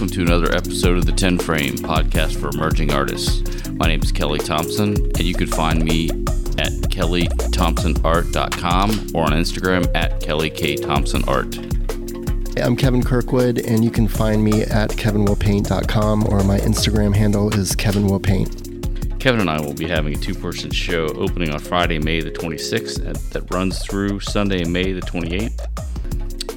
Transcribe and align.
welcome 0.00 0.16
to 0.16 0.22
another 0.22 0.50
episode 0.54 0.96
of 0.96 1.04
the 1.04 1.12
10 1.12 1.40
Frame 1.40 1.74
podcast 1.74 2.40
for 2.40 2.48
emerging 2.48 2.90
artists. 2.90 3.68
My 3.72 3.86
name 3.86 4.02
is 4.02 4.10
Kelly 4.10 4.38
Thompson, 4.38 4.96
and 4.96 5.20
you 5.20 5.34
can 5.34 5.46
find 5.46 5.84
me 5.84 6.08
at 6.08 6.72
kellythompsonart.com 6.88 9.10
or 9.14 9.24
on 9.24 9.32
Instagram 9.32 9.94
at 9.94 10.18
kellykThompsonart. 10.22 12.64
I'm 12.64 12.76
Kevin 12.76 13.04
Kirkwood, 13.04 13.58
and 13.58 13.84
you 13.84 13.90
can 13.90 14.08
find 14.08 14.42
me 14.42 14.62
at 14.62 14.88
kevinwillpaint.com 14.88 16.28
or 16.28 16.44
my 16.44 16.56
Instagram 16.60 17.14
handle 17.14 17.52
is 17.52 17.76
kevinwillpaint. 17.76 19.20
Kevin 19.20 19.42
and 19.42 19.50
I 19.50 19.60
will 19.60 19.74
be 19.74 19.86
having 19.86 20.14
a 20.14 20.18
two 20.18 20.34
person 20.34 20.70
show 20.70 21.08
opening 21.08 21.50
on 21.50 21.58
Friday, 21.58 21.98
May 21.98 22.22
the 22.22 22.30
26th, 22.30 23.04
and 23.04 23.16
that 23.16 23.52
runs 23.52 23.84
through 23.84 24.20
Sunday, 24.20 24.64
May 24.64 24.94
the 24.94 25.02
28th 25.02 25.60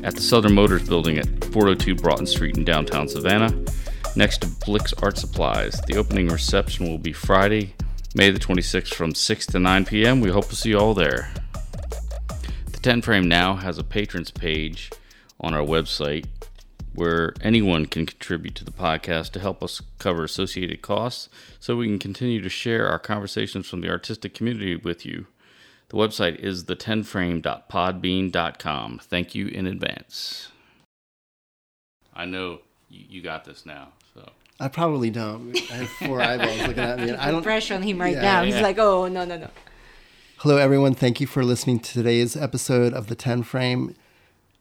at 0.02 0.16
the 0.16 0.22
Southern 0.22 0.54
Motors 0.54 0.88
Building 0.88 1.18
at 1.18 1.43
402 1.54 1.96
Broughton 1.96 2.26
Street 2.26 2.58
in 2.58 2.66
downtown 2.66 3.08
Savannah, 3.08 3.54
next 4.16 4.42
to 4.42 4.48
Blick's 4.66 4.94
Art 4.94 5.18
Supplies. 5.18 5.80
The 5.88 5.98
opening 5.98 6.28
reception 6.28 6.90
will 6.90 6.98
be 6.98 7.14
Friday, 7.14 7.76
May 8.16 8.30
the 8.30 8.40
26th 8.40 8.94
from 8.94 9.16
6 9.16 9.48
to 9.48 9.60
9 9.60 9.86
p.m. 9.86 10.22
We 10.22 10.30
hope 10.30 10.48
to 10.50 10.56
see 10.56 10.70
you 10.70 10.78
all 10.78 10.94
there. 10.94 11.34
The 12.72 12.78
10 12.80 13.02
Frame 13.02 13.28
now 13.28 13.56
has 13.56 13.80
a 13.80 13.84
patrons 13.84 14.30
page 14.30 14.92
on 15.40 15.56
our 15.56 15.66
website 15.66 16.28
where 16.94 17.34
anyone 17.42 17.88
can 17.88 18.06
contribute 18.06 18.54
to 18.54 18.64
the 18.64 18.72
podcast 18.72 19.32
to 19.32 19.40
help 19.40 19.64
us 19.64 19.82
cover 19.98 20.24
associated 20.24 20.84
costs 20.84 21.28
so 21.60 21.76
we 21.76 21.88
can 21.88 21.98
continue 21.98 22.40
to 22.40 22.50
share 22.50 22.88
our 22.88 23.00
conversations 23.00 23.68
from 23.68 23.82
the 23.82 23.90
artistic 23.90 24.36
community 24.36 24.76
with 24.76 25.08
you. 25.08 25.26
The 25.90 25.98
website 25.98 26.36
is 26.36 26.66
the10frame.podbean.com. 26.66 29.02
Thank 29.04 29.34
you 29.34 29.48
in 29.48 29.66
advance. 29.66 30.53
I 32.16 32.26
know 32.26 32.60
you, 32.90 33.06
you 33.10 33.22
got 33.22 33.46
this 33.46 33.66
now, 33.66 33.90
so. 34.14 34.30
I 34.60 34.68
probably 34.68 35.10
don't. 35.10 35.56
I 35.72 35.76
have 35.76 35.90
four 35.90 36.22
eyeballs 36.30 36.60
looking 36.68 36.84
at 36.84 37.00
me. 37.00 37.10
And 37.10 37.18
I 37.18 37.32
don't. 37.32 37.42
pressure 37.44 37.74
on 37.74 37.82
him 37.82 38.00
right 38.00 38.14
Yeah, 38.14 38.22
now. 38.22 38.42
yeah. 38.42 38.54
He's 38.54 38.62
like, 38.62 38.78
oh 38.78 39.08
no 39.08 39.26
no 39.26 39.38
no. 39.38 39.50
Hello, 40.38 40.58
everyone. 40.58 40.94
Thank 40.94 41.20
you 41.22 41.28
for 41.28 41.44
listening 41.44 41.80
to 41.80 41.94
today's 41.94 42.36
episode 42.38 42.94
of 42.94 43.08
the 43.08 43.16
10 43.16 43.44
Frame. 43.44 43.96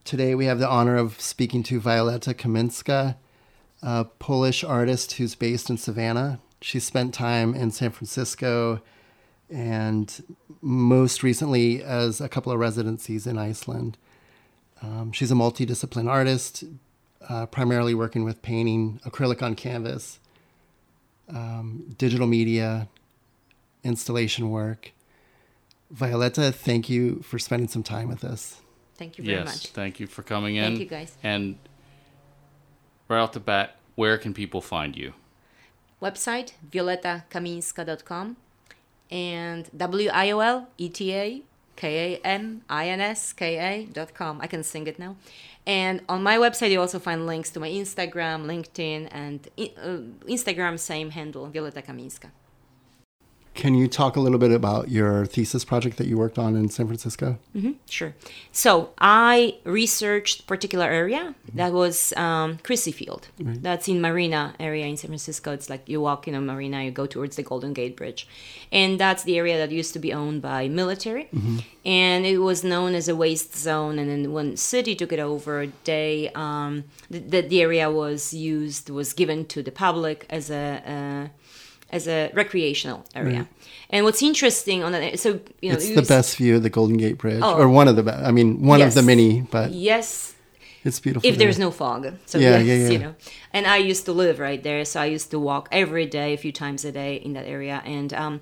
Today, 0.04 0.34
we 0.34 0.46
have 0.46 0.58
the 0.58 0.68
honor 0.68 0.96
of 0.96 1.20
speaking 1.20 1.62
to 1.64 1.80
Wioleta 1.80 2.34
Kaminska, 2.34 3.16
a 3.82 4.04
Polish 4.04 4.62
artist 4.64 5.12
who's 5.14 5.34
based 5.34 5.68
in 5.70 5.76
Savannah. 5.76 6.40
She 6.60 6.78
spent 6.80 7.12
time 7.12 7.54
in 7.54 7.70
San 7.72 7.90
Francisco 7.90 8.80
and 9.50 10.22
most 10.62 11.22
recently 11.22 11.82
as 11.82 12.20
a 12.20 12.28
couple 12.28 12.52
of 12.52 12.58
residencies 12.58 13.26
in 13.26 13.36
Iceland. 13.38 13.98
Um, 14.80 15.12
she's 15.12 15.30
a 15.30 15.34
multidiscipline 15.34 16.08
artist, 16.08 16.64
uh, 17.28 17.46
primarily 17.46 17.94
working 17.94 18.24
with 18.24 18.42
painting, 18.42 19.00
acrylic 19.04 19.42
on 19.42 19.54
canvas, 19.54 20.18
um, 21.28 21.94
digital 21.98 22.26
media, 22.26 22.88
installation 23.84 24.50
work. 24.50 24.92
Wioleta, 25.94 26.54
thank 26.54 26.88
you 26.88 27.20
for 27.22 27.38
spending 27.38 27.68
some 27.68 27.82
time 27.82 28.08
with 28.08 28.24
us. 28.24 28.60
Thank 28.96 29.18
you 29.18 29.24
very 29.24 29.38
yes, 29.38 29.46
much. 29.46 29.66
thank 29.68 30.00
you 30.00 30.06
for 30.06 30.22
coming 30.22 30.56
in. 30.56 30.64
Thank 30.64 30.78
you, 30.78 30.86
guys. 30.86 31.16
And 31.22 31.58
right 33.08 33.18
off 33.18 33.32
the 33.32 33.40
bat, 33.40 33.76
where 33.94 34.16
can 34.16 34.32
people 34.32 34.60
find 34.60 34.96
you? 34.96 35.14
Website 36.00 36.52
wioletakaminska.com 36.70 38.36
and 39.10 39.70
W 39.76 40.10
I 40.12 40.30
O 40.30 40.40
L 40.40 40.68
E 40.78 40.88
T 40.88 41.14
A 41.14 41.42
K 41.76 42.14
A 42.14 42.26
M 42.26 42.62
I 42.68 42.88
N 42.88 43.00
S 43.00 43.32
K 43.32 43.58
A 43.58 43.84
dot 43.86 44.14
com. 44.14 44.40
I 44.40 44.46
can 44.46 44.62
sing 44.62 44.86
it 44.86 44.98
now. 44.98 45.16
And 45.66 46.02
on 46.08 46.22
my 46.22 46.38
website, 46.38 46.70
you 46.70 46.80
also 46.80 46.98
find 46.98 47.26
links 47.26 47.50
to 47.50 47.60
my 47.60 47.68
Instagram, 47.68 48.46
LinkedIn, 48.46 49.08
and 49.12 49.48
uh, 49.58 50.28
Instagram, 50.28 50.78
same 50.78 51.10
handle, 51.10 51.48
Wioleta 51.48 51.84
Kaminska. 51.84 52.30
Can 53.54 53.74
you 53.74 53.86
talk 53.86 54.16
a 54.16 54.20
little 54.20 54.38
bit 54.38 54.50
about 54.50 54.88
your 54.88 55.26
thesis 55.26 55.64
project 55.64 55.98
that 55.98 56.06
you 56.06 56.16
worked 56.16 56.38
on 56.38 56.56
in 56.56 56.70
San 56.70 56.86
Francisco? 56.86 57.38
Sure. 57.88 58.14
So 58.50 58.90
I 58.98 59.58
researched 59.64 60.46
particular 60.46 60.86
area 60.86 61.34
that 61.54 61.72
was 61.72 62.14
um, 62.14 62.56
Crissy 62.58 62.94
Field. 62.94 63.28
That's 63.38 63.88
in 63.88 64.00
Marina 64.00 64.54
area 64.58 64.86
in 64.86 64.96
San 64.96 65.08
Francisco. 65.08 65.52
It's 65.52 65.68
like 65.68 65.86
you 65.86 66.00
walk 66.00 66.26
in 66.26 66.34
a 66.34 66.40
marina, 66.40 66.82
you 66.82 66.90
go 66.90 67.06
towards 67.06 67.36
the 67.36 67.42
Golden 67.42 67.74
Gate 67.74 67.94
Bridge, 67.94 68.26
and 68.72 68.98
that's 68.98 69.22
the 69.24 69.36
area 69.36 69.58
that 69.58 69.70
used 69.70 69.92
to 69.92 69.98
be 69.98 70.14
owned 70.14 70.40
by 70.40 70.68
military, 70.68 71.28
and 71.84 72.24
it 72.24 72.38
was 72.38 72.64
known 72.64 72.94
as 72.94 73.06
a 73.06 73.14
waste 73.14 73.54
zone. 73.56 73.98
And 73.98 74.08
then 74.08 74.32
when 74.32 74.56
city 74.56 74.94
took 74.94 75.12
it 75.12 75.20
over, 75.20 75.66
they 75.84 76.30
um, 76.34 76.84
the, 77.10 77.18
the, 77.18 77.40
the 77.42 77.60
area 77.60 77.90
was 77.90 78.32
used 78.32 78.88
was 78.88 79.12
given 79.12 79.44
to 79.46 79.62
the 79.62 79.72
public 79.72 80.24
as 80.30 80.50
a. 80.50 80.82
Uh, 80.86 81.28
as 81.92 82.08
a 82.08 82.30
recreational 82.34 83.04
area, 83.14 83.46
and 83.90 84.04
what's 84.04 84.22
interesting 84.22 84.82
on 84.82 84.92
that, 84.92 85.18
so 85.18 85.40
you 85.60 85.68
know, 85.70 85.76
It's 85.76 85.94
the 85.94 86.02
best 86.02 86.36
view 86.36 86.56
of 86.56 86.62
the 86.62 86.70
Golden 86.70 86.96
Gate 86.96 87.18
Bridge, 87.18 87.42
Oh. 87.42 87.58
or 87.60 87.68
one 87.68 87.88
of 87.88 87.96
the 87.96 88.02
best. 88.02 88.24
I 88.24 88.30
mean, 88.32 88.62
one 88.62 88.80
of 88.80 88.94
the 88.94 89.02
many, 89.02 89.42
but 89.42 89.70
yes, 89.72 90.34
it's 90.84 90.98
beautiful. 90.98 91.28
if 91.28 91.36
there. 91.36 91.46
there's 91.46 91.58
no 91.58 91.70
fog. 91.70 92.12
So 92.26 92.38
Yeah, 92.38 92.58
yes, 92.58 92.66
yeah, 92.66 92.74
yeah. 92.74 92.90
you 92.90 92.98
know. 92.98 93.14
And 93.52 93.66
I 93.66 93.76
used 93.76 94.04
to 94.06 94.12
live 94.12 94.38
right 94.40 94.62
there, 94.62 94.84
so 94.84 95.00
I 95.00 95.04
used 95.04 95.30
to 95.30 95.38
walk 95.38 95.68
every 95.70 96.06
day, 96.06 96.32
a 96.32 96.36
few 96.38 96.52
times 96.52 96.84
a 96.84 96.90
day 96.90 97.16
in 97.16 97.34
that 97.34 97.46
area, 97.46 97.82
and 97.84 98.12
um, 98.14 98.40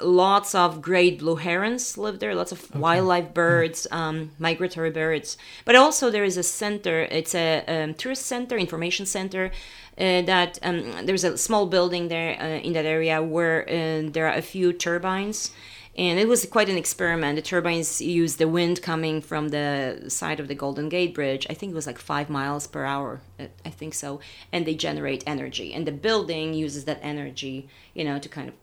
lots 0.00 0.54
of 0.54 0.82
great 0.82 1.18
blue 1.20 1.36
herons 1.36 1.96
live 1.96 2.18
there. 2.18 2.34
Lots 2.34 2.52
of 2.52 2.74
wildlife 2.74 3.32
birds, 3.34 3.86
um, 3.90 4.32
migratory 4.38 4.90
birds. 4.90 5.36
But 5.64 5.76
also 5.76 6.10
there 6.10 6.24
is 6.24 6.36
a 6.36 6.42
center. 6.42 7.02
It's 7.10 7.34
a 7.34 7.64
um, 7.66 7.94
tourist 7.94 8.26
center, 8.26 8.56
information 8.58 9.06
center. 9.06 9.50
Uh, 9.98 10.22
that 10.22 10.58
um, 10.62 11.06
there's 11.06 11.24
a 11.24 11.36
small 11.36 11.66
building 11.66 12.06
there 12.08 12.40
uh, 12.40 12.60
in 12.66 12.72
that 12.72 12.84
area 12.84 13.20
where 13.20 13.68
uh, 13.68 14.08
there 14.12 14.26
are 14.28 14.36
a 14.36 14.42
few 14.42 14.72
turbines 14.72 15.50
and 15.98 16.20
it 16.20 16.28
was 16.28 16.46
quite 16.46 16.68
an 16.68 16.78
experiment. 16.78 17.34
The 17.34 17.42
turbines 17.42 18.00
used 18.00 18.38
the 18.38 18.46
wind 18.46 18.80
coming 18.80 19.20
from 19.20 19.48
the 19.48 20.04
side 20.06 20.38
of 20.38 20.46
the 20.46 20.54
Golden 20.54 20.88
Gate 20.88 21.12
Bridge. 21.12 21.44
I 21.50 21.54
think 21.54 21.72
it 21.72 21.74
was 21.74 21.88
like 21.88 21.98
five 21.98 22.30
miles 22.30 22.68
per 22.68 22.84
hour. 22.84 23.20
I 23.40 23.70
think 23.70 23.94
so, 23.94 24.20
and 24.52 24.64
they 24.64 24.76
generate 24.76 25.24
energy, 25.26 25.74
and 25.74 25.86
the 25.86 25.92
building 25.92 26.54
uses 26.54 26.84
that 26.84 27.00
energy, 27.02 27.68
you 27.94 28.04
know, 28.04 28.20
to 28.20 28.28
kind 28.28 28.48
of 28.48 28.54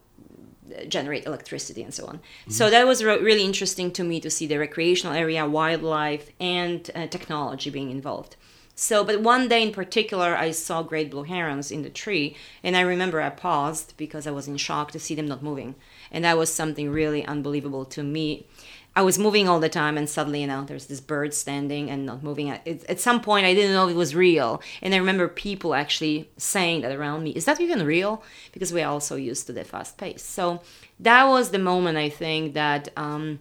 generate 0.88 1.26
electricity 1.26 1.82
and 1.82 1.92
so 1.92 2.06
on. 2.06 2.20
So 2.48 2.70
that 2.70 2.86
was 2.86 3.04
re- 3.04 3.20
really 3.20 3.44
interesting 3.44 3.92
to 3.92 4.02
me 4.02 4.18
to 4.20 4.30
see 4.30 4.46
the 4.46 4.58
recreational 4.58 5.14
area, 5.14 5.46
wildlife, 5.46 6.30
and 6.40 6.90
uh, 6.94 7.06
technology 7.06 7.70
being 7.70 7.90
involved. 7.90 8.36
So, 8.78 9.04
but 9.04 9.22
one 9.22 9.48
day 9.48 9.62
in 9.62 9.72
particular, 9.72 10.36
I 10.36 10.50
saw 10.50 10.82
great 10.82 11.10
blue 11.10 11.22
herons 11.22 11.70
in 11.70 11.80
the 11.82 11.88
tree, 11.88 12.36
and 12.62 12.76
I 12.76 12.82
remember 12.82 13.22
I 13.22 13.30
paused 13.30 13.94
because 13.96 14.26
I 14.26 14.30
was 14.32 14.48
in 14.48 14.58
shock 14.58 14.92
to 14.92 14.98
see 15.00 15.14
them 15.14 15.26
not 15.26 15.42
moving, 15.42 15.76
and 16.12 16.24
that 16.26 16.36
was 16.36 16.52
something 16.52 16.90
really 16.90 17.24
unbelievable 17.24 17.86
to 17.86 18.02
me. 18.02 18.46
I 18.94 19.00
was 19.00 19.18
moving 19.18 19.48
all 19.48 19.60
the 19.60 19.70
time, 19.70 19.96
and 19.96 20.08
suddenly, 20.08 20.42
you 20.42 20.46
know, 20.46 20.62
there's 20.64 20.86
this 20.86 21.00
bird 21.00 21.32
standing 21.32 21.88
and 21.90 22.04
not 22.04 22.22
moving. 22.22 22.50
At, 22.50 22.62
it- 22.66 22.84
at 22.86 23.00
some 23.00 23.22
point, 23.22 23.46
I 23.46 23.54
didn't 23.54 23.72
know 23.72 23.88
it 23.88 23.96
was 23.96 24.14
real, 24.14 24.60
and 24.82 24.94
I 24.94 24.98
remember 24.98 25.26
people 25.26 25.74
actually 25.74 26.28
saying 26.36 26.82
that 26.82 26.92
around 26.94 27.24
me. 27.24 27.30
Is 27.30 27.46
that 27.46 27.60
even 27.60 27.84
real? 27.86 28.22
Because 28.52 28.74
we 28.74 28.82
are 28.82 28.90
also 28.92 29.16
used 29.16 29.46
to 29.46 29.54
the 29.54 29.64
fast 29.64 29.96
pace. 29.96 30.22
So 30.22 30.60
that 31.00 31.24
was 31.24 31.50
the 31.50 31.58
moment 31.58 31.96
I 31.96 32.10
think 32.10 32.52
that. 32.52 32.90
Um, 32.96 33.38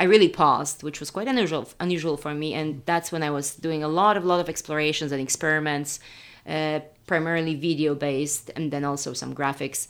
I 0.00 0.04
really 0.04 0.30
paused, 0.30 0.82
which 0.82 0.98
was 0.98 1.10
quite 1.10 1.28
unusual 1.28 1.68
unusual 1.78 2.16
for 2.16 2.34
me, 2.34 2.54
and 2.54 2.82
that's 2.86 3.12
when 3.12 3.22
I 3.22 3.30
was 3.30 3.54
doing 3.54 3.84
a 3.84 3.88
lot 3.88 4.16
of 4.16 4.24
lot 4.24 4.40
of 4.40 4.48
explorations 4.48 5.12
and 5.12 5.20
experiments, 5.20 6.00
uh, 6.46 6.80
primarily 7.06 7.54
video 7.54 7.94
based, 7.94 8.50
and 8.56 8.72
then 8.72 8.82
also 8.82 9.12
some 9.12 9.34
graphics. 9.34 9.86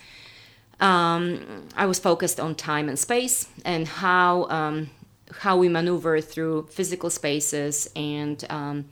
Um, 0.81 1.69
I 1.76 1.87
was 1.87 2.00
focused 2.00 2.41
on 2.41 2.56
time 2.56 2.88
and 2.88 2.98
space 2.98 3.47
and 3.65 3.86
how 3.86 4.48
um, 4.48 4.91
how 5.39 5.57
we 5.57 5.68
maneuver 5.68 6.21
through 6.21 6.66
physical 6.72 7.10
spaces 7.10 7.89
and 7.95 8.45
um, 8.51 8.86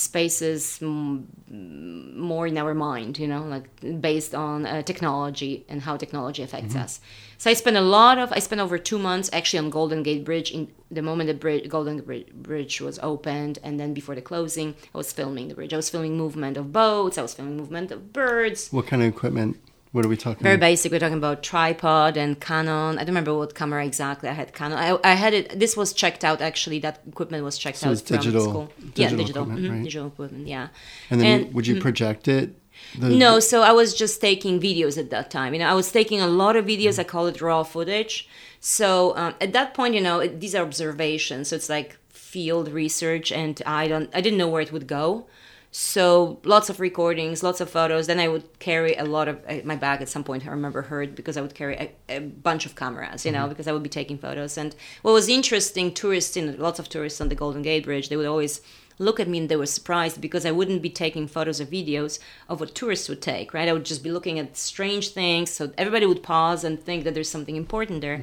spaces 0.00 0.80
more 0.80 2.46
in 2.46 2.56
our 2.58 2.74
mind, 2.74 3.18
you 3.18 3.28
know, 3.28 3.42
like 3.42 3.68
based 4.00 4.34
on 4.34 4.66
uh, 4.66 4.82
technology 4.82 5.64
and 5.68 5.82
how 5.82 5.96
technology 5.96 6.42
affects 6.42 6.74
us. 6.74 7.00
So 7.38 7.50
I 7.50 7.54
spent 7.54 7.76
a 7.76 7.80
lot 7.80 8.18
of, 8.18 8.32
I 8.32 8.38
spent 8.38 8.60
over 8.60 8.76
two 8.78 8.98
months 8.98 9.30
actually 9.32 9.60
on 9.60 9.70
Golden 9.70 10.02
Gate 10.02 10.24
Bridge. 10.24 10.50
In 10.50 10.70
the 10.90 11.02
moment 11.02 11.28
the 11.28 11.34
bridge, 11.34 11.68
Golden 11.68 11.98
Gate 11.98 12.42
Bridge 12.42 12.80
was 12.80 12.98
opened, 13.02 13.58
and 13.62 13.80
then 13.80 13.94
before 13.94 14.14
the 14.14 14.20
closing, 14.20 14.74
I 14.94 14.98
was 14.98 15.12
filming 15.12 15.48
the 15.48 15.54
bridge. 15.54 15.72
I 15.72 15.76
was 15.76 15.88
filming 15.88 16.16
movement 16.16 16.56
of 16.56 16.72
boats. 16.72 17.16
I 17.16 17.22
was 17.22 17.34
filming 17.34 17.56
movement 17.56 17.90
of 17.90 18.12
birds. 18.12 18.68
What 18.70 18.86
kind 18.86 19.02
of 19.02 19.08
equipment? 19.08 19.56
What 19.92 20.04
are 20.04 20.08
we 20.08 20.16
talking 20.16 20.42
Very 20.44 20.54
about? 20.54 20.66
basic. 20.66 20.92
We're 20.92 21.00
talking 21.00 21.16
about 21.18 21.42
tripod 21.42 22.16
and 22.16 22.40
Canon. 22.40 22.96
I 22.96 22.98
don't 23.00 23.06
remember 23.08 23.34
what 23.36 23.56
camera 23.56 23.84
exactly. 23.84 24.28
I 24.28 24.34
had 24.34 24.52
Canon. 24.52 24.78
I, 24.78 24.96
I 25.02 25.14
had 25.14 25.34
it. 25.34 25.58
This 25.58 25.76
was 25.76 25.92
checked 25.92 26.24
out 26.24 26.40
actually. 26.40 26.78
That 26.78 27.00
equipment 27.08 27.42
was 27.42 27.58
checked 27.58 27.78
So 27.78 27.88
out 27.88 27.92
it's 27.94 28.02
from 28.02 28.18
digital- 28.18 28.42
school. 28.44 28.72
digital 28.94 29.02
yeah, 29.02 29.16
digital. 29.16 29.42
equipment, 29.42 29.66
mhm, 29.66 29.70
right? 29.74 29.82
Digital 29.82 30.06
equipment. 30.06 30.46
Yeah. 30.46 30.68
And 31.10 31.20
then 31.20 31.40
and- 31.42 31.54
would 31.54 31.66
you 31.66 31.80
project 31.80 32.28
it? 32.28 32.54
The- 32.98 33.08
No, 33.08 33.40
so 33.40 33.62
I 33.62 33.72
was 33.72 33.92
just 33.94 34.20
taking 34.20 34.60
videos 34.60 34.96
at 34.96 35.10
that 35.10 35.28
time. 35.30 35.52
You 35.54 35.58
know, 35.60 35.68
I 35.68 35.74
was 35.74 35.90
taking 35.90 36.20
a 36.20 36.26
lot 36.28 36.54
of 36.56 36.64
videos. 36.66 36.98
I 36.98 37.04
call 37.04 37.26
it 37.26 37.40
raw 37.40 37.62
footage. 37.64 38.28
So 38.60 39.16
um, 39.16 39.34
at 39.40 39.52
that 39.54 39.74
point, 39.74 39.94
you 39.94 40.00
know, 40.00 40.20
it, 40.20 40.40
these 40.40 40.54
are 40.54 40.62
observations. 40.62 41.48
So 41.48 41.56
it's 41.56 41.68
like 41.68 41.98
field 42.10 42.68
research, 42.70 43.32
and 43.32 43.60
I 43.66 43.88
don't, 43.88 44.08
I 44.14 44.20
didn't 44.20 44.38
know 44.38 44.46
where 44.48 44.62
it 44.62 44.70
would 44.72 44.86
go. 44.86 45.26
So 45.72 46.40
lots 46.44 46.68
of 46.68 46.80
recordings, 46.80 47.42
lots 47.42 47.60
of 47.60 47.70
photos. 47.70 48.08
Then 48.08 48.18
I 48.18 48.26
would 48.26 48.58
carry 48.58 48.94
a 48.94 49.04
lot 49.04 49.28
of 49.28 49.40
uh, 49.48 49.58
my 49.64 49.76
bag. 49.76 50.02
At 50.02 50.08
some 50.08 50.24
point, 50.24 50.46
I 50.46 50.50
remember 50.50 50.82
hurt 50.82 51.14
because 51.14 51.36
I 51.36 51.40
would 51.40 51.54
carry 51.54 51.76
a, 51.76 52.16
a 52.16 52.18
bunch 52.20 52.66
of 52.66 52.74
cameras, 52.74 53.24
you 53.24 53.30
know, 53.30 53.46
because 53.46 53.68
I 53.68 53.72
would 53.72 53.82
be 53.82 53.88
taking 53.88 54.18
photos. 54.18 54.58
And 54.58 54.74
what 55.02 55.12
was 55.12 55.28
interesting, 55.28 55.94
tourists 55.94 56.36
in 56.36 56.58
lots 56.58 56.80
of 56.80 56.88
tourists 56.88 57.20
on 57.20 57.28
the 57.28 57.36
Golden 57.36 57.62
Gate 57.62 57.84
Bridge, 57.84 58.08
they 58.08 58.16
would 58.16 58.26
always 58.26 58.60
look 58.98 59.18
at 59.18 59.26
me 59.28 59.38
and 59.38 59.48
they 59.48 59.56
were 59.56 59.64
surprised 59.66 60.20
because 60.20 60.44
I 60.44 60.50
wouldn't 60.50 60.82
be 60.82 60.90
taking 60.90 61.26
photos 61.26 61.60
or 61.60 61.64
videos 61.64 62.18
of 62.48 62.60
what 62.60 62.74
tourists 62.74 63.08
would 63.08 63.22
take, 63.22 63.54
right? 63.54 63.68
I 63.68 63.72
would 63.72 63.86
just 63.86 64.04
be 64.04 64.10
looking 64.10 64.38
at 64.38 64.56
strange 64.56 65.08
things. 65.10 65.50
So 65.50 65.72
everybody 65.78 66.04
would 66.04 66.22
pause 66.22 66.64
and 66.64 66.78
think 66.78 67.04
that 67.04 67.14
there's 67.14 67.30
something 67.30 67.56
important 67.56 68.02
there. 68.02 68.22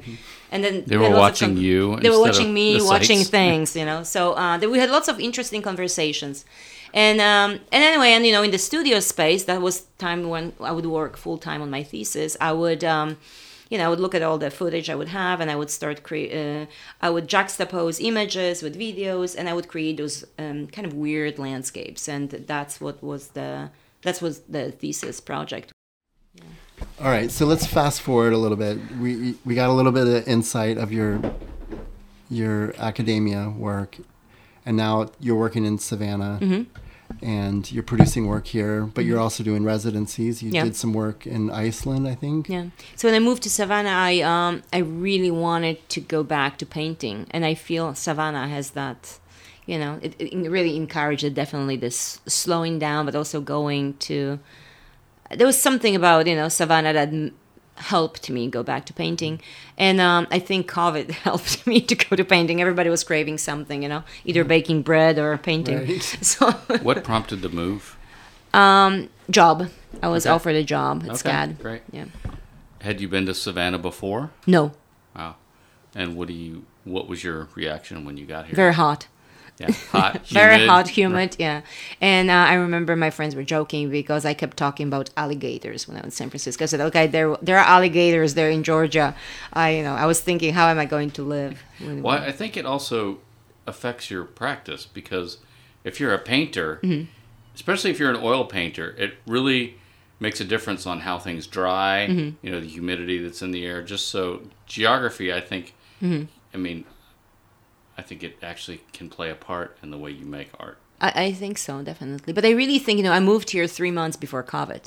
And 0.52 0.62
then 0.62 0.84
They 0.86 0.96
were 0.96 1.04
had 1.04 1.14
lots 1.14 1.42
of 1.42 1.48
watching 1.48 1.56
you 1.64 1.96
They 1.96 2.10
were 2.10 2.20
watching 2.20 2.54
me, 2.54 2.78
the 2.78 2.84
watching 2.84 3.24
things, 3.38 3.74
you 3.74 3.84
know. 3.84 4.04
So 4.04 4.34
uh, 4.34 4.58
we 4.58 4.78
had 4.78 4.90
lots 4.90 5.08
of 5.08 5.18
interesting 5.18 5.62
conversations. 5.62 6.44
And 6.94 7.20
um, 7.20 7.60
and 7.72 7.84
anyway, 7.84 8.12
and 8.12 8.26
you 8.26 8.32
know, 8.32 8.42
in 8.42 8.50
the 8.50 8.58
studio 8.58 9.00
space, 9.00 9.44
that 9.44 9.60
was 9.60 9.86
time 9.98 10.28
when 10.28 10.52
I 10.60 10.72
would 10.72 10.86
work 10.86 11.16
full 11.16 11.38
time 11.38 11.62
on 11.62 11.70
my 11.70 11.82
thesis. 11.82 12.36
I 12.40 12.52
would, 12.52 12.82
um, 12.82 13.18
you 13.68 13.78
know, 13.78 13.86
I 13.86 13.88
would 13.88 14.00
look 14.00 14.14
at 14.14 14.22
all 14.22 14.38
the 14.38 14.50
footage 14.50 14.88
I 14.88 14.94
would 14.94 15.08
have, 15.08 15.40
and 15.40 15.50
I 15.50 15.56
would 15.56 15.70
start 15.70 16.02
create. 16.02 16.32
Uh, 16.32 16.66
I 17.02 17.10
would 17.10 17.28
juxtapose 17.28 18.02
images 18.02 18.62
with 18.62 18.78
videos, 18.78 19.36
and 19.36 19.48
I 19.48 19.54
would 19.54 19.68
create 19.68 19.98
those 19.98 20.24
um, 20.38 20.66
kind 20.68 20.86
of 20.86 20.94
weird 20.94 21.38
landscapes, 21.38 22.08
and 22.08 22.30
that's 22.30 22.80
what 22.80 23.02
was 23.02 23.28
the 23.28 23.70
that's 24.02 24.22
was 24.22 24.40
the 24.40 24.70
thesis 24.72 25.20
project. 25.20 25.72
All 27.00 27.10
right, 27.10 27.30
so 27.30 27.46
let's 27.46 27.66
fast 27.66 28.00
forward 28.00 28.32
a 28.32 28.38
little 28.38 28.56
bit. 28.56 28.78
We 29.00 29.34
we 29.44 29.54
got 29.54 29.68
a 29.68 29.72
little 29.72 29.92
bit 29.92 30.06
of 30.06 30.26
insight 30.28 30.78
of 30.78 30.92
your 30.92 31.20
your 32.30 32.74
academia 32.78 33.50
work, 33.50 33.96
and 34.66 34.76
now 34.76 35.08
you're 35.20 35.36
working 35.38 35.64
in 35.64 35.78
Savannah, 35.78 36.38
Mm-hmm. 36.40 36.62
and 37.22 37.70
you're 37.72 37.82
producing 37.82 38.26
work 38.26 38.46
here. 38.46 38.82
But 38.82 39.04
you're 39.06 39.18
also 39.18 39.42
doing 39.42 39.64
residencies. 39.64 40.42
You 40.42 40.50
Yeah. 40.50 40.64
did 40.64 40.76
some 40.76 40.92
work 40.92 41.26
in 41.26 41.50
Iceland, 41.50 42.06
I 42.06 42.14
think. 42.14 42.48
Yeah. 42.48 42.66
So 42.96 43.08
when 43.08 43.14
I 43.14 43.18
moved 43.20 43.42
to 43.44 43.50
Savannah, 43.50 43.96
I 44.10 44.20
um 44.20 44.62
I 44.72 44.78
really 44.78 45.30
wanted 45.30 45.76
to 45.94 46.00
go 46.00 46.22
back 46.22 46.58
to 46.58 46.66
painting, 46.66 47.26
and 47.30 47.44
I 47.44 47.54
feel 47.54 47.94
Savannah 47.94 48.46
has 48.48 48.70
that, 48.72 49.18
you 49.66 49.78
know, 49.78 49.98
it, 50.02 50.12
it 50.20 50.50
really 50.50 50.76
encouraged 50.76 51.34
definitely 51.34 51.76
this 51.76 52.20
slowing 52.26 52.78
down, 52.78 53.06
but 53.06 53.14
also 53.14 53.40
going 53.40 53.94
to. 54.08 54.38
There 55.38 55.46
was 55.46 55.60
something 55.60 55.94
about 55.96 56.26
you 56.26 56.34
know 56.34 56.48
Savannah 56.48 56.92
that 56.92 57.10
helped 57.78 58.28
me 58.30 58.48
go 58.48 58.62
back 58.62 58.84
to 58.86 58.92
painting, 58.92 59.40
and 59.76 60.00
um, 60.00 60.26
I 60.30 60.38
think 60.38 60.70
COVID 60.70 61.10
helped 61.26 61.66
me 61.66 61.80
to 61.80 61.94
go 61.94 62.16
to 62.16 62.24
painting. 62.24 62.60
Everybody 62.60 62.90
was 62.90 63.02
craving 63.04 63.38
something, 63.38 63.82
you 63.82 63.88
know, 63.88 64.02
either 64.24 64.44
baking 64.44 64.82
bread 64.82 65.18
or 65.18 65.36
painting. 65.38 65.78
Right. 65.78 66.02
So 66.22 66.50
What 66.82 67.04
prompted 67.04 67.42
the 67.42 67.48
move? 67.48 67.96
job, 69.30 69.68
I 70.02 70.08
was 70.08 70.26
Okay. 70.26 70.34
offered 70.34 70.56
a 70.56 70.64
job 70.64 71.02
at 71.04 71.10
Okay, 71.10 71.30
SCAD. 71.30 71.58
great. 71.60 71.82
Yeah. 71.92 72.06
Had 72.80 73.00
you 73.00 73.08
been 73.08 73.26
to 73.26 73.34
Savannah 73.34 73.78
before? 73.78 74.30
No, 74.46 74.72
Wow. 75.16 75.36
And 75.94 76.16
what 76.16 76.28
do 76.28 76.34
you? 76.34 76.64
What 76.84 77.08
was 77.08 77.24
your 77.24 77.48
reaction 77.54 78.04
when 78.04 78.16
you 78.16 78.26
got 78.26 78.46
here? 78.46 78.54
very 78.54 78.74
hot. 78.74 79.08
Yeah, 79.60 79.70
hot, 79.90 80.26
very 80.28 80.66
hot, 80.66 80.88
humid, 80.88 81.36
yeah. 81.38 81.62
And 82.00 82.30
uh, 82.30 82.34
I 82.34 82.54
remember 82.54 82.96
my 82.96 83.10
friends 83.10 83.34
were 83.34 83.42
joking 83.44 83.90
because 83.90 84.24
I 84.24 84.34
kept 84.34 84.56
talking 84.56 84.86
about 84.88 85.10
alligators 85.16 85.86
when 85.88 85.96
I 85.96 86.00
was 86.00 86.06
in 86.06 86.10
San 86.12 86.30
Francisco. 86.30 86.64
I 86.64 86.66
said, 86.66 86.80
"Okay, 86.80 87.06
there 87.06 87.36
there 87.42 87.58
are 87.58 87.64
alligators 87.64 88.34
there 88.34 88.50
in 88.50 88.62
Georgia." 88.62 89.14
I 89.52 89.70
you 89.76 89.82
know 89.82 89.94
I 89.94 90.06
was 90.06 90.20
thinking, 90.20 90.54
how 90.54 90.68
am 90.68 90.78
I 90.78 90.84
going 90.84 91.10
to 91.12 91.22
live? 91.22 91.62
Well, 91.80 92.18
I 92.18 92.32
think 92.32 92.56
it 92.56 92.64
also 92.66 93.18
affects 93.66 94.10
your 94.10 94.24
practice 94.24 94.86
because 94.86 95.38
if 95.84 96.00
you're 96.00 96.14
a 96.14 96.18
painter, 96.18 96.80
Mm-hmm. 96.82 97.04
especially 97.54 97.90
if 97.90 97.98
you're 97.98 98.10
an 98.10 98.20
oil 98.22 98.44
painter, 98.44 98.94
it 98.98 99.14
really 99.26 99.76
makes 100.20 100.40
a 100.40 100.44
difference 100.44 100.86
on 100.86 101.00
how 101.00 101.18
things 101.18 101.46
dry. 101.46 102.06
Mm-hmm. 102.10 102.44
You 102.46 102.52
know, 102.52 102.60
the 102.60 102.66
humidity 102.66 103.18
that's 103.18 103.42
in 103.42 103.50
the 103.52 103.64
air. 103.66 103.82
Just 103.82 104.08
so 104.08 104.42
geography, 104.66 105.32
I 105.32 105.40
think. 105.40 105.74
Mm-hmm. 106.02 106.24
I 106.54 106.56
mean, 106.56 106.84
I 107.98 108.02
think 108.02 108.22
it 108.22 108.36
actually 108.42 108.80
can 108.92 109.10
play 109.10 109.28
a 109.28 109.34
part 109.34 109.76
in 109.82 109.90
the 109.90 109.98
way 109.98 110.10
you 110.12 110.24
make 110.24 110.50
art. 110.58 110.78
I, 111.00 111.24
I 111.24 111.32
think 111.32 111.58
so, 111.58 111.82
definitely. 111.82 112.32
But 112.32 112.44
I 112.44 112.50
really 112.50 112.78
think 112.78 112.96
you 112.98 113.04
know 113.04 113.12
I 113.12 113.20
moved 113.20 113.50
here 113.50 113.66
three 113.66 113.90
months 113.90 114.16
before 114.16 114.42
COVID, 114.42 114.84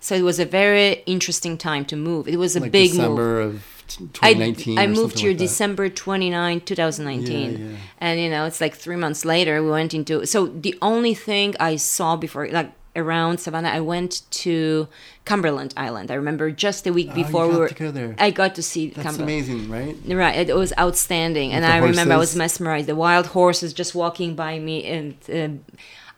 so 0.00 0.14
it 0.14 0.22
was 0.22 0.38
a 0.38 0.44
very 0.44 1.02
interesting 1.06 1.56
time 1.56 1.84
to 1.86 1.96
move. 1.96 2.28
It 2.28 2.36
was 2.36 2.54
a 2.56 2.60
Like 2.60 2.72
big 2.72 2.94
move. 2.94 3.18
Of 3.56 3.84
2019. 4.12 4.78
I 4.78 4.84
or 4.84 4.88
moved 4.88 5.18
here 5.18 5.30
like 5.30 5.38
that. 5.38 5.44
December 5.44 5.88
29, 5.88 6.60
2019. 6.60 7.52
Yeah, 7.52 7.58
yeah. 7.58 7.76
And, 7.98 8.20
you 8.20 8.30
know, 8.30 8.46
it's 8.46 8.60
like 8.60 8.74
three 8.74 8.96
months 8.96 9.24
later, 9.24 9.62
we 9.62 9.70
went 9.70 9.92
into. 9.92 10.24
So 10.26 10.46
the 10.46 10.76
only 10.80 11.14
thing 11.14 11.54
I 11.60 11.76
saw 11.76 12.16
before, 12.16 12.48
like 12.48 12.72
around 12.94 13.38
Savannah, 13.38 13.70
I 13.70 13.80
went 13.80 14.22
to 14.42 14.88
Cumberland 15.24 15.72
Island. 15.76 16.10
I 16.10 16.14
remember 16.14 16.50
just 16.50 16.86
a 16.86 16.92
week 16.92 17.08
Oh, 17.12 17.14
before 17.14 17.48
we 17.48 17.56
were. 17.56 17.68
to 17.68 17.74
go 17.74 17.90
there. 17.90 18.14
I 18.18 18.30
got 18.30 18.54
to 18.56 18.62
see 18.62 18.88
That's 18.88 19.02
Cumberland. 19.06 19.30
amazing, 19.30 19.70
right? 19.70 19.96
Right, 20.06 20.48
it 20.48 20.54
was 20.56 20.72
outstanding, 20.78 21.52
and 21.52 21.64
the 21.64 21.68
I 21.68 21.78
remember 21.78 22.14
I 22.14 22.18
was 22.18 22.36
mesmerized. 22.36 22.86
The 22.88 22.96
wild 22.96 23.26
horses 23.28 23.72
just 23.72 23.94
walking 23.94 24.34
by 24.34 24.58
me, 24.58 24.84
and 24.84 25.14
um 25.32 25.64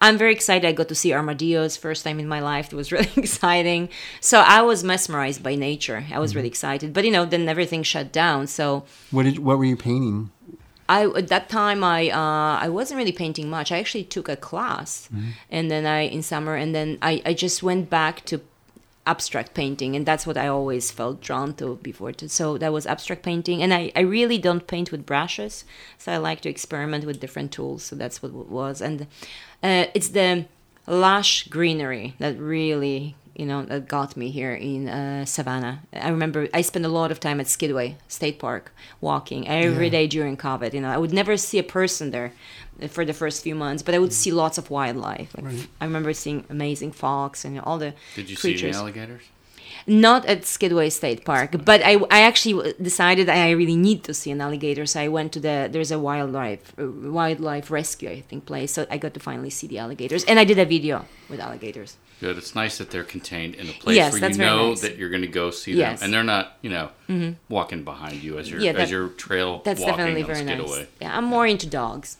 I'm 0.00 0.18
very 0.18 0.32
excited. 0.32 0.66
I 0.68 0.72
got 0.72 0.88
to 0.88 0.94
see 0.94 1.14
armadillos 1.14 1.76
first 1.78 2.04
time 2.04 2.18
in 2.20 2.28
my 2.28 2.40
life. 2.40 2.66
It 2.72 2.76
was 2.76 2.92
really 2.96 3.08
exciting. 3.16 3.88
So 4.20 4.40
I 4.40 4.60
was 4.60 4.84
mesmerized 4.84 5.42
by 5.42 5.54
nature. 5.54 6.04
I 6.12 6.18
was 6.18 6.30
Mm-hmm. 6.32 6.36
really 6.38 6.48
excited, 6.48 6.92
but 6.92 7.04
you 7.04 7.10
know, 7.10 7.24
then 7.24 7.48
everything 7.48 7.82
shut 7.84 8.12
down. 8.12 8.46
So 8.48 8.84
What 9.12 9.22
did 9.22 9.38
what 9.38 9.56
were 9.58 9.64
you 9.64 9.76
painting? 9.76 10.30
I 10.88 11.06
at 11.06 11.28
that 11.28 11.48
time 11.48 11.82
I 11.82 12.10
uh, 12.10 12.58
I 12.60 12.68
wasn't 12.68 12.98
really 12.98 13.12
painting 13.12 13.48
much. 13.48 13.72
I 13.72 13.78
actually 13.78 14.04
took 14.04 14.28
a 14.28 14.36
class, 14.36 15.08
and 15.50 15.70
then 15.70 15.86
I 15.86 16.00
in 16.00 16.22
summer, 16.22 16.54
and 16.54 16.74
then 16.74 16.98
I 17.02 17.22
I 17.24 17.34
just 17.34 17.62
went 17.62 17.90
back 17.90 18.24
to 18.26 18.40
abstract 19.06 19.52
painting 19.52 19.94
and 19.94 20.06
that's 20.06 20.26
what 20.26 20.38
i 20.38 20.48
always 20.48 20.90
felt 20.90 21.20
drawn 21.20 21.52
to 21.52 21.76
before 21.82 22.10
to 22.10 22.26
so 22.26 22.56
that 22.56 22.72
was 22.72 22.86
abstract 22.86 23.22
painting 23.22 23.62
and 23.62 23.74
i, 23.74 23.92
I 23.94 24.00
really 24.00 24.38
don't 24.38 24.66
paint 24.66 24.90
with 24.90 25.04
brushes 25.04 25.66
so 25.98 26.10
i 26.10 26.16
like 26.16 26.40
to 26.40 26.48
experiment 26.48 27.04
with 27.04 27.20
different 27.20 27.52
tools 27.52 27.82
so 27.82 27.96
that's 27.96 28.22
what 28.22 28.30
it 28.30 28.48
was. 28.48 28.80
And 28.80 29.02
uh, 29.62 29.86
it's 29.94 30.08
the 30.08 30.46
lush 30.86 31.48
greenery 31.48 32.14
that 32.18 32.38
really 32.38 33.16
you 33.34 33.46
know 33.46 33.64
that 33.64 33.88
got 33.88 34.16
me 34.16 34.30
here 34.30 34.54
in 34.54 34.88
uh, 34.88 35.24
savannah. 35.24 35.82
I 35.92 36.08
remember 36.08 36.48
i 36.54 36.62
spent 36.62 36.84
a 36.84 36.88
lot 37.00 37.10
of 37.10 37.18
time 37.20 37.40
at 37.40 37.46
skidaway 37.46 37.96
state 38.08 38.38
park 38.38 38.72
walking 39.00 39.48
every 39.48 39.90
day 39.90 40.06
during 40.06 40.36
covid. 40.36 40.72
You 40.74 40.80
know 40.80 40.90
i 40.90 40.98
would 40.98 41.12
never 41.12 41.36
see 41.36 41.58
a 41.58 41.62
person 41.78 42.10
there 42.10 42.32
for 42.88 43.04
the 43.04 43.12
first 43.12 43.42
few 43.42 43.54
months 43.54 43.82
but 43.82 43.94
i 43.94 43.98
would 43.98 44.12
see 44.12 44.32
lots 44.32 44.58
of 44.58 44.70
wildlife. 44.70 45.34
Like, 45.36 45.68
i 45.80 45.84
remember 45.84 46.12
seeing 46.12 46.44
amazing 46.50 46.92
fox 46.92 47.44
and 47.44 47.60
all 47.60 47.78
the 47.78 47.92
Did 48.14 48.30
you 48.30 48.36
see 48.36 48.40
creatures. 48.52 48.76
any 48.76 48.82
alligators? 48.82 49.22
Not 49.86 50.24
at 50.26 50.42
Skidaway 50.46 50.88
State 50.90 51.24
Park, 51.24 51.62
but 51.64 51.82
I, 51.84 51.96
I 52.10 52.20
actually 52.22 52.72
decided 52.80 53.28
I 53.28 53.50
really 53.50 53.76
need 53.76 54.02
to 54.04 54.14
see 54.14 54.30
an 54.30 54.40
alligator. 54.40 54.86
So 54.86 55.00
I 55.00 55.08
went 55.08 55.32
to 55.34 55.40
the 55.40 55.68
there's 55.70 55.90
a 55.90 55.98
wildlife 55.98 56.72
uh, 56.78 56.88
wildlife 56.90 57.70
rescue 57.70 58.08
I 58.10 58.20
think 58.22 58.46
place. 58.46 58.72
So 58.72 58.86
I 58.90 58.96
got 58.98 59.12
to 59.14 59.20
finally 59.20 59.50
see 59.50 59.66
the 59.66 59.78
alligators, 59.78 60.24
and 60.24 60.38
I 60.38 60.44
did 60.44 60.58
a 60.58 60.64
video 60.64 61.04
with 61.28 61.38
alligators. 61.40 61.96
Good. 62.20 62.38
It's 62.38 62.54
nice 62.54 62.78
that 62.78 62.90
they're 62.90 63.04
contained 63.04 63.56
in 63.56 63.68
a 63.68 63.72
place 63.72 63.96
Yes, 63.96 64.12
where 64.18 64.30
you 64.30 64.38
know 64.38 64.68
nice. 64.70 64.80
that 64.82 64.96
you're 64.96 65.10
going 65.10 65.22
to 65.22 65.28
go 65.42 65.50
see 65.50 65.72
Yes. 65.74 65.98
them, 66.00 66.04
and 66.06 66.14
they're 66.14 66.24
not, 66.24 66.56
you 66.62 66.70
know, 66.70 67.34
walking 67.48 67.82
behind 67.84 68.22
you 68.22 68.38
as 68.38 68.48
you're 68.50 68.60
Yeah, 68.60 68.70
as 68.70 68.76
that- 68.76 68.90
your 68.90 69.08
trail 69.08 69.60
That's 69.64 69.80
walking 69.80 69.96
definitely 69.96 70.22
on 70.22 70.26
very 70.28 70.44
Skidaway. 70.46 70.78
nice. 70.78 70.86
Yeah, 71.02 71.18
I'm 71.18 71.24
more 71.24 71.46
into 71.46 71.66
dogs. 71.66 72.16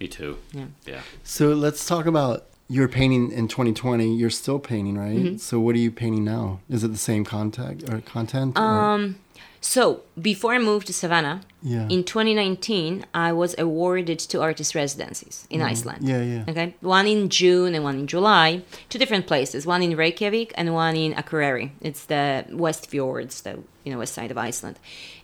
Me 0.00 0.08
too. 0.08 0.38
Yeah. 0.52 0.64
Yeah. 0.86 1.00
So 1.22 1.52
let's 1.52 1.86
talk 1.86 2.06
about 2.06 2.46
your 2.68 2.88
painting 2.88 3.30
in 3.32 3.46
2020. 3.48 4.14
You're 4.14 4.30
still 4.30 4.58
painting, 4.58 4.96
right? 4.98 5.16
Mm-hmm. 5.16 5.36
So 5.36 5.60
what 5.60 5.74
are 5.74 5.78
you 5.78 5.90
painting 5.90 6.24
now? 6.24 6.60
Is 6.68 6.82
it 6.84 6.88
the 6.92 6.98
same 6.98 7.24
contact 7.24 7.88
or 7.90 8.00
content? 8.00 8.58
or- 8.58 8.62
Um, 8.62 9.16
So 9.60 10.02
before 10.20 10.52
I 10.54 10.58
moved 10.58 10.86
to 10.88 10.92
Savannah, 10.92 11.40
Yeah. 11.62 11.88
in 11.88 12.04
2019, 12.04 13.06
I 13.14 13.32
was 13.32 13.54
awarded 13.56 14.18
two 14.18 14.42
artist 14.42 14.74
residencies 14.74 15.46
in 15.48 15.62
Iceland. 15.62 16.00
Mm-hmm. 16.02 16.10
yeah, 16.10 16.22
yeah. 16.44 16.50
Okay, 16.50 16.74
one 16.82 17.06
in 17.06 17.30
June 17.30 17.74
and 17.74 17.82
one 17.82 17.98
in 17.98 18.06
July, 18.06 18.60
two 18.90 18.98
different 18.98 19.26
places. 19.26 19.64
One 19.66 19.82
in 19.82 19.96
Reykjavik 19.96 20.52
and 20.58 20.74
one 20.74 20.96
in 20.96 21.14
Akureyri. 21.14 21.70
It's 21.80 22.04
the 22.04 22.44
West 22.52 22.90
Fjords, 22.90 23.40
the 23.40 23.52
you 23.84 23.90
know 23.92 23.98
west 23.98 24.12
side 24.12 24.30
of 24.30 24.36
Iceland. 24.36 24.76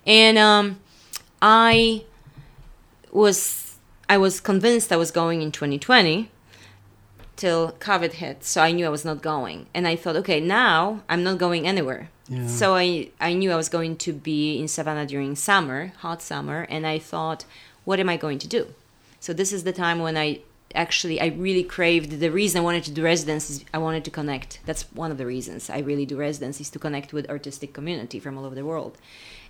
And 0.07 0.37
um, 0.39 0.65
I 1.39 2.03
was 3.11 3.77
I 4.09 4.17
was 4.17 4.39
convinced 4.41 4.91
I 4.91 4.97
was 4.97 5.11
going 5.11 5.41
in 5.41 5.51
2020 5.51 6.29
till 7.41 7.71
COVID 7.79 8.13
hit, 8.23 8.43
so 8.43 8.61
I 8.61 8.71
knew 8.71 8.85
I 8.85 8.95
was 8.97 9.03
not 9.03 9.23
going. 9.23 9.65
And 9.73 9.87
I 9.87 9.95
thought, 9.95 10.15
okay, 10.17 10.39
now 10.39 11.01
I'm 11.09 11.23
not 11.23 11.39
going 11.39 11.65
anywhere. 11.65 12.09
Yeah. 12.29 12.45
So 12.45 12.75
I, 12.75 13.09
I 13.19 13.33
knew 13.33 13.51
I 13.51 13.55
was 13.55 13.67
going 13.67 13.97
to 14.05 14.13
be 14.13 14.59
in 14.59 14.67
Savannah 14.67 15.07
during 15.07 15.35
summer, 15.35 15.91
hot 16.05 16.21
summer, 16.21 16.67
and 16.69 16.85
I 16.85 16.99
thought, 16.99 17.45
what 17.83 17.99
am 17.99 18.09
I 18.09 18.17
going 18.25 18.37
to 18.39 18.47
do? 18.47 18.67
So 19.19 19.33
this 19.33 19.51
is 19.51 19.63
the 19.63 19.73
time 19.73 19.99
when 19.99 20.17
I 20.17 20.41
actually 20.75 21.19
I 21.19 21.27
really 21.47 21.63
craved 21.63 22.11
the 22.19 22.29
reason 22.29 22.61
I 22.61 22.63
wanted 22.63 22.83
to 22.85 22.91
do 22.91 23.03
residencies. 23.03 23.65
I 23.73 23.79
wanted 23.79 24.05
to 24.05 24.11
connect. 24.11 24.59
That's 24.67 24.83
one 24.93 25.11
of 25.11 25.17
the 25.17 25.25
reasons 25.25 25.69
I 25.69 25.79
really 25.79 26.05
do 26.05 26.15
residencies 26.15 26.69
to 26.69 26.79
connect 26.79 27.11
with 27.11 27.29
artistic 27.29 27.73
community 27.73 28.19
from 28.19 28.37
all 28.37 28.45
over 28.45 28.55
the 28.55 28.69
world. 28.71 28.97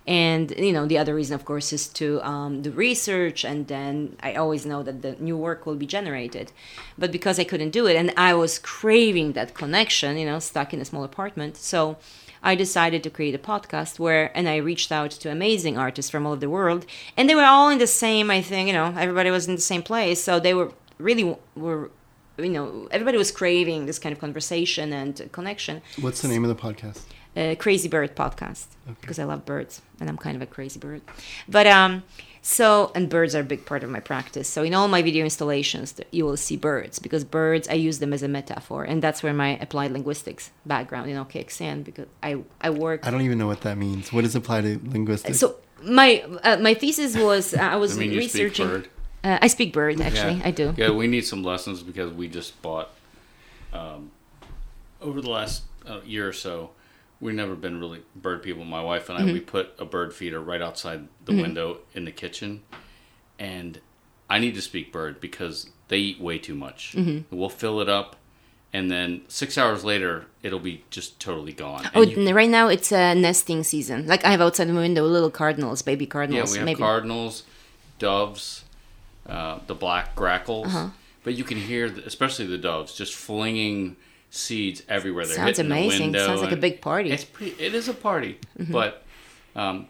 And 0.06 0.52
you 0.58 0.72
know, 0.72 0.86
the 0.86 0.98
other 0.98 1.14
reason, 1.14 1.34
of 1.34 1.44
course, 1.44 1.72
is 1.72 1.86
to 1.88 2.20
um, 2.26 2.62
do 2.62 2.70
research, 2.72 3.44
and 3.44 3.68
then 3.68 4.16
I 4.20 4.34
always 4.34 4.66
know 4.66 4.82
that 4.82 5.02
the 5.02 5.12
new 5.20 5.36
work 5.36 5.64
will 5.64 5.76
be 5.76 5.86
generated. 5.86 6.50
But 6.98 7.12
because 7.12 7.38
I 7.38 7.44
couldn't 7.44 7.70
do 7.70 7.86
it, 7.86 7.94
and 7.94 8.12
I 8.16 8.34
was 8.34 8.58
craving 8.58 9.32
that 9.34 9.54
connection, 9.54 10.18
you 10.18 10.26
know, 10.26 10.40
stuck 10.40 10.74
in 10.74 10.80
a 10.80 10.84
small 10.84 11.04
apartment, 11.04 11.56
so 11.56 11.98
I 12.42 12.56
decided 12.56 13.04
to 13.04 13.10
create 13.10 13.34
a 13.34 13.38
podcast 13.38 14.00
where, 14.00 14.36
and 14.36 14.48
I 14.48 14.56
reached 14.56 14.90
out 14.90 15.12
to 15.12 15.30
amazing 15.30 15.78
artists 15.78 16.10
from 16.10 16.26
all 16.26 16.32
over 16.32 16.40
the 16.40 16.50
world, 16.50 16.84
and 17.16 17.30
they 17.30 17.36
were 17.36 17.44
all 17.44 17.68
in 17.68 17.78
the 17.78 17.86
same. 17.86 18.28
I 18.30 18.42
think 18.42 18.66
you 18.66 18.74
know, 18.74 18.92
everybody 18.98 19.30
was 19.30 19.46
in 19.46 19.54
the 19.54 19.60
same 19.60 19.82
place, 19.82 20.22
so 20.22 20.40
they 20.40 20.54
were 20.54 20.72
really 20.98 21.36
were 21.54 21.90
you 22.38 22.48
know 22.48 22.88
everybody 22.90 23.18
was 23.18 23.30
craving 23.30 23.86
this 23.86 23.98
kind 23.98 24.12
of 24.12 24.18
conversation 24.18 24.92
and 24.92 25.28
connection 25.32 25.82
What's 26.00 26.22
the 26.22 26.28
name 26.28 26.44
of 26.44 26.48
the 26.48 26.60
podcast? 26.60 27.02
Uh, 27.36 27.54
crazy 27.58 27.88
bird 27.88 28.14
podcast 28.14 28.66
because 29.00 29.18
i 29.18 29.24
love 29.24 29.44
birds 29.46 29.80
and 30.00 30.08
i'm 30.08 30.18
kind 30.18 30.36
of 30.36 30.42
a 30.42 30.46
crazy 30.46 30.78
bird 30.78 31.00
but 31.48 31.66
um 31.66 32.02
so 32.42 32.90
and 32.94 33.08
birds 33.08 33.34
are 33.34 33.40
a 33.40 33.44
big 33.44 33.64
part 33.64 33.82
of 33.84 33.88
my 33.90 34.00
practice 34.00 34.48
so 34.48 34.62
in 34.62 34.74
all 34.74 34.88
my 34.88 35.00
video 35.00 35.24
installations 35.24 35.94
you 36.10 36.24
will 36.24 36.36
see 36.36 36.56
birds 36.56 36.98
because 36.98 37.24
birds 37.24 37.68
i 37.68 37.72
use 37.74 38.00
them 38.00 38.12
as 38.12 38.22
a 38.22 38.28
metaphor 38.28 38.82
and 38.84 39.00
that's 39.00 39.22
where 39.22 39.32
my 39.32 39.56
applied 39.58 39.92
linguistics 39.92 40.50
background 40.66 41.08
you 41.08 41.14
know 41.14 41.24
kicks 41.24 41.60
in 41.60 41.82
because 41.84 42.06
i 42.22 42.36
i 42.60 42.68
work 42.68 43.06
I 43.06 43.10
don't 43.10 43.22
even 43.22 43.38
know 43.38 43.46
what 43.46 43.60
that 43.62 43.78
means. 43.78 44.12
What 44.12 44.22
does 44.24 44.34
apply 44.34 44.62
to 44.62 44.80
linguistics? 44.84 45.38
so 45.38 45.56
my 45.82 46.22
uh, 46.42 46.56
my 46.58 46.74
thesis 46.74 47.16
was 47.16 47.54
uh, 47.54 47.58
i 47.60 47.76
was 47.84 47.96
I 47.96 48.00
mean, 48.00 48.12
you 48.12 48.22
speak 48.28 48.42
researching 48.42 48.66
bird. 48.68 48.88
Uh, 49.24 49.38
i 49.40 49.46
speak 49.46 49.72
bird 49.72 50.00
actually 50.00 50.38
Yeah. 50.38 50.48
i 50.48 50.50
do 50.50 50.74
Yeah, 50.76 50.90
we 50.90 51.06
need 51.06 51.24
some 51.24 51.42
lessons 51.44 51.82
because 51.82 52.12
we 52.12 52.26
just 52.28 52.60
bought 52.60 52.90
um, 53.72 54.10
over 55.00 55.20
the 55.20 55.30
last 55.30 55.62
uh, 55.86 56.00
year 56.04 56.28
or 56.28 56.32
so. 56.32 56.70
We've 57.22 57.34
never 57.36 57.54
been 57.54 57.78
really 57.80 58.00
bird 58.16 58.42
people. 58.42 58.64
My 58.64 58.82
wife 58.82 59.08
and 59.08 59.16
I 59.16 59.22
Mm-hmm. 59.22 59.32
we 59.32 59.40
put 59.40 59.70
a 59.78 59.84
bird 59.84 60.12
feeder 60.12 60.40
right 60.40 60.60
outside 60.60 61.06
the 61.24 61.34
window 61.40 61.78
in 61.94 62.04
the 62.04 62.10
kitchen, 62.12 62.62
and 63.38 63.80
I 64.28 64.38
need 64.40 64.54
to 64.56 64.60
speak 64.62 64.92
bird 64.92 65.20
because 65.20 65.70
they 65.88 65.98
eat 65.98 66.20
way 66.20 66.38
too 66.38 66.54
much. 66.56 66.94
Mm-hmm. 66.96 67.34
We'll 67.36 67.48
fill 67.48 67.80
it 67.80 67.88
up, 67.88 68.16
and 68.72 68.90
then 68.90 69.22
six 69.28 69.56
hours 69.56 69.84
later 69.84 70.26
it'll 70.42 70.58
be 70.58 70.82
just 70.90 71.20
totally 71.20 71.52
gone. 71.52 71.88
Oh, 71.94 72.02
And 72.02 72.10
you- 72.28 72.34
right 72.34 72.50
now 72.50 72.66
it's 72.68 72.90
a 72.90 73.14
nesting 73.14 73.62
season. 73.62 74.06
Like 74.08 74.24
I 74.24 74.30
have 74.32 74.40
outside 74.40 74.66
the 74.68 74.74
window 74.74 75.04
little 75.06 75.30
cardinals, 75.30 75.80
baby 75.82 76.06
cardinals. 76.06 76.50
Yeah, 76.50 76.52
we 76.54 76.58
have 76.58 76.66
maybe. 76.66 76.78
cardinals, 76.80 77.44
doves, 78.00 78.64
uh, 79.28 79.60
the 79.68 79.74
black 79.76 80.16
grackles. 80.16 80.66
Uh-huh. 80.66 80.88
But 81.24 81.34
you 81.34 81.44
can 81.44 81.58
hear, 81.58 81.88
the, 81.88 82.04
especially 82.04 82.46
the 82.46 82.58
doves, 82.58 82.94
just 82.96 83.14
flinging 83.14 83.94
seeds 84.32 84.82
everywhere. 84.88 85.26
They're 85.26 85.36
Sounds 85.36 85.58
amazing. 85.58 86.14
Sounds 86.14 86.40
like 86.42 86.52
a 86.52 86.56
big 86.56 86.80
party. 86.80 87.10
Mm-hmm. 87.10 87.14
It's 87.14 87.24
pretty. 87.24 87.62
It 87.62 87.74
is 87.74 87.86
a 87.88 87.94
party, 87.94 88.38
but 88.58 89.04
um, 89.54 89.86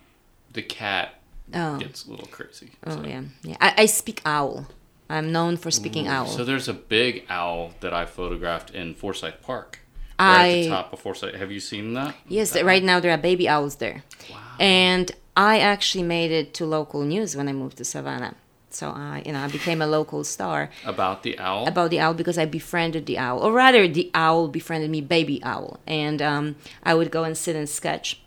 the 0.52 0.62
cat 0.62 1.14
Oh. 1.54 1.78
gets 1.78 2.06
a 2.06 2.10
little 2.10 2.26
crazy. 2.28 2.70
Oh 2.86 2.96
so. 2.96 3.04
yeah, 3.06 3.22
yeah. 3.42 3.56
I, 3.60 3.74
I 3.78 3.86
speak 3.86 4.20
owl. 4.24 4.66
I'm 5.10 5.30
known 5.32 5.56
for 5.58 5.70
speaking 5.70 6.08
owl. 6.08 6.26
So 6.26 6.44
there's 6.44 6.68
a 6.68 6.72
big 6.72 7.24
owl 7.28 7.72
that 7.80 7.92
I 7.92 8.06
photographed 8.06 8.70
in 8.70 8.94
Forsyth 8.94 9.42
Park. 9.42 9.80
Right 10.18 10.46
at 10.48 10.52
the 10.62 10.66
I- 10.66 10.68
top 10.68 10.92
of 10.92 11.00
Forsyth. 11.00 11.34
Have 11.34 11.50
you 11.52 11.60
seen 11.60 11.94
that? 11.94 12.14
yes, 12.28 12.60
right 12.62 12.82
now 12.82 13.00
there 13.00 13.12
are 13.12 13.18
baby 13.18 13.48
owls 13.48 13.76
there, 13.76 14.02
Wow. 14.30 14.38
and 14.58 15.10
I 15.36 15.58
actually 15.60 16.04
made 16.04 16.30
it 16.30 16.54
to 16.54 16.64
local 16.66 17.02
news 17.02 17.36
when 17.36 17.48
I 17.48 17.52
moved 17.52 17.76
to 17.78 17.84
Savannah. 17.84 18.34
So 18.74 18.88
I, 18.88 19.22
you 19.26 19.32
know, 19.32 19.40
I 19.40 19.48
became 19.48 19.80
a 19.82 19.86
local 19.86 20.24
star 20.24 20.70
About 20.84 21.22
the 21.22 21.38
owl. 21.38 21.66
about 21.68 21.90
the 21.90 22.00
owl 22.00 22.14
because 22.14 22.38
I 22.38 22.46
befriended 22.46 23.06
the 23.06 23.18
owl, 23.18 23.38
or 23.40 23.52
rather, 23.52 23.86
the 23.88 24.10
owl 24.14 24.48
befriended 24.48 24.90
me, 24.90 25.00
baby 25.00 25.42
owl, 25.44 25.80
and 25.86 26.20
um, 26.22 26.56
I 26.82 26.94
would 26.94 27.10
go 27.10 27.24
and 27.24 27.36
sit 27.36 27.54
and 27.56 27.68
sketch 27.68 28.20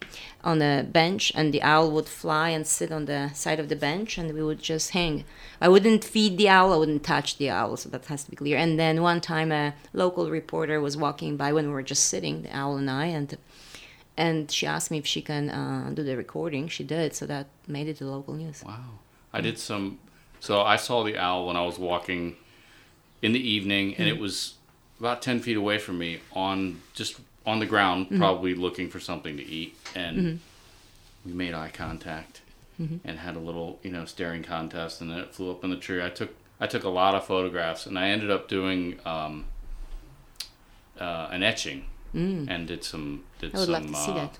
on 0.43 0.61
a 0.61 0.83
bench, 0.83 1.31
and 1.35 1.51
the 1.51 1.61
owl 1.63 1.89
would 1.91 2.07
fly 2.07 2.49
and 2.49 2.67
sit 2.67 2.91
on 2.91 3.05
the 3.05 3.29
side 3.33 3.59
of 3.59 3.67
the 3.67 3.75
bench, 3.75 4.17
and 4.19 4.31
we 4.33 4.43
would 4.43 4.61
just 4.61 4.91
hang. 4.91 5.23
I 5.59 5.67
wouldn't 5.67 6.03
feed 6.03 6.37
the 6.37 6.49
owl, 6.49 6.71
I 6.71 6.77
wouldn't 6.77 7.03
touch 7.03 7.37
the 7.37 7.49
owl, 7.49 7.77
so 7.77 7.89
that 7.89 8.05
has 8.05 8.23
to 8.25 8.29
be 8.29 8.37
clear. 8.37 8.55
And 8.57 8.79
then 8.79 9.01
one 9.01 9.21
time, 9.21 9.51
a 9.51 9.73
local 9.93 10.29
reporter 10.29 10.79
was 10.79 10.95
walking 10.95 11.35
by 11.35 11.51
when 11.51 11.65
we 11.67 11.73
were 11.73 11.81
just 11.81 12.05
sitting, 12.05 12.43
the 12.43 12.55
owl 12.55 12.77
and 12.77 12.89
I, 12.89 13.05
and 13.07 13.35
and 14.17 14.49
she 14.49 14.65
asked 14.65 14.91
me 14.91 14.97
if 14.99 15.05
she 15.05 15.21
can 15.21 15.49
uh, 15.49 15.91
do 15.93 16.01
the 16.03 16.15
recording. 16.15 16.67
She 16.69 16.83
did, 16.83 17.13
so 17.15 17.25
that 17.25 17.47
made 17.67 17.87
it 17.87 17.97
to 17.97 18.05
local 18.05 18.33
news. 18.35 18.63
Wow. 18.65 18.99
I 19.33 19.41
did 19.41 19.57
some. 19.59 19.99
So 20.45 20.61
I 20.61 20.75
saw 20.75 21.03
the 21.03 21.17
owl 21.17 21.47
when 21.47 21.55
I 21.55 21.65
was 21.65 21.79
walking 21.79 22.35
in 23.23 23.33
the 23.33 23.39
evening, 23.39 23.95
and 23.95 24.07
it 24.07 24.19
was 24.19 24.53
about 24.99 25.23
10 25.23 25.39
feet 25.39 25.57
away 25.57 25.79
from 25.79 25.97
me 25.97 26.19
on 26.33 26.81
just 26.93 27.19
on 27.47 27.57
the 27.59 27.65
ground, 27.65 28.07
probably 28.17 28.53
looking 28.53 28.87
for 28.89 28.99
something 28.99 29.37
to 29.37 29.43
eat. 29.43 29.75
And 29.95 30.39
we 31.25 31.33
made 31.33 31.55
eye 31.55 31.71
contact 31.73 32.41
and 32.77 33.17
had 33.19 33.35
a 33.35 33.39
little, 33.39 33.79
you 33.81 33.89
know, 33.89 34.05
staring 34.05 34.43
contest, 34.43 35.01
and 35.01 35.09
then 35.09 35.17
it 35.17 35.33
flew 35.33 35.49
up 35.49 35.63
in 35.63 35.71
the 35.71 35.77
tree. 35.77 36.03
I 36.03 36.09
took. 36.09 36.29
I 36.57 36.67
took 36.67 36.83
a 36.85 36.89
lot 36.89 37.15
of 37.15 37.25
photographs, 37.25 37.85
and 37.85 37.99
I 37.99 38.09
ended 38.09 38.31
up 38.31 38.47
doing 38.47 38.99
um, 39.05 39.45
uh, 40.99 41.27
an 41.31 41.43
etching 41.43 41.85
and 42.49 42.67
did 42.67 42.83
some 42.83 43.23
did 43.39 43.57
some 43.57 43.71
love 43.71 43.87
to 43.87 43.95
see 43.95 44.11
uh, 44.11 44.15
that. 44.15 44.39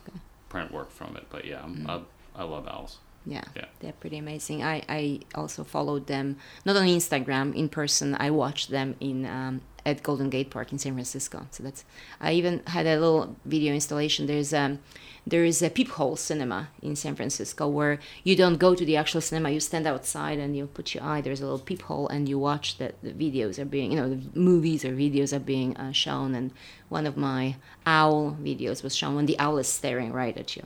print 0.50 0.72
work 0.72 0.92
from 0.92 1.18
it. 1.18 1.26
But 1.30 1.46
yeah, 1.46 1.62
I'm, 1.64 1.86
I, 1.90 2.42
I 2.42 2.44
love 2.44 2.68
owls. 2.68 3.00
Yeah, 3.26 3.44
Yeah. 3.56 3.66
they're 3.80 3.94
pretty 3.94 4.18
amazing. 4.18 4.64
I, 4.64 4.84
I 4.88 5.20
also 5.34 5.64
followed 5.64 6.08
them 6.08 6.38
not 6.64 6.76
on 6.76 6.86
Instagram 6.88 7.56
in 7.56 7.70
person. 7.70 8.16
I 8.20 8.30
watched 8.30 8.70
them 8.70 8.96
in 9.00 9.26
um, 9.26 9.62
at 9.86 10.02
Golden 10.04 10.30
Gate 10.30 10.50
Park 10.50 10.72
in 10.72 10.80
San 10.80 10.94
Francisco. 10.94 11.48
So 11.52 11.64
that's 11.64 11.86
I 12.20 12.34
even 12.34 12.62
had 12.68 12.86
a 12.88 13.00
little 13.00 13.36
video 13.46 13.74
installation. 13.74 14.26
There's 14.26 14.54
um 14.54 14.80
there 15.28 15.44
is 15.44 15.62
a 15.64 15.70
peephole 15.72 16.16
cinema 16.16 16.70
in 16.84 16.96
San 16.96 17.16
Francisco 17.16 17.68
where 17.68 18.00
you 18.24 18.36
don't 18.36 18.58
go 18.58 18.76
to 18.76 18.86
the 18.86 18.96
actual 18.96 19.22
cinema. 19.22 19.50
You 19.50 19.60
stand 19.60 19.88
outside 19.88 20.38
and 20.38 20.56
you 20.56 20.68
put 20.68 20.94
your 20.94 21.04
eye. 21.04 21.22
There's 21.22 21.42
a 21.42 21.46
little 21.46 21.60
peephole 21.60 22.08
and 22.10 22.30
you 22.30 22.38
watch 22.38 22.78
that 22.78 22.94
the 23.02 23.12
videos 23.12 23.58
are 23.58 23.66
being 23.66 23.92
you 23.92 23.98
know 24.00 24.10
the 24.10 24.40
movies 24.40 24.86
or 24.86 24.92
videos 24.92 25.34
are 25.34 25.40
being 25.40 25.76
uh, 25.78 25.92
shown. 25.92 26.36
And 26.36 26.52
one 26.90 27.06
of 27.08 27.18
my 27.18 27.56
owl 27.86 28.38
videos 28.42 28.84
was 28.84 28.96
shown 28.96 29.16
when 29.16 29.26
the 29.26 29.38
owl 29.40 29.58
is 29.58 29.68
staring 29.68 30.12
right 30.14 30.38
at 30.38 30.56
you. 30.56 30.64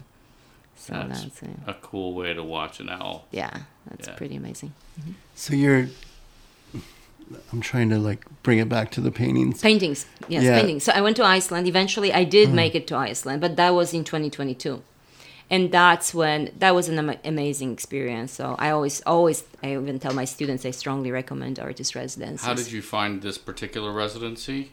So 0.80 0.94
That's 0.94 1.24
that's, 1.24 1.44
uh, 1.44 1.48
a 1.68 1.74
cool 1.76 2.14
way 2.14 2.34
to 2.34 2.42
watch 2.44 2.80
an 2.80 2.90
owl. 2.90 3.26
yeah, 3.32 3.56
that's 3.90 4.08
Yeah. 4.08 4.16
pretty 4.16 4.36
amazing. 4.36 4.74
So 5.36 5.54
you're. 5.54 5.88
I'm 7.54 7.62
trying 7.62 7.90
to 7.92 8.00
like 8.00 8.26
bring 8.42 8.58
it 8.58 8.70
back 8.70 8.90
to 8.92 9.02
the 9.02 9.12
paintings. 9.12 9.62
Paintings, 9.62 10.08
yes, 10.28 10.44
Yeah. 10.44 10.60
paintings. 10.60 10.84
So 10.84 10.92
I 10.96 11.02
went 11.02 11.16
to 11.18 11.24
Iceland. 11.24 11.68
Eventually, 11.68 12.12
I 12.12 12.24
did 12.24 12.52
make 12.52 12.74
it 12.74 12.88
to 12.88 12.96
Iceland, 12.96 13.40
but 13.42 13.56
that 13.56 13.72
was 13.76 13.94
in 13.94 14.04
2022, 14.04 14.82
and 15.52 15.72
that's 15.72 16.12
when 16.14 16.52
that 16.58 16.74
was 16.74 16.90
an 16.90 16.98
ama- 16.98 17.20
amazing 17.24 17.72
experience. 17.72 18.32
So 18.32 18.56
I 18.58 18.72
always, 18.72 19.02
always, 19.02 19.44
I 19.62 19.74
even 19.74 20.00
tell 20.00 20.14
my 20.14 20.26
students 20.26 20.66
I 20.66 20.72
strongly 20.72 21.12
recommend 21.12 21.60
artist 21.60 21.94
residencies. 21.94 22.46
How 22.48 22.56
did 22.56 22.72
you 22.72 22.82
find 22.82 23.22
this 23.22 23.38
particular 23.38 23.92
residency? 23.92 24.72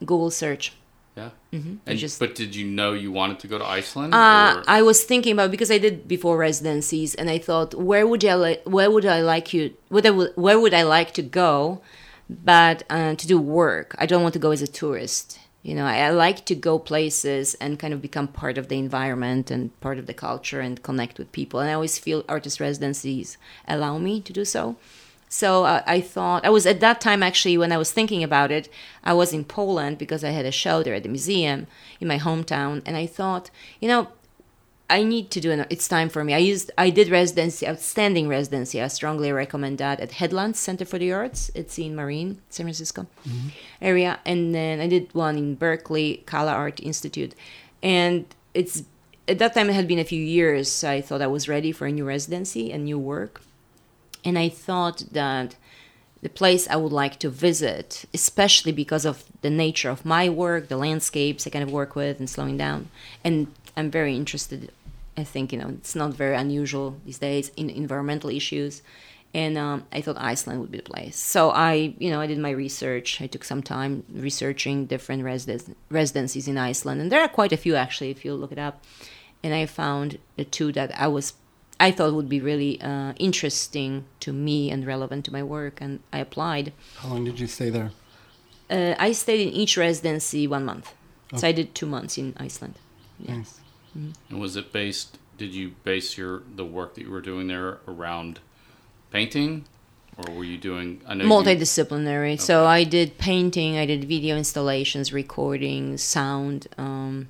Google 0.00 0.30
search? 0.30 0.72
Yeah. 1.16 1.30
Mm-hmm. 1.52 1.74
And 1.86 1.98
just- 1.98 2.18
but 2.18 2.34
did 2.34 2.54
you 2.56 2.66
know 2.66 2.92
you 2.94 3.12
wanted 3.12 3.38
to 3.40 3.46
go 3.46 3.58
to 3.58 3.64
Iceland? 3.64 4.14
Uh, 4.14 4.62
I 4.66 4.80
was 4.82 5.04
thinking 5.04 5.32
about 5.32 5.50
because 5.50 5.70
I 5.70 5.78
did 5.78 6.08
before 6.08 6.36
residencies, 6.38 7.14
and 7.14 7.28
I 7.28 7.38
thought, 7.38 7.74
where 7.74 8.06
would 8.06 8.24
I 8.24 8.34
like, 8.34 8.62
where 8.64 8.90
would 8.90 9.04
I 9.04 9.20
like 9.20 9.52
you, 9.52 9.74
where, 9.88 10.12
would, 10.12 10.32
where 10.36 10.58
would 10.58 10.72
I 10.74 10.82
like 10.84 11.12
to 11.14 11.22
go, 11.22 11.82
but 12.30 12.82
uh, 12.88 13.14
to 13.14 13.26
do 13.26 13.38
work. 13.38 13.94
I 13.98 14.06
don't 14.06 14.22
want 14.22 14.32
to 14.34 14.38
go 14.38 14.52
as 14.52 14.62
a 14.62 14.66
tourist. 14.66 15.38
You 15.62 15.74
know, 15.76 15.84
I, 15.84 15.98
I 15.98 16.10
like 16.10 16.44
to 16.46 16.54
go 16.56 16.78
places 16.78 17.54
and 17.60 17.78
kind 17.78 17.94
of 17.94 18.02
become 18.02 18.26
part 18.26 18.58
of 18.58 18.66
the 18.68 18.78
environment 18.78 19.50
and 19.50 19.78
part 19.80 19.98
of 19.98 20.06
the 20.06 20.14
culture 20.14 20.60
and 20.60 20.82
connect 20.82 21.18
with 21.18 21.30
people. 21.30 21.60
And 21.60 21.70
I 21.70 21.74
always 21.74 21.98
feel 21.98 22.24
artist 22.28 22.58
residencies 22.58 23.36
allow 23.68 23.98
me 23.98 24.20
to 24.22 24.32
do 24.32 24.44
so. 24.44 24.76
So 25.32 25.64
uh, 25.64 25.82
I 25.86 26.02
thought 26.02 26.44
I 26.44 26.50
was 26.50 26.66
at 26.66 26.80
that 26.80 27.00
time 27.00 27.22
actually 27.22 27.56
when 27.56 27.72
I 27.72 27.78
was 27.78 27.90
thinking 27.90 28.22
about 28.22 28.50
it, 28.50 28.68
I 29.02 29.14
was 29.14 29.32
in 29.32 29.44
Poland 29.44 29.96
because 29.96 30.22
I 30.22 30.28
had 30.28 30.44
a 30.44 30.52
show 30.52 30.82
there 30.82 30.92
at 30.92 31.04
the 31.04 31.08
museum 31.08 31.66
in 32.00 32.06
my 32.06 32.18
hometown, 32.18 32.82
and 32.84 32.98
I 32.98 33.06
thought, 33.06 33.50
you 33.80 33.88
know, 33.88 34.08
I 34.90 35.02
need 35.02 35.30
to 35.30 35.40
do 35.40 35.50
an. 35.50 35.64
It's 35.70 35.88
time 35.88 36.10
for 36.10 36.22
me. 36.22 36.34
I 36.34 36.38
used. 36.52 36.70
I 36.76 36.90
did 36.90 37.08
residency, 37.08 37.66
outstanding 37.66 38.28
residency. 38.28 38.82
I 38.82 38.88
strongly 38.88 39.32
recommend 39.32 39.78
that 39.78 40.00
at 40.00 40.12
Headlands 40.12 40.58
Center 40.58 40.84
for 40.84 40.98
the 40.98 41.10
Arts. 41.12 41.50
It's 41.54 41.78
in 41.78 41.96
Marin, 41.96 42.42
San 42.50 42.66
Francisco 42.66 43.06
area, 43.80 44.20
and 44.26 44.54
then 44.54 44.80
I 44.80 44.86
did 44.86 45.14
one 45.14 45.38
in 45.38 45.54
Berkeley, 45.54 46.22
Kala 46.26 46.52
Art 46.52 46.78
Institute, 46.80 47.34
and 47.82 48.26
it's 48.52 48.82
at 49.26 49.38
that 49.38 49.54
time 49.54 49.70
it 49.70 49.74
had 49.80 49.88
been 49.88 49.98
a 49.98 50.04
few 50.04 50.22
years. 50.22 50.84
I 50.84 51.00
thought 51.00 51.22
I 51.22 51.26
was 51.26 51.48
ready 51.48 51.72
for 51.72 51.86
a 51.86 51.92
new 51.92 52.04
residency 52.04 52.70
and 52.70 52.84
new 52.84 52.98
work, 52.98 53.40
and 54.24 54.38
I 54.38 54.48
thought 54.48 55.04
that 55.12 55.56
the 56.22 56.28
place 56.28 56.68
I 56.68 56.76
would 56.76 56.92
like 56.92 57.18
to 57.20 57.28
visit, 57.28 58.04
especially 58.14 58.70
because 58.70 59.04
of 59.04 59.24
the 59.42 59.50
nature 59.50 59.90
of 59.90 60.04
my 60.04 60.28
work, 60.28 60.68
the 60.68 60.76
landscapes 60.76 61.46
I 61.46 61.50
kind 61.50 61.64
of 61.64 61.72
work 61.72 61.96
with, 61.96 62.20
and 62.20 62.30
slowing 62.30 62.56
down. 62.56 62.88
And 63.24 63.48
I'm 63.76 63.90
very 63.90 64.14
interested. 64.16 64.70
I 65.16 65.24
think 65.24 65.52
you 65.52 65.58
know 65.58 65.68
it's 65.68 65.94
not 65.94 66.14
very 66.14 66.36
unusual 66.36 66.96
these 67.04 67.18
days 67.18 67.50
in 67.56 67.68
environmental 67.68 68.30
issues, 68.30 68.82
and 69.34 69.58
um, 69.58 69.84
I 69.92 70.00
thought 70.00 70.16
Iceland 70.18 70.60
would 70.60 70.70
be 70.70 70.78
the 70.78 70.84
place. 70.84 71.16
So 71.16 71.50
I, 71.50 71.94
you 71.98 72.10
know, 72.10 72.20
I 72.20 72.26
did 72.26 72.38
my 72.38 72.50
research. 72.50 73.20
I 73.20 73.26
took 73.26 73.44
some 73.44 73.62
time 73.62 74.04
researching 74.12 74.86
different 74.86 75.24
residence, 75.24 75.70
residencies 75.90 76.48
in 76.48 76.56
Iceland, 76.56 77.00
and 77.00 77.10
there 77.10 77.20
are 77.20 77.28
quite 77.28 77.52
a 77.52 77.56
few 77.56 77.74
actually 77.74 78.10
if 78.10 78.24
you 78.24 78.34
look 78.34 78.52
it 78.52 78.58
up. 78.58 78.84
and 79.42 79.54
I 79.54 79.66
found 79.66 80.18
the 80.36 80.44
two 80.44 80.72
that 80.72 80.96
I 80.98 81.08
was 81.08 81.34
I 81.86 81.90
thought 81.90 82.14
would 82.14 82.28
be 82.28 82.40
really 82.40 82.80
uh, 82.80 83.12
interesting 83.28 84.04
to 84.20 84.32
me 84.32 84.70
and 84.72 84.86
relevant 84.86 85.24
to 85.26 85.32
my 85.32 85.42
work, 85.42 85.80
and 85.84 85.92
I 86.12 86.18
applied. 86.26 86.72
How 86.98 87.08
long 87.08 87.24
did 87.24 87.40
you 87.40 87.48
stay 87.48 87.70
there? 87.70 87.90
Uh, 88.70 88.94
I 89.06 89.12
stayed 89.12 89.40
in 89.46 89.52
each 89.52 89.76
residency 89.76 90.46
one 90.46 90.64
month, 90.64 90.94
so 91.38 91.42
I 91.48 91.52
did 91.52 91.74
two 91.74 91.86
months 91.86 92.16
in 92.18 92.34
Iceland. 92.48 92.74
Yeah. 93.18 93.36
Nice. 93.38 93.58
And 93.94 94.40
was 94.44 94.54
it 94.56 94.72
based? 94.72 95.18
Did 95.38 95.52
you 95.58 95.66
base 95.84 96.16
your 96.16 96.42
the 96.56 96.64
work 96.64 96.94
that 96.94 97.02
you 97.02 97.10
were 97.10 97.20
doing 97.32 97.48
there 97.48 97.78
around 97.88 98.38
painting, 99.10 99.64
or 100.16 100.32
were 100.34 100.44
you 100.52 100.58
doing? 100.58 101.00
I 101.06 101.14
know 101.14 101.24
you- 101.24 101.30
multidisciplinary. 101.30 102.40
So 102.40 102.64
I 102.64 102.84
did 102.84 103.18
painting, 103.18 103.76
I 103.76 103.86
did 103.86 104.04
video 104.04 104.36
installations, 104.36 105.12
recording, 105.12 105.98
sound, 105.98 106.68
um, 106.78 107.28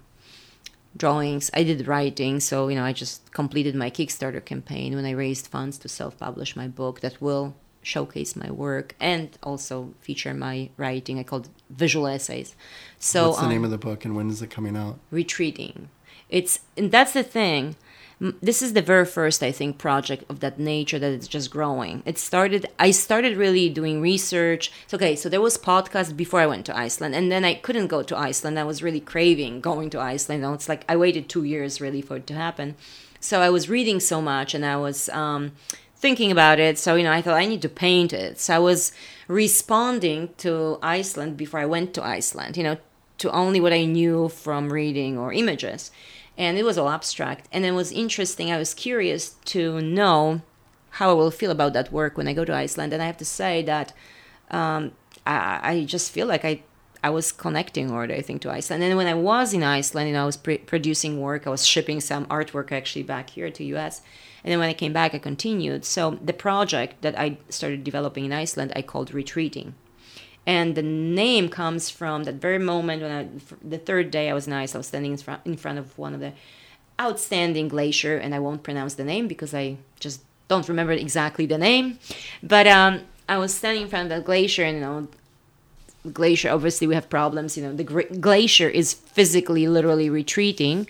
drawings. 0.96 1.50
I 1.54 1.62
did 1.62 1.86
writing. 1.88 2.40
So 2.40 2.68
you 2.68 2.76
know, 2.76 2.84
I 2.84 2.92
just 2.92 3.32
completed 3.32 3.74
my 3.74 3.90
Kickstarter 3.90 4.44
campaign 4.44 4.94
when 4.94 5.04
I 5.04 5.12
raised 5.12 5.46
funds 5.46 5.78
to 5.78 5.88
self-publish 5.88 6.56
my 6.56 6.68
book 6.68 7.00
that 7.00 7.20
will 7.20 7.54
showcase 7.84 8.36
my 8.36 8.50
work 8.50 8.94
and 9.00 9.36
also 9.42 9.94
feature 10.00 10.32
my 10.34 10.70
writing. 10.76 11.18
I 11.18 11.24
called 11.24 11.48
visual 11.68 12.06
essays. 12.06 12.54
So 12.98 13.30
What's 13.30 13.40
the 13.40 13.48
name 13.48 13.58
um, 13.58 13.64
of 13.64 13.70
the 13.72 13.78
book 13.78 14.04
and 14.04 14.14
when 14.14 14.30
is 14.30 14.40
it 14.42 14.50
coming 14.50 14.76
out? 14.76 14.98
retreating. 15.10 15.88
It's 16.28 16.60
and 16.76 16.90
that's 16.90 17.12
the 17.12 17.22
thing. 17.22 17.76
This 18.40 18.62
is 18.62 18.74
the 18.74 18.82
very 18.82 19.04
first, 19.04 19.42
I 19.42 19.50
think, 19.50 19.78
project 19.78 20.22
of 20.30 20.38
that 20.40 20.56
nature 20.56 20.96
that 21.00 21.10
it's 21.10 21.26
just 21.26 21.50
growing. 21.50 22.04
It 22.06 22.18
started. 22.18 22.66
I 22.78 22.92
started 22.92 23.36
really 23.36 23.68
doing 23.68 24.00
research. 24.00 24.70
So, 24.86 24.96
okay, 24.96 25.16
so 25.16 25.28
there 25.28 25.40
was 25.40 25.58
podcast 25.58 26.16
before 26.16 26.38
I 26.38 26.46
went 26.46 26.64
to 26.66 26.76
Iceland, 26.76 27.16
and 27.16 27.32
then 27.32 27.44
I 27.44 27.54
couldn't 27.54 27.88
go 27.88 28.04
to 28.04 28.16
Iceland. 28.16 28.60
I 28.60 28.64
was 28.64 28.80
really 28.80 29.00
craving 29.00 29.60
going 29.60 29.90
to 29.90 29.98
Iceland. 29.98 30.42
Know, 30.42 30.52
it's 30.52 30.68
like 30.68 30.84
I 30.88 30.94
waited 30.96 31.28
two 31.28 31.42
years 31.42 31.80
really 31.80 32.00
for 32.00 32.18
it 32.18 32.28
to 32.28 32.34
happen. 32.34 32.76
So 33.18 33.40
I 33.40 33.50
was 33.50 33.68
reading 33.68 33.98
so 33.98 34.22
much, 34.22 34.54
and 34.54 34.64
I 34.64 34.76
was 34.76 35.08
um, 35.08 35.50
thinking 35.96 36.30
about 36.30 36.60
it. 36.60 36.78
So 36.78 36.94
you 36.94 37.02
know, 37.02 37.12
I 37.12 37.22
thought 37.22 37.42
I 37.42 37.46
need 37.46 37.62
to 37.62 37.68
paint 37.68 38.12
it. 38.12 38.38
So 38.38 38.54
I 38.54 38.60
was 38.60 38.92
responding 39.26 40.30
to 40.38 40.78
Iceland 40.80 41.36
before 41.36 41.58
I 41.58 41.66
went 41.66 41.92
to 41.94 42.04
Iceland. 42.04 42.56
You 42.56 42.62
know, 42.62 42.76
to 43.18 43.32
only 43.32 43.60
what 43.60 43.72
I 43.72 43.84
knew 43.84 44.28
from 44.28 44.72
reading 44.72 45.18
or 45.18 45.32
images. 45.32 45.90
And 46.36 46.56
it 46.58 46.64
was 46.64 46.78
all 46.78 46.88
abstract. 46.88 47.48
And 47.52 47.64
it 47.64 47.72
was 47.72 47.92
interesting. 47.92 48.50
I 48.50 48.58
was 48.58 48.74
curious 48.74 49.30
to 49.46 49.80
know 49.80 50.42
how 50.96 51.10
I 51.10 51.14
will 51.14 51.30
feel 51.30 51.50
about 51.50 51.72
that 51.74 51.92
work 51.92 52.16
when 52.16 52.28
I 52.28 52.32
go 52.32 52.44
to 52.44 52.54
Iceland. 52.54 52.92
And 52.92 53.02
I 53.02 53.06
have 53.06 53.18
to 53.18 53.24
say 53.24 53.62
that 53.62 53.92
um, 54.50 54.92
I, 55.26 55.60
I 55.62 55.84
just 55.84 56.10
feel 56.10 56.26
like 56.26 56.44
I, 56.44 56.62
I 57.02 57.10
was 57.10 57.32
connecting 57.32 57.90
already, 57.90 58.14
I 58.14 58.22
think, 58.22 58.42
to 58.42 58.50
Iceland. 58.50 58.82
And 58.82 58.96
when 58.96 59.06
I 59.06 59.14
was 59.14 59.52
in 59.52 59.62
Iceland, 59.62 60.08
you 60.08 60.14
know, 60.14 60.22
I 60.22 60.26
was 60.26 60.36
pre- 60.36 60.58
producing 60.58 61.20
work. 61.20 61.46
I 61.46 61.50
was 61.50 61.66
shipping 61.66 62.00
some 62.00 62.26
artwork 62.26 62.72
actually 62.72 63.02
back 63.02 63.30
here 63.30 63.50
to 63.50 63.64
US. 63.76 64.02
And 64.44 64.50
then 64.50 64.58
when 64.58 64.68
I 64.68 64.74
came 64.74 64.92
back, 64.92 65.14
I 65.14 65.18
continued. 65.18 65.84
So 65.84 66.18
the 66.22 66.32
project 66.32 67.02
that 67.02 67.18
I 67.18 67.38
started 67.48 67.84
developing 67.84 68.24
in 68.24 68.32
Iceland, 68.32 68.72
I 68.74 68.82
called 68.82 69.14
Retreating 69.14 69.74
and 70.46 70.74
the 70.74 70.82
name 70.82 71.48
comes 71.48 71.88
from 71.90 72.24
that 72.24 72.34
very 72.34 72.58
moment 72.58 73.02
when 73.02 73.12
I, 73.12 73.28
the 73.62 73.78
third 73.78 74.10
day 74.10 74.28
I 74.28 74.34
was 74.34 74.46
in 74.46 74.52
Iceland, 74.52 74.76
I 74.76 74.78
was 74.78 74.86
standing 74.88 75.12
in 75.12 75.18
front, 75.18 75.40
in 75.44 75.56
front 75.56 75.78
of 75.78 75.96
one 75.96 76.14
of 76.14 76.20
the 76.20 76.32
outstanding 77.00 77.68
glacier, 77.68 78.16
and 78.16 78.34
I 78.34 78.38
won't 78.38 78.62
pronounce 78.62 78.94
the 78.94 79.04
name 79.04 79.28
because 79.28 79.54
I 79.54 79.76
just 80.00 80.20
don't 80.48 80.68
remember 80.68 80.92
exactly 80.92 81.46
the 81.46 81.58
name. 81.58 81.98
But 82.42 82.66
um, 82.66 83.02
I 83.28 83.38
was 83.38 83.54
standing 83.54 83.84
in 83.84 83.88
front 83.88 84.10
of 84.10 84.18
the 84.18 84.24
glacier, 84.24 84.64
and 84.64 84.76
you 84.78 84.82
know, 84.82 85.08
glacier. 86.12 86.50
Obviously, 86.50 86.86
we 86.86 86.94
have 86.94 87.08
problems. 87.08 87.56
You 87.56 87.64
know, 87.64 87.74
the 87.74 87.84
glacier 87.84 88.68
is 88.68 88.92
physically, 88.92 89.68
literally 89.68 90.10
retreating. 90.10 90.88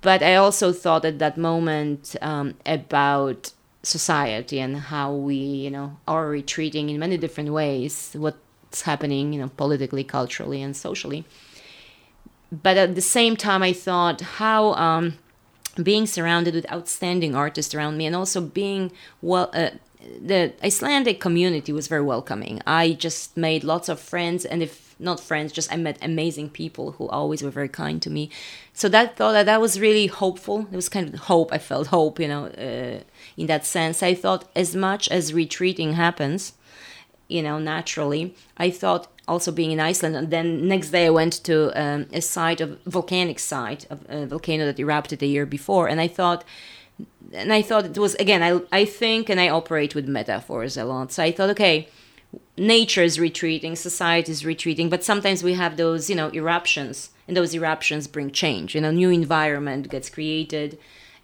But 0.00 0.22
I 0.22 0.34
also 0.36 0.72
thought 0.72 1.04
at 1.04 1.18
that 1.18 1.36
moment 1.36 2.16
um, 2.20 2.54
about 2.64 3.52
society 3.82 4.58
and 4.58 4.76
how 4.76 5.12
we, 5.12 5.36
you 5.36 5.70
know, 5.70 5.96
are 6.08 6.28
retreating 6.28 6.90
in 6.90 6.98
many 6.98 7.16
different 7.16 7.50
ways. 7.50 8.16
What's 8.76 8.82
happening, 8.82 9.32
you 9.32 9.40
know, 9.40 9.50
politically, 9.56 10.04
culturally, 10.04 10.60
and 10.60 10.76
socially. 10.76 11.24
But 12.52 12.76
at 12.76 12.94
the 12.94 13.00
same 13.00 13.34
time, 13.34 13.62
I 13.62 13.72
thought 13.72 14.20
how 14.20 14.74
um, 14.74 15.14
being 15.82 16.06
surrounded 16.06 16.54
with 16.54 16.70
outstanding 16.70 17.34
artists 17.34 17.74
around 17.74 17.96
me, 17.96 18.04
and 18.04 18.14
also 18.14 18.42
being 18.42 18.92
well. 19.22 19.48
Uh, 19.54 19.70
the 20.20 20.52
Icelandic 20.62 21.20
community 21.20 21.72
was 21.72 21.88
very 21.88 22.02
welcoming. 22.02 22.60
I 22.66 22.92
just 22.92 23.34
made 23.34 23.64
lots 23.64 23.88
of 23.88 23.98
friends, 23.98 24.44
and 24.44 24.62
if 24.62 24.94
not 24.98 25.20
friends, 25.20 25.52
just 25.52 25.72
I 25.72 25.76
met 25.76 25.96
amazing 26.02 26.50
people 26.50 26.92
who 26.98 27.08
always 27.08 27.42
were 27.42 27.50
very 27.50 27.70
kind 27.70 28.02
to 28.02 28.10
me. 28.10 28.28
So 28.74 28.90
that 28.90 29.16
thought 29.16 29.32
that 29.32 29.46
that 29.46 29.60
was 29.62 29.80
really 29.80 30.06
hopeful. 30.06 30.68
It 30.70 30.76
was 30.76 30.90
kind 30.90 31.14
of 31.14 31.20
hope. 31.20 31.50
I 31.50 31.58
felt 31.58 31.86
hope, 31.86 32.20
you 32.20 32.28
know, 32.28 32.44
uh, 32.48 33.00
in 33.38 33.46
that 33.46 33.64
sense. 33.64 34.02
I 34.02 34.14
thought 34.14 34.44
as 34.54 34.76
much 34.76 35.08
as 35.08 35.32
retreating 35.32 35.94
happens, 35.94 36.52
you 37.28 37.42
know, 37.42 37.58
naturally, 37.58 38.34
I 38.56 38.70
thought 38.70 39.08
also 39.28 39.50
being 39.50 39.72
in 39.72 39.80
Iceland, 39.80 40.16
and 40.16 40.30
then 40.30 40.68
next 40.68 40.90
day 40.90 41.06
I 41.06 41.10
went 41.10 41.44
to 41.44 41.72
um, 41.80 42.06
a 42.12 42.20
site 42.20 42.60
of 42.60 42.78
volcanic 42.86 43.38
site 43.38 43.86
of 43.90 44.06
a 44.08 44.26
volcano 44.26 44.66
that 44.66 44.78
erupted 44.78 45.18
the 45.18 45.28
year 45.28 45.46
before, 45.46 45.88
and 45.88 46.00
I 46.00 46.08
thought 46.08 46.44
and 47.32 47.52
I 47.52 47.62
thought 47.62 47.84
it 47.84 47.98
was 47.98 48.14
again 48.16 48.42
I 48.42 48.60
I 48.72 48.84
think 48.84 49.28
and 49.28 49.40
I 49.40 49.48
operate 49.48 49.94
with 49.94 50.08
metaphors 50.08 50.76
a 50.76 50.84
lot. 50.84 51.12
So 51.12 51.22
I 51.22 51.32
thought 51.32 51.50
okay, 51.50 51.88
nature 52.56 53.02
is 53.02 53.18
retreating, 53.18 53.76
society 53.76 54.32
is 54.32 54.44
retreating, 54.44 54.88
but 54.88 55.04
sometimes 55.04 55.42
we 55.42 55.54
have 55.54 55.76
those 55.76 56.08
you 56.08 56.16
know 56.16 56.30
eruptions, 56.32 57.10
and 57.26 57.36
those 57.36 57.54
eruptions 57.54 58.06
bring 58.06 58.30
change. 58.30 58.74
You 58.74 58.80
know, 58.80 58.90
new 58.90 59.10
environment 59.10 59.90
gets 59.90 60.08
created. 60.10 60.78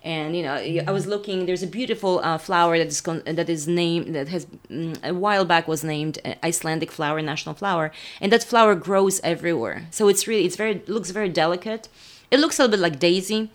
And 0.04 0.36
you 0.36 0.42
know, 0.42 0.54
I 0.54 0.90
was 0.90 1.06
looking. 1.06 1.46
There's 1.46 1.62
a 1.62 1.66
beautiful 1.66 2.20
uh, 2.24 2.36
flower 2.38 2.76
that 2.76 2.88
is 2.88 3.00
con- 3.00 3.22
that 3.24 3.48
is 3.48 3.68
named 3.68 4.14
that 4.16 4.28
has 4.28 4.46
mm, 4.68 5.00
a 5.04 5.14
while 5.14 5.44
back 5.44 5.68
was 5.68 5.84
named 5.84 6.18
uh, 6.24 6.34
Icelandic 6.42 6.90
flower, 6.90 7.22
national 7.22 7.54
flower, 7.54 7.92
and 8.20 8.32
that 8.32 8.42
flower 8.42 8.74
grows 8.74 9.20
everywhere. 9.22 9.86
So 9.90 10.08
it's 10.08 10.26
really 10.26 10.44
it's 10.44 10.56
very 10.56 10.82
looks 10.88 11.10
very 11.10 11.28
delicate. 11.28 11.88
It 12.32 12.40
looks 12.40 12.58
a 12.58 12.62
little 12.62 12.78
bit 12.78 12.80
like 12.80 12.98
daisy, 12.98 13.50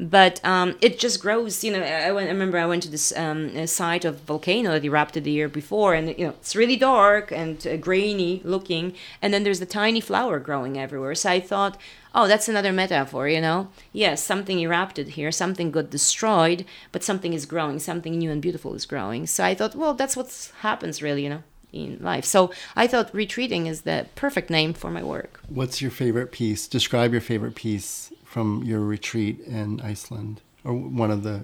but 0.00 0.42
um, 0.44 0.76
it 0.80 0.98
just 0.98 1.20
grows. 1.20 1.62
You 1.62 1.72
know, 1.72 1.82
I, 1.82 2.10
went, 2.10 2.28
I 2.28 2.32
remember 2.32 2.58
I 2.58 2.64
went 2.64 2.82
to 2.84 2.90
this 2.90 3.14
um, 3.16 3.66
site 3.66 4.06
of 4.06 4.20
volcano 4.20 4.70
that 4.70 4.84
erupted 4.84 5.24
the 5.24 5.30
year 5.30 5.48
before, 5.48 5.94
and 5.94 6.08
you 6.18 6.26
know 6.26 6.30
it's 6.30 6.56
really 6.56 6.76
dark 6.76 7.30
and 7.30 7.64
uh, 7.66 7.76
grainy 7.76 8.40
looking, 8.42 8.94
and 9.20 9.34
then 9.34 9.44
there's 9.44 9.60
the 9.60 9.66
tiny 9.66 10.00
flower 10.00 10.38
growing 10.38 10.78
everywhere. 10.78 11.14
So 11.14 11.30
I 11.30 11.40
thought, 11.40 11.76
oh, 12.14 12.26
that's 12.26 12.48
another 12.48 12.72
metaphor. 12.72 13.28
You 13.28 13.42
know, 13.42 13.68
yes, 13.92 14.24
something 14.24 14.58
erupted 14.58 15.08
here, 15.08 15.30
something 15.30 15.70
got 15.70 15.90
destroyed, 15.90 16.64
but 16.92 17.04
something 17.04 17.34
is 17.34 17.44
growing, 17.44 17.78
something 17.78 18.16
new 18.16 18.30
and 18.30 18.40
beautiful 18.40 18.74
is 18.74 18.86
growing. 18.86 19.26
So 19.26 19.44
I 19.44 19.54
thought, 19.54 19.74
well, 19.76 19.92
that's 19.92 20.16
what 20.16 20.52
happens, 20.60 21.02
really. 21.02 21.24
You 21.24 21.30
know. 21.30 21.42
In 21.72 21.98
life. 22.00 22.24
So 22.24 22.50
I 22.74 22.88
thought 22.88 23.14
retreating 23.14 23.68
is 23.68 23.82
the 23.82 24.08
perfect 24.16 24.50
name 24.50 24.72
for 24.74 24.90
my 24.90 25.04
work. 25.04 25.38
What's 25.48 25.80
your 25.80 25.92
favorite 25.92 26.32
piece? 26.32 26.66
Describe 26.66 27.12
your 27.12 27.20
favorite 27.20 27.54
piece 27.54 28.12
from 28.32 28.62
your 28.70 28.80
retreat 28.80 29.36
in 29.58 29.80
Iceland, 29.92 30.40
or 30.64 30.72
one 31.02 31.10
of 31.10 31.20
the 31.22 31.36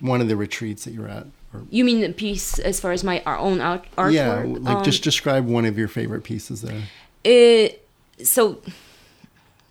one 0.00 0.20
of 0.20 0.28
the 0.28 0.36
retreats 0.36 0.84
that 0.84 0.92
you're 0.94 1.08
at. 1.20 1.26
Or, 1.52 1.62
You 1.70 1.84
mean 1.84 2.00
the 2.00 2.12
piece 2.12 2.58
as 2.70 2.78
far 2.82 2.92
as 2.92 3.02
my 3.10 3.16
our 3.26 3.36
own 3.48 3.60
art, 3.60 3.84
artwork? 3.98 4.12
yeah, 4.14 4.44
like 4.68 4.76
Um, 4.78 4.84
just 4.84 5.02
describe 5.02 5.44
one 5.58 5.64
of 5.70 5.76
your 5.76 5.88
favorite 5.88 6.22
pieces 6.22 6.62
there. 6.62 6.82
it, 7.24 7.84
so 8.22 8.62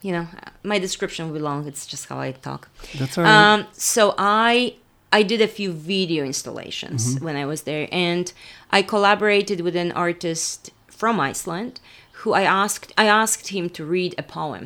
you 0.01 0.11
know 0.15 0.25
my 0.63 0.77
description 0.79 1.25
will 1.27 1.33
be 1.33 1.39
long 1.51 1.67
it's 1.67 1.85
just 1.93 2.03
how 2.09 2.17
i 2.27 2.31
talk 2.31 2.61
That's 2.99 3.17
all 3.17 3.23
right. 3.25 3.53
um, 3.53 3.59
so 3.73 4.13
i 4.17 4.73
i 5.11 5.21
did 5.31 5.41
a 5.41 5.47
few 5.59 5.69
video 5.73 6.21
installations 6.23 7.19
when 7.25 7.35
i 7.35 7.45
was 7.45 7.59
there 7.63 7.85
and 7.91 8.25
i 8.77 8.79
collaborated 8.81 9.59
with 9.65 9.75
an 9.75 9.91
artist 10.07 10.71
from 10.87 11.19
iceland 11.19 11.73
who 12.19 12.29
i 12.33 12.43
asked 12.43 12.93
i 12.97 13.05
asked 13.21 13.47
him 13.49 13.69
to 13.77 13.81
read 13.83 14.11
a 14.17 14.23
poem 14.23 14.63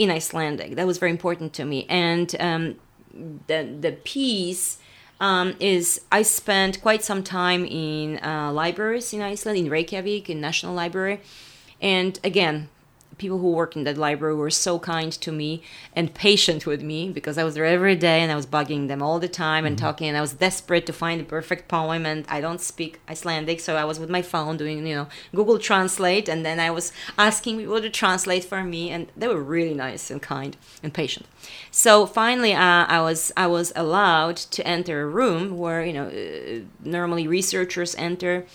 in 0.00 0.10
icelandic. 0.10 0.76
That 0.76 0.86
was 0.86 0.96
very 0.96 1.12
important 1.12 1.52
to 1.58 1.64
me. 1.66 1.86
And 1.88 2.34
um, 2.40 2.62
the 3.46 3.60
the 3.86 3.92
piece 3.92 4.78
um, 5.20 5.54
is 5.60 6.00
I 6.10 6.22
spent 6.22 6.80
quite 6.80 7.04
some 7.04 7.22
time 7.22 7.66
in 7.66 8.18
uh, 8.24 8.50
libraries 8.50 9.12
in 9.12 9.20
Iceland, 9.20 9.58
in 9.58 9.68
Reykjavik, 9.68 10.30
in 10.30 10.40
National 10.40 10.74
Library, 10.74 11.20
and 11.82 12.18
again, 12.24 12.70
people 13.20 13.38
who 13.38 13.52
worked 13.52 13.76
in 13.76 13.84
that 13.84 13.98
library 13.98 14.34
were 14.34 14.50
so 14.50 14.78
kind 14.78 15.12
to 15.12 15.30
me 15.30 15.62
and 15.94 16.14
patient 16.14 16.64
with 16.64 16.82
me 16.82 17.10
because 17.10 17.36
I 17.36 17.44
was 17.44 17.54
there 17.54 17.66
every 17.66 17.94
day 17.94 18.20
and 18.22 18.32
I 18.32 18.34
was 18.34 18.46
bugging 18.46 18.88
them 18.88 19.02
all 19.02 19.18
the 19.20 19.28
time 19.28 19.66
and 19.66 19.76
talking 19.76 20.08
and 20.08 20.16
I 20.16 20.22
was 20.22 20.32
desperate 20.32 20.86
to 20.86 20.92
find 20.94 21.20
the 21.20 21.24
perfect 21.24 21.68
poem 21.68 22.06
and 22.06 22.24
I 22.28 22.40
don't 22.40 22.62
speak 22.62 22.98
Icelandic 23.08 23.60
so 23.60 23.76
I 23.76 23.84
was 23.84 24.00
with 24.00 24.08
my 24.08 24.22
phone 24.22 24.56
doing 24.56 24.86
you 24.86 24.94
know 24.94 25.08
Google 25.34 25.58
Translate 25.58 26.28
and 26.30 26.44
then 26.46 26.58
I 26.58 26.70
was 26.70 26.92
asking 27.18 27.58
people 27.58 27.80
to 27.82 27.90
translate 27.90 28.44
for 28.44 28.64
me 28.64 28.90
and 28.90 29.12
they 29.14 29.28
were 29.28 29.42
really 29.42 29.74
nice 29.74 30.10
and 30.10 30.22
kind 30.22 30.56
and 30.82 30.92
patient. 30.94 31.26
So 31.70 32.06
finally 32.06 32.54
uh, 32.54 32.86
I 32.96 33.00
was 33.02 33.32
I 33.36 33.46
was 33.46 33.70
allowed 33.76 34.38
to 34.56 34.66
enter 34.66 35.02
a 35.02 35.06
room 35.06 35.58
where 35.58 35.84
you 35.84 35.92
know 35.92 36.06
uh, 36.06 36.60
normally 36.82 37.28
researchers 37.28 37.94
enter 37.96 38.46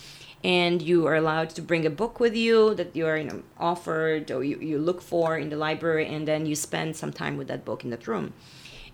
and 0.46 0.84
you 0.84 1.08
are 1.08 1.16
allowed 1.16 1.50
to 1.50 1.62
bring 1.62 1.88
a 1.88 1.90
book 1.90 2.20
with 2.20 2.36
you 2.36 2.76
that 2.76 2.96
you 2.96 3.08
are 3.08 3.18
you 3.18 3.24
know 3.24 3.42
offered 3.60 4.30
or 4.30 4.44
you, 4.44 4.58
you 4.60 4.78
look 4.78 5.02
for 5.02 5.38
in 5.38 5.50
the 5.50 5.56
library 5.56 6.06
and 6.08 6.28
then 6.28 6.46
you 6.46 6.56
spend 6.56 6.96
some 6.96 7.12
time 7.12 7.36
with 7.36 7.48
that 7.48 7.66
book 7.66 7.84
in 7.84 7.90
that 7.90 8.08
room 8.08 8.32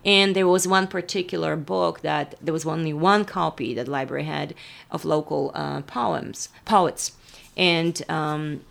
And 0.04 0.34
there 0.34 0.48
was 0.48 0.66
one 0.66 0.86
particular 0.88 1.54
book 1.56 2.00
that 2.00 2.34
there 2.44 2.52
was 2.52 2.66
only 2.66 2.92
one 2.92 3.24
copy 3.24 3.74
that 3.74 3.84
the 3.86 3.92
library 3.98 4.24
had 4.24 4.54
of 4.90 5.04
local 5.04 5.52
uh, 5.54 5.82
poems, 5.82 6.48
poets, 6.64 7.12
and 7.56 8.02
um, 8.08 8.62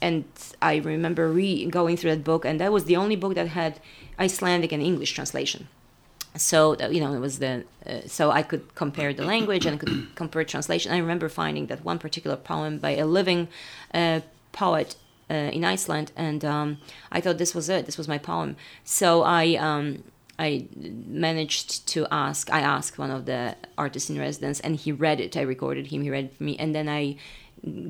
and 0.00 0.24
I 0.60 0.76
remember 0.76 1.24
re 1.30 1.66
going 1.78 1.96
through 1.96 2.14
that 2.16 2.24
book, 2.24 2.44
and 2.44 2.58
that 2.60 2.72
was 2.72 2.84
the 2.84 2.96
only 2.96 3.16
book 3.16 3.34
that 3.34 3.48
had 3.48 3.72
Icelandic 4.18 4.72
and 4.72 4.82
English 4.82 5.12
translation. 5.12 5.68
So 6.38 6.76
you 6.88 7.00
know, 7.00 7.14
it 7.14 7.18
was 7.18 7.38
the 7.38 7.64
uh, 7.86 8.00
so 8.06 8.30
I 8.30 8.42
could 8.42 8.74
compare 8.74 9.12
the 9.12 9.24
language 9.24 9.66
and 9.66 9.74
I 9.74 9.78
could 9.78 10.06
compare 10.14 10.44
translation. 10.44 10.92
I 10.92 10.98
remember 10.98 11.28
finding 11.28 11.66
that 11.66 11.84
one 11.84 11.98
particular 11.98 12.36
poem 12.36 12.78
by 12.78 12.96
a 12.96 13.06
living 13.06 13.48
uh, 13.92 14.20
poet 14.52 14.96
uh, 15.30 15.34
in 15.34 15.64
Iceland, 15.64 16.12
and 16.16 16.44
um, 16.44 16.78
I 17.12 17.20
thought 17.20 17.38
this 17.38 17.54
was 17.54 17.68
it. 17.68 17.86
This 17.86 17.98
was 17.98 18.08
my 18.08 18.18
poem. 18.18 18.56
So 18.84 19.22
I. 19.22 19.56
Um, 19.56 20.04
I 20.40 20.68
managed 20.76 21.88
to 21.88 22.06
ask. 22.12 22.48
I 22.52 22.60
asked 22.60 22.96
one 22.96 23.10
of 23.10 23.26
the 23.26 23.56
artists 23.76 24.08
in 24.08 24.20
residence, 24.20 24.60
and 24.60 24.76
he 24.76 24.92
read 24.92 25.18
it. 25.18 25.36
I 25.36 25.40
recorded 25.40 25.88
him. 25.88 26.02
He 26.02 26.10
read 26.10 26.26
it 26.26 26.36
for 26.36 26.44
me, 26.44 26.56
and 26.58 26.72
then 26.76 26.88
I 26.88 27.16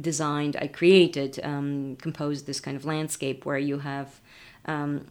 designed, 0.00 0.56
I 0.56 0.66
created, 0.66 1.38
um, 1.42 1.96
composed 1.96 2.46
this 2.46 2.60
kind 2.60 2.76
of 2.76 2.84
landscape 2.84 3.44
where 3.44 3.58
you 3.58 3.80
have 3.80 4.20
um, 4.66 5.08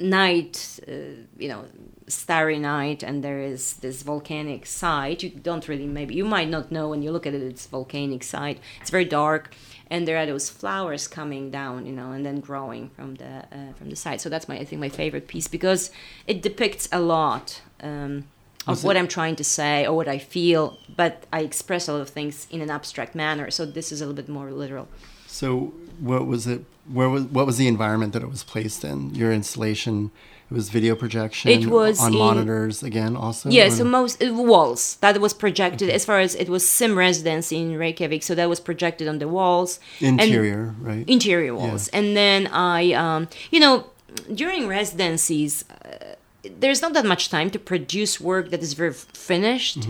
night, 0.00 0.80
uh, 0.88 0.92
you 1.38 1.48
know, 1.48 1.64
starry 2.08 2.58
night, 2.58 3.02
and 3.02 3.22
there 3.22 3.40
is 3.40 3.74
this 3.74 4.02
volcanic 4.02 4.66
side. 4.66 5.22
You 5.22 5.30
don't 5.30 5.68
really, 5.68 5.86
maybe, 5.86 6.14
you 6.14 6.24
might 6.24 6.48
not 6.48 6.72
know 6.72 6.88
when 6.88 7.02
you 7.02 7.12
look 7.12 7.26
at 7.26 7.34
it, 7.34 7.42
it's 7.42 7.66
volcanic 7.66 8.22
side. 8.22 8.58
It's 8.80 8.90
very 8.90 9.04
dark, 9.04 9.54
and 9.90 10.08
there 10.08 10.16
are 10.16 10.26
those 10.26 10.50
flowers 10.50 11.06
coming 11.06 11.50
down, 11.50 11.86
you 11.86 11.92
know, 11.92 12.12
and 12.12 12.24
then 12.24 12.40
growing 12.40 12.90
from 12.90 13.16
the 13.16 13.44
uh, 13.52 13.72
from 13.76 13.90
the 13.90 13.96
side. 13.96 14.20
So 14.20 14.28
that's 14.28 14.48
my, 14.48 14.56
I 14.56 14.64
think, 14.64 14.80
my 14.80 14.88
favorite 14.88 15.28
piece 15.28 15.48
because 15.48 15.90
it 16.26 16.42
depicts 16.42 16.88
a 16.90 17.00
lot. 17.00 17.62
Um, 17.82 18.24
of 18.66 18.84
what 18.84 18.96
I'm 18.96 19.08
trying 19.08 19.36
to 19.36 19.44
say 19.44 19.86
or 19.86 19.94
what 19.96 20.08
I 20.08 20.18
feel, 20.18 20.78
but 20.96 21.24
I 21.32 21.40
express 21.40 21.88
a 21.88 21.92
lot 21.92 22.02
of 22.02 22.10
things 22.10 22.46
in 22.50 22.60
an 22.60 22.70
abstract 22.70 23.14
manner. 23.14 23.50
So 23.50 23.64
this 23.66 23.90
is 23.92 24.00
a 24.00 24.06
little 24.06 24.16
bit 24.22 24.28
more 24.28 24.50
literal. 24.50 24.88
So 25.26 25.72
what 25.98 26.26
was 26.26 26.46
it? 26.46 26.64
Where 26.92 27.08
was 27.08 27.24
what 27.24 27.46
was 27.46 27.56
the 27.56 27.68
environment 27.68 28.12
that 28.14 28.22
it 28.22 28.28
was 28.30 28.42
placed 28.42 28.84
in? 28.84 29.14
Your 29.14 29.32
installation. 29.32 30.10
It 30.50 30.54
was 30.54 30.68
video 30.68 30.96
projection. 30.96 31.48
It 31.52 31.66
was 31.66 32.00
on 32.00 32.12
in- 32.12 32.18
monitors 32.18 32.82
again. 32.82 33.14
Also. 33.14 33.48
Yeah, 33.50 33.68
Or- 33.68 33.70
so 33.70 33.84
most 33.84 34.20
uh, 34.20 34.34
walls 34.34 34.96
that 35.00 35.20
was 35.20 35.32
projected 35.32 35.88
as 35.88 36.04
far 36.04 36.18
as 36.18 36.34
it 36.34 36.48
was 36.48 36.64
SÍM 36.64 36.96
residence 36.96 37.52
in 37.52 37.76
Reykjavik, 37.78 38.24
so 38.24 38.34
that 38.34 38.48
was 38.48 38.58
projected 38.58 39.06
on 39.06 39.20
the 39.20 39.28
walls. 39.28 39.78
And- 40.00 40.20
interior, 40.20 40.74
right? 40.80 41.08
interior 41.08 41.54
walls 41.54 41.88
and 41.88 42.16
then 42.16 42.48
i 42.48 42.92
um, 42.92 43.28
you 43.52 43.60
know 43.60 43.86
during 44.34 44.66
residencies 44.66 45.64
uh, 45.70 46.14
there's 46.42 46.82
not 46.82 46.92
that 46.94 47.04
much 47.04 47.28
time 47.28 47.50
to 47.50 47.58
produce 47.58 48.20
work 48.20 48.50
that 48.50 48.62
is 48.62 48.72
very 48.74 48.92
finished. 48.92 49.86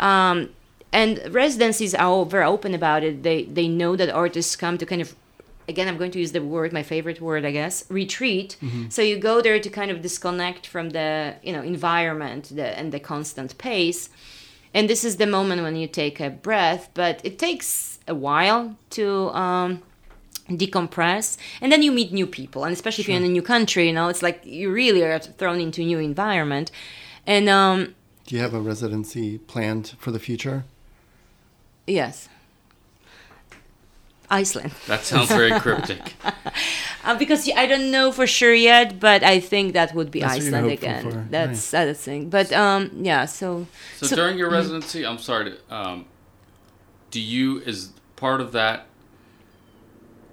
Um, 0.00 0.50
and 0.92 1.20
residencies 1.30 1.94
are 1.94 2.24
very 2.24 2.44
open 2.44 2.74
about 2.74 3.02
it. 3.02 3.22
They 3.22 3.44
they 3.44 3.68
know 3.68 3.96
that 3.96 4.08
artists 4.10 4.56
come 4.56 4.78
to 4.78 4.86
kind 4.86 5.02
of 5.02 5.14
again 5.68 5.86
i'm 5.86 5.98
going 5.98 6.10
to 6.10 6.18
use 6.18 6.32
the 6.32 6.42
word 6.42 6.72
my 6.72 6.82
favorite 6.82 7.20
word 7.20 7.44
i 7.44 7.50
guess 7.50 7.84
retreat. 7.90 8.56
So 8.88 9.02
you 9.02 9.18
go 9.18 9.42
there 9.42 9.60
to 9.60 9.70
kind 9.70 9.90
of 9.90 10.00
disconnect 10.00 10.66
from 10.66 10.90
the 10.90 11.34
you 11.42 11.52
know 11.52 11.62
environment 11.62 12.50
the, 12.54 12.78
and 12.78 12.90
the 12.92 13.00
constant 13.00 13.58
pace. 13.58 14.08
And 14.74 14.88
this 14.88 15.02
is 15.02 15.16
the 15.16 15.26
moment 15.26 15.62
when 15.62 15.76
you 15.76 15.86
take 15.88 16.20
a 16.20 16.30
breath 16.30 16.88
but 16.94 17.20
it 17.22 17.38
takes 17.38 17.98
a 18.06 18.14
while 18.14 18.76
to 18.90 19.28
um, 19.44 19.82
decompress 20.50 21.36
and 21.60 21.70
then 21.70 21.82
you 21.82 21.92
meet 21.92 22.10
new 22.12 22.26
people 22.26 22.64
and 22.64 22.72
especially 22.72 23.02
if 23.02 23.08
you're 23.08 23.16
in 23.18 23.24
a 23.24 23.28
new 23.28 23.42
country 23.42 23.86
you 23.88 23.92
know 23.92 24.08
it's 24.08 24.22
like 24.22 24.40
you 24.44 24.72
really 24.72 25.02
are 25.02 25.18
thrown 25.18 25.60
into 25.60 25.82
a 25.82 25.84
new 25.84 25.98
environment 25.98 26.70
and 27.26 27.48
um 27.48 27.94
Do 28.26 28.34
you 28.36 28.40
have 28.42 28.54
a 28.54 28.60
residency 28.60 29.38
planned 29.38 29.94
for 29.98 30.10
the 30.10 30.18
future? 30.18 30.64
yes 31.86 32.28
iceland 34.30 34.72
That 34.86 35.04
sounds 35.04 35.28
very 35.28 35.58
cryptic. 35.64 36.14
uh, 37.04 37.14
because 37.18 37.48
i 37.56 37.66
don't 37.66 37.90
know 37.90 38.12
for 38.12 38.26
sure 38.26 38.52
yet 38.54 39.00
but 39.00 39.22
i 39.22 39.40
think 39.40 39.72
that 39.72 39.94
would 39.94 40.10
be 40.10 40.20
That's 40.20 40.34
what 40.34 40.44
you're 40.44 40.54
iceland 40.56 40.72
again 40.72 41.02
for. 41.10 41.26
that's 41.30 41.48
Nice. 41.50 41.70
that's 41.70 41.98
the 41.98 42.04
thing 42.04 42.28
but 42.28 42.52
um 42.52 42.90
yeah 43.02 43.24
so 43.24 43.66
So, 43.98 44.06
So- 44.06 44.16
during 44.16 44.36
your 44.38 44.50
residency, 44.50 45.04
I'm 45.06 45.18
sorry 45.18 45.44
to, 45.52 45.74
um, 45.74 46.04
do 47.10 47.20
you 47.20 47.60
is 47.60 47.90
part 48.16 48.40
of 48.42 48.52
that 48.52 48.86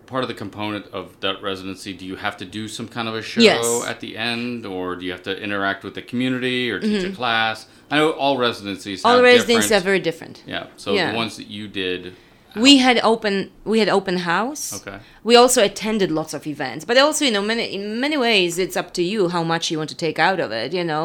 part 0.06 0.24
of 0.24 0.28
the 0.28 0.34
component 0.34 0.86
of 0.88 1.20
that 1.22 1.42
residency? 1.42 1.94
Do 1.94 2.06
you 2.06 2.16
have 2.16 2.38
to 2.38 2.46
do 2.46 2.68
some 2.68 2.88
kind 2.88 3.08
of 3.08 3.16
a 3.16 3.22
show 3.22 3.42
Yes. 3.42 3.66
at 3.88 4.00
the 4.00 4.18
end, 4.18 4.66
or 4.66 4.96
do 4.96 5.06
you 5.06 5.12
have 5.12 5.24
to 5.24 5.38
interact 5.42 5.84
with 5.84 5.94
the 5.96 6.02
community 6.02 6.70
or 6.72 6.80
teach 6.80 7.04
a 7.04 7.12
class? 7.12 7.68
I 7.92 7.98
know 7.98 8.12
all 8.12 8.38
residencies. 8.38 9.00
Mm-hmm. 9.00 9.08
all 9.08 9.16
have 9.16 9.24
residents 9.24 9.72
are 9.72 9.80
very 9.80 10.00
different 10.00 10.44
Yeah. 10.48 10.68
So 10.78 10.94
Yeah. 10.94 11.12
the 11.12 11.18
ones 11.18 11.38
that 11.38 11.48
you 11.48 11.68
did. 11.68 12.14
we 12.56 12.78
had 12.78 12.98
open 13.04 13.52
we 13.66 13.80
had 13.80 13.90
open 13.90 14.16
house 14.34 14.64
Okay. 14.80 14.98
we 15.30 15.36
also 15.36 15.60
attended 15.70 16.10
lots 16.20 16.34
of 16.34 16.48
events 16.48 16.86
but 16.90 16.96
also 16.98 17.26
you 17.28 17.32
know 17.36 17.42
many 17.42 17.64
in 17.78 18.00
many 18.06 18.16
ways 18.28 18.58
it's 18.58 18.78
up 18.82 18.90
to 18.94 19.04
you 19.04 19.28
how 19.36 19.44
much 19.44 19.64
you 19.72 19.78
want 19.82 19.90
to 19.96 20.00
take 20.08 20.18
out 20.28 20.40
of 20.46 20.50
it 20.62 20.70
you 20.80 20.82
know 20.92 21.04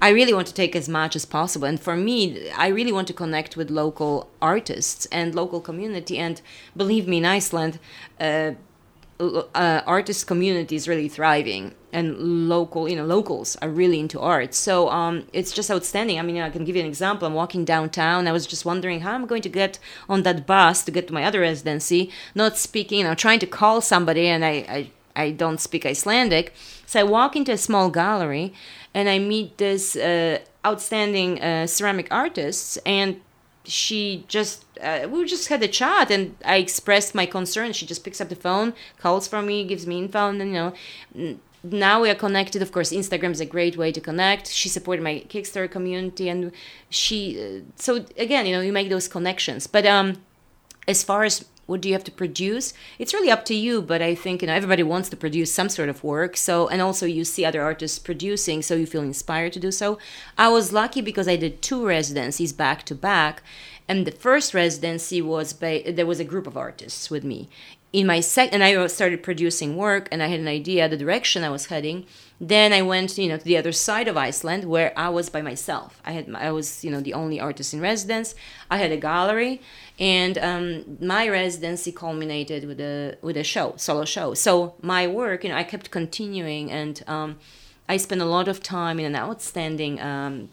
i 0.00 0.10
really 0.10 0.34
want 0.34 0.46
to 0.46 0.54
take 0.54 0.76
as 0.76 0.88
much 0.88 1.16
as 1.16 1.24
possible. 1.24 1.66
And 1.66 1.80
for 1.80 1.96
me 1.96 2.50
i 2.52 2.68
really 2.68 2.92
want 2.92 3.08
to 3.08 3.14
connect 3.14 3.56
with 3.56 3.70
local 3.70 4.28
artists 4.40 5.06
and 5.06 5.34
local 5.34 5.60
community. 5.60 6.18
And 6.18 6.40
believe 6.76 7.06
me 7.08 7.18
in 7.18 7.24
iceland 7.24 7.78
uh, 8.20 8.52
uh, 9.18 9.80
artist 9.86 10.26
community 10.26 10.76
is 10.76 10.88
really 10.88 11.08
thriving. 11.08 11.74
And 11.92 12.48
local 12.48 12.88
you 12.88 12.96
know 12.96 13.06
locals 13.06 13.56
are 13.62 13.70
really 13.70 13.98
into 13.98 14.20
art. 14.20 14.52
So 14.54 14.90
um, 14.90 15.26
it's 15.32 15.52
just 15.52 15.70
outstanding. 15.70 16.18
I 16.18 16.22
mean 16.22 16.38
i 16.38 16.50
can 16.50 16.64
give 16.64 16.76
you 16.76 16.82
an 16.82 16.88
example. 16.88 17.26
I'm 17.26 17.34
walking 17.34 17.64
downtown. 17.64 18.28
I 18.28 18.32
was 18.32 18.46
just 18.46 18.64
wondering 18.66 19.00
how 19.00 19.14
i'm 19.14 19.26
going 19.26 19.42
to 19.42 19.48
get 19.48 19.78
on 20.08 20.22
that 20.22 20.46
bus 20.46 20.84
to 20.84 20.90
get 20.90 21.06
to 21.08 21.14
my 21.14 21.24
other 21.24 21.40
residency. 21.40 22.10
Not 22.34 22.58
speaking 22.58 22.98
you 22.98 23.04
know 23.04 23.14
trying 23.14 23.38
to 23.38 23.46
call 23.46 23.80
somebody 23.80 24.26
and 24.26 24.44
i 24.44 24.54
i, 24.78 24.90
I 25.24 25.30
don't 25.30 25.60
speak 25.60 25.86
icelandic. 25.86 26.52
So 26.84 27.00
i 27.00 27.04
walk 27.04 27.34
into 27.34 27.52
a 27.52 27.58
small 27.58 27.88
gallery 27.88 28.52
and 28.96 29.08
i 29.10 29.18
meet 29.18 29.58
this 29.58 29.94
uh, 29.94 30.38
outstanding 30.66 31.40
uh, 31.40 31.66
ceramic 31.66 32.08
artist, 32.10 32.78
and 32.84 33.20
she 33.64 34.24
just 34.26 34.64
uh, 34.80 35.06
we 35.10 35.24
just 35.24 35.48
had 35.48 35.62
a 35.62 35.68
chat 35.68 36.10
and 36.10 36.34
i 36.44 36.56
expressed 36.56 37.14
my 37.14 37.26
concern. 37.26 37.72
She 37.72 37.84
just 37.92 38.02
picks 38.04 38.20
up 38.20 38.28
the 38.28 38.40
phone 38.46 38.68
calls 39.02 39.24
for 39.28 39.42
me 39.42 39.56
gives 39.72 39.86
me 39.86 39.96
info 40.04 40.28
and 40.30 40.40
then 40.40 40.48
you 40.54 40.60
know 40.62 41.38
now 41.62 42.00
we 42.00 42.08
are 42.12 42.20
connected. 42.26 42.62
Of 42.62 42.70
course 42.72 42.90
instagram 43.00 43.32
is 43.32 43.40
a 43.40 43.50
great 43.56 43.76
way 43.76 43.90
to 43.92 44.00
connect. 44.00 44.44
She 44.60 44.68
supported 44.68 45.02
my 45.02 45.14
kickstarter 45.32 45.70
community 45.78 46.28
and 46.32 46.52
she 47.00 47.18
uh, 47.42 47.60
so 47.86 47.90
again 48.26 48.46
you 48.46 48.52
know 48.54 48.62
you 48.68 48.72
make 48.72 48.88
those 48.88 49.08
connections. 49.08 49.66
But 49.66 49.84
um 49.96 50.08
as 50.86 51.02
far 51.02 51.24
as 51.24 51.44
what 51.66 51.80
do 51.80 51.88
you 51.88 51.94
have 51.94 52.04
to 52.04 52.10
produce? 52.12 52.72
It's 52.98 53.12
really 53.12 53.30
up 53.30 53.44
to 53.46 53.54
you 53.54 53.82
but 53.82 54.00
i 54.02 54.14
think 54.14 54.42
you 54.42 54.48
know 54.48 54.54
everybody 54.54 54.82
wants 54.82 55.08
to 55.10 55.16
produce 55.16 55.52
some 55.52 55.68
sort 55.68 55.88
of 55.88 56.02
work. 56.02 56.36
So 56.36 56.68
and 56.68 56.80
also 56.80 57.06
you 57.06 57.24
see 57.24 57.44
other 57.44 57.62
artists 57.62 57.98
producing 57.98 58.62
so 58.62 58.74
you 58.74 58.86
feel 58.86 59.02
inspired 59.02 59.52
to 59.54 59.60
do 59.60 59.70
so. 59.70 59.98
I 60.38 60.48
was 60.48 60.72
lucky 60.72 61.00
because 61.00 61.28
i 61.28 61.36
did 61.36 61.62
two 61.62 61.86
residencies 61.86 62.52
back 62.52 62.84
to 62.84 62.94
back. 62.94 63.42
And 63.88 64.04
the 64.04 64.10
first 64.10 64.52
residency 64.52 65.22
was 65.22 65.52
by 65.52 65.84
there 65.86 66.06
was 66.06 66.20
a 66.20 66.24
group 66.24 66.46
of 66.46 66.56
artists 66.56 67.08
with 67.10 67.22
me 67.22 67.48
in 67.96 68.06
my 68.06 68.20
second 68.20 68.60
and 68.60 68.62
i 68.62 68.86
started 68.88 69.22
producing 69.22 69.74
work 69.74 70.06
and 70.12 70.22
i 70.22 70.26
had 70.26 70.38
an 70.38 70.48
idea 70.48 70.86
the 70.86 70.98
direction 70.98 71.42
i 71.42 71.48
was 71.48 71.66
heading. 71.66 72.04
Then 72.38 72.70
i 72.74 72.82
went 72.82 73.16
you 73.16 73.28
know 73.30 73.38
to 73.38 73.44
the 73.52 73.56
other 73.56 73.72
side 73.72 74.06
of 74.08 74.16
iceland 74.18 74.62
where 74.64 74.92
i 75.04 75.08
was 75.08 75.30
by 75.36 75.40
myself. 75.50 75.90
I 76.04 76.12
had 76.12 76.24
i 76.48 76.50
was 76.58 76.84
you 76.84 76.90
know 76.90 77.00
the 77.00 77.14
only 77.14 77.38
artist 77.40 77.72
in 77.72 77.80
residence. 77.80 78.34
I 78.70 78.76
had 78.82 78.92
a 78.92 79.00
gallery 79.08 79.62
and 79.98 80.36
um, 80.50 80.98
my 81.00 81.24
residency 81.40 81.90
culminated 81.90 82.62
with 82.68 82.80
a 82.80 83.16
with 83.22 83.38
a 83.38 83.46
show 83.52 83.68
solo 83.76 84.04
show. 84.04 84.34
So 84.34 84.74
my 84.82 85.02
work 85.06 85.38
you 85.42 85.50
know 85.50 85.56
i 85.56 85.66
kept 85.72 85.86
continuing 85.90 86.64
and 86.70 86.94
um, 87.14 87.30
i 87.88 87.96
spent 87.96 88.20
a 88.20 88.30
lot 88.36 88.46
of 88.52 88.56
time 88.62 88.96
in 89.00 89.06
an 89.06 89.16
outstanding 89.16 89.94
um, 90.10 90.50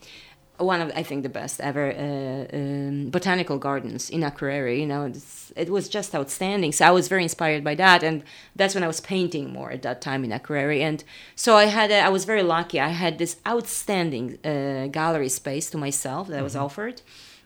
one 0.58 0.82
of 0.82 0.92
I 0.96 1.04
think 1.04 1.24
the 1.24 1.30
best 1.30 1.60
ever 1.60 1.92
uh, 1.92 2.56
um, 2.56 3.10
botanical 3.10 3.58
gardens 3.58 4.10
in 4.10 4.22
Akureyri. 4.22 4.80
You 4.80 4.86
know, 4.86 5.06
it's, 5.06 5.52
it 5.56 5.70
was 5.70 5.90
just 5.90 6.14
outstanding. 6.14 6.72
So 6.72 6.86
I 6.86 6.92
was 6.92 7.08
very 7.08 7.24
inspired 7.24 7.64
by 7.64 7.76
that, 7.76 8.04
and 8.04 8.24
that's 8.56 8.76
when 8.76 8.84
I 8.84 8.88
was 8.88 9.02
painting 9.02 9.52
more 9.52 9.72
at 9.72 9.82
that 9.82 10.02
time 10.02 10.24
in 10.24 10.32
Akureyri. 10.32 10.82
And 10.82 11.04
so 11.36 11.56
I 11.56 11.66
had, 11.66 11.92
a, 11.92 12.00
I 12.02 12.10
was 12.10 12.26
very 12.26 12.44
lucky. 12.44 12.80
I 12.80 12.90
had 12.90 13.18
this 13.18 13.38
outstanding 13.48 14.38
uh, 14.46 14.88
gallery 14.88 15.30
space 15.30 15.70
to 15.72 15.78
myself 15.78 16.28
that 16.28 16.40
I 16.40 16.44
was 16.44 16.56
offered. 16.56 17.02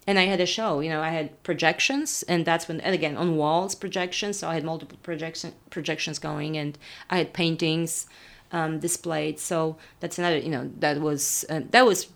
And 0.09 0.17
I 0.17 0.23
had 0.23 0.39
a 0.39 0.45
show, 0.45 0.79
you 0.79 0.89
know, 0.89 1.01
I 1.01 1.09
had 1.09 1.43
projections, 1.43 2.23
and 2.29 2.45
that's 2.45 2.69
when, 2.69 2.79
and 2.79 2.95
again, 2.95 3.17
on 3.17 3.35
walls 3.35 3.75
projections. 3.75 4.39
So 4.39 4.47
I 4.47 4.53
had 4.53 4.63
multiple 4.63 4.97
projection 5.03 5.51
projections 5.69 6.17
going, 6.17 6.55
and 6.55 6.77
I 7.09 7.17
had 7.17 7.33
paintings 7.33 8.07
um, 8.53 8.79
displayed. 8.79 9.37
So 9.37 9.75
that's 9.99 10.17
another, 10.17 10.37
you 10.37 10.49
know, 10.49 10.71
that 10.79 11.01
was 11.01 11.43
uh, 11.49 11.59
that 11.71 11.85
was 11.85 12.07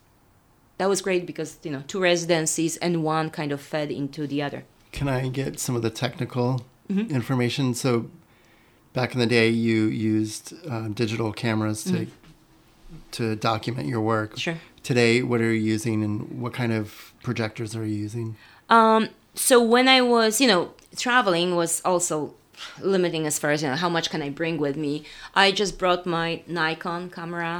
that 0.82 0.88
was 0.88 1.00
great 1.00 1.24
because 1.26 1.50
you 1.62 1.70
know 1.74 1.82
two 1.86 2.00
residencies 2.00 2.76
and 2.84 2.92
one 3.04 3.30
kind 3.30 3.52
of 3.52 3.60
fed 3.60 3.88
into 3.90 4.26
the 4.26 4.42
other 4.46 4.60
Can 4.98 5.08
I 5.08 5.28
get 5.40 5.60
some 5.60 5.76
of 5.78 5.82
the 5.82 5.90
technical 6.04 6.48
Mm-hmm. 6.90 7.14
information? 7.14 7.74
So, 7.74 7.90
back 8.92 9.14
in 9.14 9.18
the 9.20 9.26
day, 9.38 9.48
you 9.48 9.78
used 10.14 10.44
uh, 10.72 10.88
digital 11.02 11.32
cameras 11.32 11.84
to 11.84 11.92
Mm-hmm. 11.92 12.10
to 13.16 13.36
document 13.36 13.86
your 13.88 14.00
work. 14.14 14.30
Sure. 14.38 14.58
Today, 14.82 15.22
what 15.30 15.40
are 15.40 15.52
you 15.54 15.72
using, 15.74 16.02
and 16.06 16.14
what 16.42 16.52
kind 16.60 16.72
of 16.80 17.12
projectors 17.22 17.70
are 17.78 17.86
you 17.86 17.98
using? 18.08 18.36
Um, 18.68 19.02
so 19.34 19.54
when 19.74 19.86
I 19.88 20.00
was, 20.16 20.40
you 20.42 20.48
know, 20.52 20.62
traveling 20.96 21.48
was 21.62 21.80
also 21.84 22.34
limiting 22.80 23.26
as 23.26 23.38
far 23.38 23.50
as 23.54 23.62
you 23.62 23.68
know 23.70 23.76
how 23.84 23.88
much 23.88 24.06
can 24.12 24.20
I 24.22 24.30
bring 24.40 24.58
with 24.58 24.76
me. 24.76 25.04
I 25.34 25.52
just 25.62 25.78
brought 25.78 26.02
my 26.04 26.28
Nikon 26.46 27.02
camera 27.10 27.54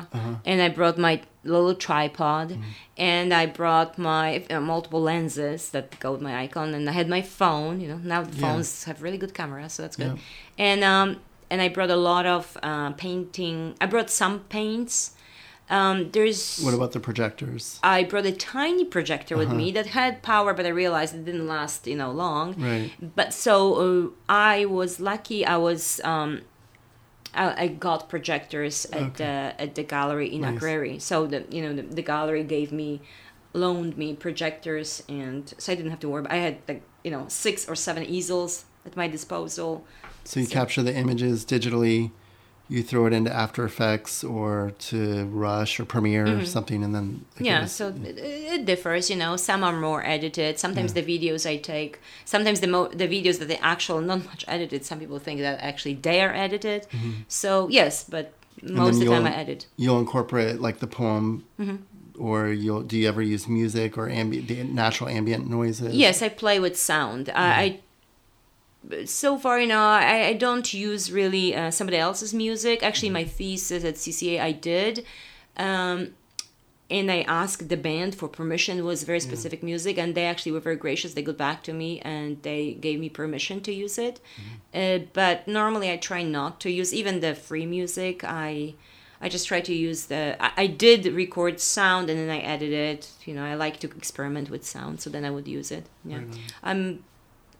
and 0.44 0.58
I 0.66 0.68
brought 0.68 0.98
my 0.98 1.14
little 1.44 1.74
tripod 1.74 2.58
and 2.96 3.34
I 3.34 3.46
brought 3.46 3.98
my 3.98 4.44
uh, 4.50 4.60
multiple 4.60 5.00
lenses 5.02 5.70
that 5.70 5.98
go 5.98 6.12
with 6.12 6.20
my 6.20 6.32
Nikon 6.32 6.72
and 6.74 6.88
I 6.88 6.92
had 6.92 7.08
my 7.08 7.22
phone. 7.22 7.80
You 7.80 7.88
know 7.88 8.00
now 8.02 8.22
the 8.22 8.36
Yeah. 8.36 8.40
phones 8.52 8.84
have 8.84 9.02
really 9.02 9.18
good 9.18 9.34
cameras, 9.34 9.72
so 9.74 9.82
that's 9.82 9.96
good. 9.96 10.16
Yeah. 10.16 10.64
And 10.70 10.84
um 10.84 11.20
and 11.50 11.60
I 11.60 11.68
brought 11.68 11.90
a 11.90 11.96
lot 11.96 12.24
of 12.26 12.56
uh, 12.62 12.90
painting. 12.92 13.74
I 13.80 13.86
brought 13.86 14.08
some 14.10 14.40
paints. 14.48 15.14
Um, 15.70 16.10
there's 16.12 16.60
What 16.64 16.74
about 16.74 16.92
the 16.92 17.00
projectors? 17.00 17.78
I 17.82 18.04
brought 18.04 18.26
a 18.26 18.32
tiny 18.32 18.84
projector 18.84 19.36
with 19.36 19.48
Uh-huh. 19.48 19.56
me 19.56 19.72
that 19.72 19.86
had 19.86 20.22
power, 20.22 20.52
but 20.54 20.64
I 20.66 20.68
realized 20.70 21.14
it 21.14 21.24
didn't 21.24 21.46
last, 21.46 21.86
you 21.86 21.96
know, 21.96 22.10
long. 22.10 22.54
Right. 22.58 22.90
But 23.00 23.32
so 23.34 23.54
uh, 23.86 24.08
I 24.54 24.64
was 24.66 24.98
lucky. 25.00 25.46
I 25.46 25.56
was 25.56 26.00
um, 26.04 26.40
I, 27.34 27.64
I 27.64 27.66
got 27.68 28.08
projectors 28.08 28.86
at 28.86 29.14
the 29.14 29.24
uh, 29.24 29.52
at 29.58 29.74
the 29.74 29.82
gallery 29.82 30.32
in 30.32 30.42
Nice. 30.42 31.04
So 31.04 31.26
the 31.26 31.44
you 31.50 31.62
know 31.62 31.74
the, 31.74 31.82
the 31.82 32.02
gallery 32.02 32.44
gave 32.44 32.72
me 32.72 33.00
loaned 33.54 33.96
me 33.98 34.14
projectors, 34.14 35.02
and 35.08 35.52
so 35.58 35.72
I 35.72 35.74
didn't 35.76 35.90
have 35.90 36.00
to 36.00 36.08
worry. 36.08 36.26
I 36.28 36.36
had 36.36 36.58
like 36.68 36.82
you 37.04 37.10
know 37.10 37.24
six 37.28 37.68
or 37.68 37.74
seven 37.74 38.04
easels 38.04 38.64
at 38.86 38.96
my 38.96 39.08
disposal. 39.08 39.84
So 40.24 40.40
you 40.40 40.46
So- 40.46 40.52
capture 40.52 40.82
the 40.82 40.94
images 40.94 41.44
digitally, 41.44 42.10
you 42.74 42.82
throw 42.90 43.02
it 43.08 43.12
into 43.18 43.32
After 43.44 43.62
Effects 43.72 44.14
or 44.36 44.72
to 44.90 44.98
Rush 45.46 45.72
or 45.80 45.84
Premiere 45.94 46.26
or 46.40 46.44
something, 46.56 46.80
and 46.86 46.92
then 46.96 47.06
Mm-hmm. 47.12 47.44
yeah 47.50 47.62
so 47.76 47.84
it, 48.10 48.16
it 48.54 48.62
differs 48.72 49.04
you 49.12 49.16
know. 49.22 49.32
Some 49.50 49.60
are 49.68 49.76
more 49.88 50.00
edited. 50.16 50.52
Sometimes 50.64 50.90
the 50.98 51.04
videos 51.12 51.42
i 51.54 51.56
take 51.74 51.92
sometimes 52.34 52.58
the 52.64 52.70
mo- 52.74 52.92
the 53.02 53.08
videos 53.16 53.36
that 53.40 53.48
they 53.52 53.60
actual 53.74 53.98
not 54.10 54.20
much 54.30 54.42
edited 54.56 54.80
some 54.90 54.98
people 55.02 55.18
think 55.26 55.38
that 55.46 55.56
actually 55.70 55.94
they 56.06 56.18
are 56.26 56.34
edited. 56.46 56.80
So 57.40 57.50
yes 57.80 57.94
but 58.14 58.24
most 58.62 58.94
of 58.94 59.00
the 59.00 59.06
time 59.16 59.26
i 59.32 59.34
edit. 59.44 59.60
you'll 59.82 60.00
incorporate 60.06 60.54
like 60.66 60.78
the 60.84 60.90
poem, 61.00 61.26
Mm-hmm. 61.60 61.76
or 62.28 62.38
you'll 62.62 62.82
do 62.90 62.94
you 63.00 63.06
ever 63.12 63.22
use 63.34 63.44
music 63.60 63.90
or 63.98 64.06
ambient, 64.20 64.44
the 64.48 64.58
natural 64.82 65.08
ambient 65.18 65.44
noises? 65.58 65.90
yes 66.04 66.16
i 66.26 66.28
play 66.44 66.56
with 66.64 66.76
sound. 66.92 67.24
I, 67.34 67.46
I 67.64 67.66
so 69.04 69.38
far 69.38 69.60
you 69.60 69.66
know 69.66 69.80
i, 69.80 70.26
I 70.26 70.32
don't 70.32 70.74
use 70.74 71.12
really 71.12 71.54
uh, 71.54 71.70
somebody 71.70 71.98
else's 71.98 72.34
music 72.34 72.82
actually 72.82 73.10
my 73.10 73.24
thesis 73.24 73.84
at 73.84 73.94
cca 73.94 74.40
i 74.40 74.52
did 74.52 75.04
um, 75.56 76.14
and 76.92 77.10
I 77.10 77.22
asked 77.22 77.70
the 77.70 77.76
band 77.76 78.14
for 78.14 78.28
permission. 78.28 78.78
It 78.78 78.82
was 78.82 79.02
very 79.04 79.20
specific 79.20 79.62
music, 79.62 79.96
and 79.96 80.14
they 80.14 80.26
actually 80.26 80.52
were 80.52 80.60
very 80.60 80.76
gracious. 80.76 81.14
They 81.14 81.22
got 81.22 81.38
back 81.38 81.62
to 81.64 81.72
me 81.72 82.00
and 82.00 82.42
they 82.42 82.74
gave 82.74 83.00
me 83.00 83.08
permission 83.08 83.62
to 83.62 83.72
use 83.72 83.96
it. 83.96 84.20
Uh, 84.74 84.98
but 85.14 85.48
normally, 85.48 85.90
I 85.90 85.96
try 85.96 86.22
not 86.22 86.60
to 86.60 86.70
use 86.70 86.92
even 86.92 87.20
the 87.20 87.34
free 87.34 87.64
music. 87.64 88.22
I 88.24 88.74
I 89.22 89.28
just 89.30 89.48
try 89.48 89.60
to 89.62 89.74
use 89.74 90.06
the. 90.06 90.36
I, 90.38 90.52
I 90.64 90.66
did 90.66 91.06
record 91.06 91.60
sound 91.60 92.10
and 92.10 92.18
then 92.18 92.28
I 92.28 92.40
edit 92.40 92.72
it. 92.72 93.10
You 93.24 93.34
know, 93.34 93.44
I 93.44 93.54
like 93.54 93.80
to 93.80 93.86
experiment 93.86 94.50
with 94.50 94.66
sound, 94.66 95.00
so 95.00 95.08
then 95.08 95.24
I 95.24 95.30
would 95.30 95.48
use 95.48 95.70
it. 95.70 95.86
Yeah, 96.04 96.20
I'm 96.62 97.04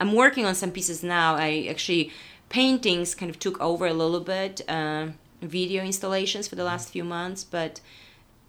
I'm 0.03 0.13
working 0.25 0.45
on 0.51 0.55
some 0.63 0.73
pieces 0.79 1.03
now. 1.19 1.29
I 1.37 1.67
actually 1.71 2.05
paintings 2.49 3.15
kind 3.15 3.31
of 3.31 3.39
took 3.39 3.57
over 3.61 3.87
a 3.87 3.95
little 4.03 4.21
bit. 4.37 4.55
Uh, 4.69 5.05
video 5.41 5.83
installations 5.83 6.45
for 6.49 6.57
the 6.61 6.65
last 6.65 6.85
few 6.95 7.05
months, 7.05 7.43
but 7.45 7.81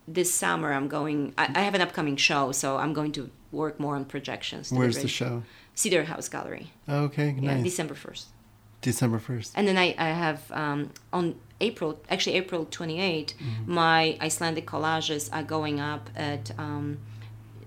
this 0.08 0.30
summer 0.34 0.70
I'm 0.74 0.88
going. 0.88 1.34
I, 1.38 1.46
I 1.60 1.62
have 1.68 1.76
an 1.76 1.82
upcoming 1.82 2.18
show, 2.18 2.52
so 2.52 2.78
I'm 2.78 2.94
going 2.94 3.12
to 3.14 3.30
work 3.52 3.80
more 3.80 3.96
on 3.96 4.06
projections. 4.06 4.72
Where's 4.72 4.98
the 5.02 5.08
show? 5.08 5.44
Cedar 5.76 6.04
House 6.06 6.28
Gallery. 6.30 6.66
Okay, 6.90 7.30
Yeah, 7.40 7.54
nice. 7.56 7.64
December 7.64 7.96
first. 7.96 8.28
December 8.82 9.20
first. 9.20 9.54
And 9.56 9.68
then 9.68 9.78
I, 9.78 9.96
I 9.98 10.10
have 10.26 10.40
um, 10.52 10.90
on 11.12 11.36
April, 11.62 12.00
actually 12.10 12.36
April 12.36 12.66
28, 12.66 13.34
Mm-hmm. 13.40 13.74
my 13.74 14.18
Icelandic 14.22 14.66
collages 14.68 15.30
are 15.32 15.44
going 15.56 15.80
up 15.80 16.10
at 16.16 16.52
um, 16.60 16.98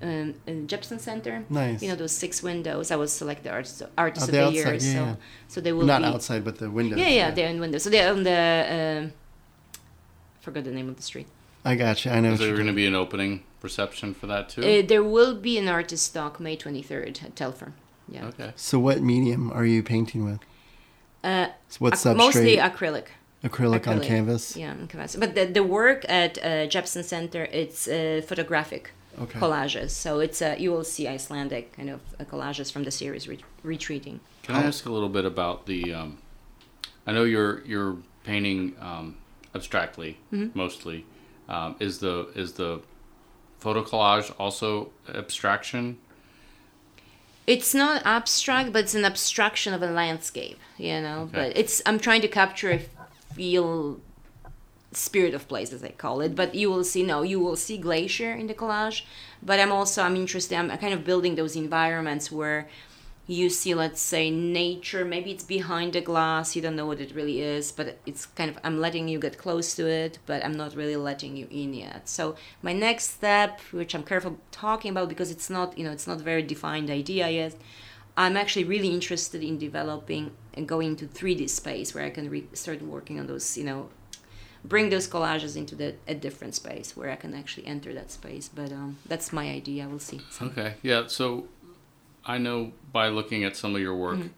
um, 0.02 0.34
in 0.46 0.66
Jepson 0.68 0.98
Center. 0.98 1.44
Nice. 1.48 1.82
You 1.82 1.88
know 1.90 1.96
those 1.96 2.12
six 2.12 2.42
windows. 2.42 2.90
I 2.90 2.96
was 2.96 3.12
selected 3.12 3.50
artist, 3.50 3.82
artist 3.96 4.24
Oh, 4.24 4.28
of 4.28 4.32
the 4.32 4.38
the 4.38 4.44
outside, 4.44 4.54
year. 4.54 4.72
yeah, 4.74 4.78
so 4.78 4.88
yeah. 5.04 5.14
so 5.48 5.60
they 5.60 5.72
will 5.72 5.86
Not 5.86 6.02
be 6.02 6.08
outside, 6.08 6.44
but 6.44 6.58
the 6.58 6.70
windows. 6.70 6.98
Yeah, 6.98 7.08
yeah, 7.08 7.30
they're 7.30 7.48
in 7.48 7.60
windows. 7.60 7.82
So 7.84 7.90
they're 7.90 8.12
on 8.12 8.22
the. 8.22 9.02
Um, 9.04 9.12
forgot 10.40 10.64
the 10.64 10.70
name 10.70 10.88
of 10.88 10.96
the 10.96 11.02
street. 11.02 11.26
I 11.64 11.74
got 11.74 12.04
you. 12.04 12.10
I 12.12 12.20
know. 12.20 12.32
Is 12.32 12.38
there 12.38 12.54
going 12.54 12.66
to 12.68 12.72
be 12.72 12.86
an 12.86 12.94
opening 12.94 13.42
reception 13.62 14.14
for 14.14 14.26
that 14.28 14.48
too? 14.50 14.62
Uh, 14.62 14.82
there 14.86 15.02
will 15.02 15.34
be 15.34 15.58
an 15.58 15.68
artist 15.68 16.14
talk 16.14 16.38
May 16.38 16.56
23rd 16.56 17.24
at 17.24 17.36
Telfair. 17.36 17.72
Yeah. 18.08 18.26
okay. 18.26 18.52
So, 18.54 18.78
what 18.78 19.00
medium 19.02 19.50
are 19.50 19.64
you 19.64 19.82
painting 19.82 20.24
with? 20.24 20.38
Uh, 21.24 21.48
So 21.68 21.78
what 21.78 21.94
ac- 21.94 22.08
substrate? 22.10 22.16
mostly 22.16 22.56
acrylic. 22.56 23.06
acrylic, 23.42 23.88
on 23.88 24.00
canvas. 24.00 24.56
Yeah, 24.56 24.70
on 24.70 24.86
canvas. 24.86 25.16
But 25.16 25.34
the, 25.34 25.44
the 25.46 25.64
work 25.64 26.04
at 26.08 26.38
uh, 26.38 26.66
Jepson 26.66 27.02
Center, 27.02 27.48
it's 27.50 27.88
uh, 27.88 28.22
photographic 28.24 28.92
Okay. 29.18 29.38
collages. 29.38 29.90
So 29.90 30.20
it's 30.20 30.42
a, 30.42 30.56
you 30.58 30.70
will 30.70 30.84
see 30.84 31.08
Icelandic 31.08 31.72
kind 31.76 31.90
of 31.90 32.00
uh, 32.20 32.24
collages 32.24 32.70
from 32.70 32.84
the 32.84 32.90
series 32.90 33.26
Re- 33.28 33.38
Retreating. 33.62 34.20
Can 34.42 34.54
I 34.56 34.62
ask 34.64 34.86
a 34.86 34.90
little 34.92 35.08
bit 35.08 35.24
about 35.24 35.66
the? 35.66 35.94
Um, 35.94 36.18
I 37.06 37.12
know 37.12 37.24
you're 37.24 37.64
you're 37.64 37.96
painting 38.24 38.74
um, 38.80 39.16
abstractly 39.54 40.18
Mm-hmm. 40.32 40.58
mostly. 40.58 41.04
Um, 41.48 41.76
is 41.80 41.98
the 42.00 42.28
is 42.34 42.52
the 42.54 42.80
photo 43.58 43.82
collage 43.82 44.32
also 44.38 44.90
abstraction? 45.08 45.98
It's 47.46 47.74
not 47.74 48.02
abstract, 48.04 48.72
but 48.72 48.84
it's 48.84 48.94
an 48.94 49.04
abstraction 49.04 49.72
of 49.72 49.80
a 49.82 49.86
landscape, 49.90 50.58
you 50.76 51.00
know. 51.00 51.22
Okay. 51.22 51.32
But 51.32 51.56
it's 51.56 51.80
I'm 51.86 51.98
trying 52.00 52.20
to 52.22 52.28
capture 52.28 52.72
a 52.72 52.80
feel 53.34 54.00
spirit 54.96 55.34
of 55.34 55.48
place 55.48 55.72
as 55.72 55.82
I 55.84 55.90
call 55.90 56.20
it. 56.20 56.34
But 56.34 56.54
you 56.54 56.70
will 56.70 56.84
see 56.84 57.02
no, 57.02 57.22
you 57.22 57.38
will 57.40 57.56
see 57.56 57.78
glacier 57.78 58.32
in 58.32 58.46
the 58.46 58.54
collage. 58.54 59.02
But 59.42 59.60
I'm 59.60 59.72
also 59.72 60.02
I'm 60.02 60.16
interested. 60.16 60.56
I'm 60.56 60.70
kind 60.78 60.94
of 60.94 61.04
building 61.04 61.34
those 61.34 61.56
environments 61.56 62.32
where 62.32 62.68
you 63.28 63.50
see, 63.50 63.74
let's 63.74 64.00
say, 64.00 64.30
nature. 64.30 65.04
Maybe 65.04 65.32
it's 65.32 65.42
behind 65.42 65.94
the 65.94 66.00
glass. 66.00 66.54
You 66.54 66.62
don't 66.62 66.76
know 66.76 66.86
what 66.86 67.00
it 67.00 67.14
really 67.14 67.40
is, 67.40 67.72
but 67.72 67.98
it's 68.06 68.26
kind 68.26 68.50
of 68.50 68.58
I'm 68.62 68.80
letting 68.80 69.08
you 69.08 69.18
get 69.18 69.36
close 69.36 69.74
to 69.74 69.88
it, 69.88 70.18
but 70.26 70.44
I'm 70.44 70.56
not 70.56 70.76
really 70.76 70.96
letting 70.96 71.36
you 71.36 71.48
in 71.50 71.74
yet. 71.74 72.08
So 72.08 72.36
my 72.62 72.72
next 72.72 73.10
step, 73.10 73.60
which 73.72 73.94
I'm 73.94 74.04
careful 74.04 74.38
talking 74.52 74.92
about 74.92 75.08
because 75.08 75.30
it's 75.30 75.50
not 75.50 75.76
you 75.76 75.84
know 75.84 75.92
it's 75.92 76.06
not 76.06 76.20
very 76.20 76.42
defined 76.42 76.88
idea 76.90 77.28
yet. 77.28 77.54
I'm 78.18 78.36
actually 78.36 78.64
really 78.64 78.88
interested 78.88 79.42
in 79.42 79.58
developing 79.58 80.30
and 80.54 80.66
going 80.66 80.96
to 80.96 81.06
3D 81.06 81.50
space 81.50 81.94
where 81.94 82.04
I 82.04 82.10
can 82.10 82.30
re- 82.30 82.48
start 82.54 82.80
working 82.80 83.20
on 83.20 83.26
those, 83.26 83.58
you 83.58 83.64
know, 83.64 83.90
bring 84.68 84.90
those 84.90 85.08
collages 85.08 85.56
into 85.56 85.74
the, 85.74 85.94
a 86.08 86.14
different 86.14 86.54
space 86.54 86.96
where 86.96 87.10
I 87.10 87.16
can 87.16 87.34
actually 87.34 87.66
enter 87.66 87.92
that 87.94 88.10
space. 88.10 88.48
But 88.48 88.72
um, 88.72 88.98
that's 89.06 89.32
my 89.32 89.48
idea. 89.50 89.86
We'll 89.88 89.98
see. 89.98 90.20
Okay. 90.40 90.74
Yeah. 90.82 91.06
So 91.08 91.48
I 92.24 92.38
know 92.38 92.72
by 92.92 93.08
looking 93.08 93.44
at 93.44 93.56
some 93.56 93.74
of 93.74 93.80
your 93.80 93.94
work, 93.94 94.18
Mm-hmm. 94.18 94.28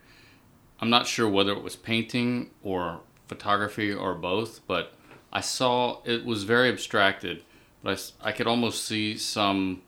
I'm 0.80 0.90
not 0.90 1.08
sure 1.08 1.28
whether 1.28 1.50
it 1.52 1.62
was 1.64 1.74
painting 1.74 2.50
or 2.62 3.00
photography 3.26 3.92
or 3.92 4.14
both, 4.14 4.60
but 4.68 4.94
I 5.32 5.40
saw 5.40 6.00
it 6.04 6.24
was 6.24 6.44
very 6.44 6.68
abstracted, 6.68 7.42
but 7.82 8.12
I 8.22 8.28
I, 8.28 8.32
could 8.32 8.46
almost 8.46 8.84
see 8.84 9.16
some 9.18 9.82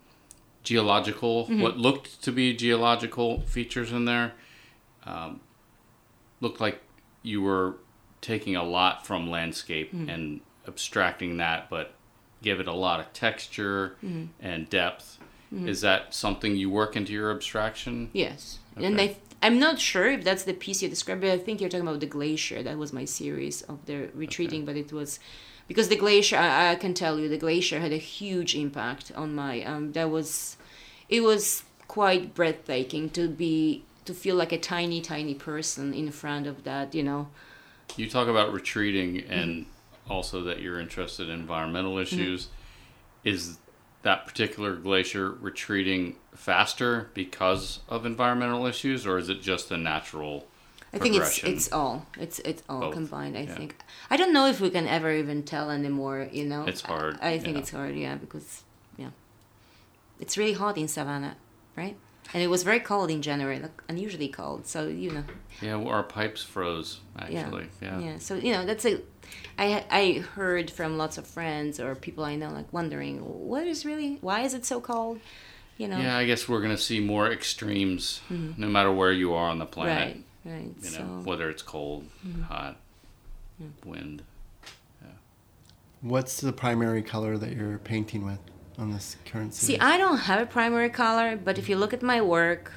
geological, 0.64 1.44
Mm-hmm. 1.44 1.60
what 1.62 1.78
looked 1.78 2.22
to 2.22 2.32
be 2.32 2.54
geological 2.54 3.40
features 3.42 3.92
in 3.92 4.04
there. 4.04 4.32
Um, 5.06 5.40
looked 6.40 6.60
like 6.60 6.80
you 7.22 7.40
were 7.42 7.76
taking 8.20 8.56
a 8.56 8.64
lot 8.64 9.06
from 9.06 9.30
landscape 9.30 9.92
Mm-hmm. 9.92 10.08
and 10.08 10.40
abstracting 10.68 11.38
that, 11.38 11.68
but 11.70 11.94
give 12.42 12.60
it 12.60 12.68
a 12.68 12.72
lot 12.74 13.00
of 13.00 13.12
texture 13.12 13.96
Mm-hmm. 14.04 14.24
and 14.40 14.68
depth. 14.70 15.18
Is 15.66 15.80
that 15.80 16.14
something 16.14 16.54
you 16.54 16.70
work 16.70 16.94
into 16.94 17.12
your 17.12 17.32
abstraction? 17.32 18.10
Yes. 18.12 18.60
And 18.76 19.00
I, 19.00 19.16
I'm 19.42 19.58
not 19.58 19.80
sure 19.80 20.06
if 20.06 20.22
that's 20.22 20.44
the 20.44 20.52
piece 20.54 20.80
you 20.80 20.88
described, 20.88 21.22
but 21.22 21.30
I 21.30 21.38
think 21.38 21.60
you're 21.60 21.68
talking 21.68 21.88
about 21.88 21.98
the 21.98 22.06
glacier. 22.06 22.62
That 22.62 22.78
was 22.78 22.92
my 22.92 23.04
series 23.04 23.62
of 23.62 23.84
the 23.86 24.10
retreating, 24.14 24.64
but 24.64 24.76
it 24.76 24.92
was 24.92 25.18
because 25.66 25.88
the 25.88 25.96
glacier. 25.96 26.36
I, 26.36 26.70
I 26.70 26.74
can 26.76 26.94
tell 26.94 27.18
you, 27.18 27.28
the 27.28 27.36
glacier 27.36 27.80
had 27.80 27.92
a 27.92 27.96
huge 27.96 28.54
impact 28.54 29.10
on 29.16 29.34
my. 29.34 29.64
Um, 29.64 29.90
that 29.94 30.08
was, 30.08 30.56
it 31.08 31.22
was 31.22 31.64
quite 31.88 32.32
breathtaking 32.32 33.10
to 33.10 33.26
be 33.28 33.82
to 34.04 34.14
feel 34.14 34.36
like 34.36 34.52
a 34.52 34.58
tiny, 34.58 35.00
tiny 35.00 35.34
person 35.34 35.92
in 35.92 36.12
front 36.12 36.46
of 36.46 36.62
that. 36.62 36.94
You 36.94 37.02
know. 37.02 37.28
You 37.96 38.08
talk 38.08 38.28
about 38.28 38.52
retreating 38.52 39.16
mm-hmm. 39.16 39.32
and 39.32 39.66
also 40.08 40.42
that 40.44 40.60
you're 40.60 40.80
interested 40.80 41.28
in 41.28 41.40
environmental 41.40 41.92
mm-hmm. 41.92 42.02
issues. 42.02 42.48
Is 43.24 43.58
that 44.02 44.26
particular 44.26 44.76
glacier 44.76 45.30
retreating 45.30 46.16
faster 46.34 47.10
because 47.12 47.80
of 47.88 48.06
environmental 48.06 48.66
issues, 48.66 49.06
or 49.06 49.18
is 49.18 49.28
it 49.28 49.42
just 49.42 49.70
a 49.70 49.76
natural 49.76 50.46
I 50.92 50.98
think 50.98 51.14
it's 51.16 51.38
it's 51.44 51.72
all 51.72 52.06
it's 52.18 52.40
it's 52.40 52.62
all 52.68 52.80
Both, 52.80 52.94
combined. 52.94 53.36
I 53.36 53.42
yeah. 53.42 53.54
think 53.54 53.76
I 54.10 54.16
don't 54.16 54.32
know 54.32 54.46
if 54.46 54.60
we 54.60 54.70
can 54.70 54.88
ever 54.88 55.12
even 55.12 55.44
tell 55.44 55.70
anymore. 55.70 56.28
You 56.32 56.46
know, 56.46 56.64
It's 56.64 56.80
hard, 56.80 57.18
I, 57.22 57.32
I 57.32 57.38
think 57.38 57.54
yeah. 57.54 57.60
it's 57.60 57.70
hard. 57.70 57.94
Yeah, 57.94 58.16
because 58.16 58.64
yeah, 58.96 59.10
it's 60.18 60.36
really 60.36 60.54
hot 60.54 60.76
in 60.76 60.88
Savannah, 60.88 61.36
right? 61.76 61.96
And 62.32 62.42
it 62.42 62.46
was 62.46 62.62
very 62.62 62.78
cold 62.80 63.10
in 63.10 63.22
January, 63.22 63.58
like 63.58 63.82
unusually 63.88 64.28
cold. 64.28 64.66
So 64.66 64.86
you 64.86 65.10
know, 65.10 65.24
Yeah, 65.60 65.76
well, 65.76 65.88
our 65.88 66.02
pipes 66.04 66.42
froze 66.42 67.00
actually. 67.18 67.66
Yeah. 67.82 67.98
yeah. 67.98 68.18
So 68.18 68.34
you 68.36 68.52
know, 68.52 68.64
that's 68.66 68.84
a. 68.86 69.00
I 69.58 69.84
I 69.90 70.12
heard 70.34 70.70
from 70.70 70.96
lots 70.96 71.18
of 71.18 71.26
friends 71.26 71.78
or 71.80 71.94
people 71.94 72.24
I 72.24 72.36
know 72.36 72.50
like 72.50 72.72
wondering 72.72 73.18
what 73.18 73.66
is 73.66 73.84
really 73.84 74.18
why 74.20 74.40
is 74.42 74.54
it 74.54 74.64
so 74.64 74.80
cold, 74.80 75.20
you 75.78 75.88
know. 75.88 75.98
Yeah, 75.98 76.16
I 76.16 76.24
guess 76.26 76.48
we're 76.48 76.60
gonna 76.62 76.78
see 76.78 77.00
more 77.00 77.30
extremes, 77.30 78.20
no 78.30 78.68
matter 78.68 78.92
where 78.92 79.12
you 79.12 79.34
are 79.34 79.48
on 79.50 79.58
the 79.58 79.66
planet. 79.66 80.16
Mm-hmm. 80.16 80.48
Right. 80.50 80.56
Right. 80.56 80.74
You 80.82 80.90
know, 80.90 80.96
so 80.96 81.02
Mm-hmm. 81.02 81.24
whether 81.24 81.50
it's 81.50 81.62
cold, 81.62 82.06
hot, 82.48 82.76
wind. 83.84 84.22
Yeah. 85.02 85.08
What's 86.00 86.40
the 86.40 86.52
primary 86.52 87.02
color 87.02 87.36
that 87.38 87.52
you're 87.56 87.78
painting 87.78 88.24
with 88.24 88.38
on 88.78 88.90
this 88.92 89.16
current 89.24 89.54
see. 89.54 89.78
I 89.78 89.96
don't 89.96 90.18
have 90.18 90.40
a 90.40 90.46
primary 90.46 90.90
color, 90.90 91.36
but 91.36 91.58
if 91.58 91.68
you 91.68 91.76
look 91.76 91.92
at 91.92 92.02
my 92.02 92.20
work, 92.20 92.72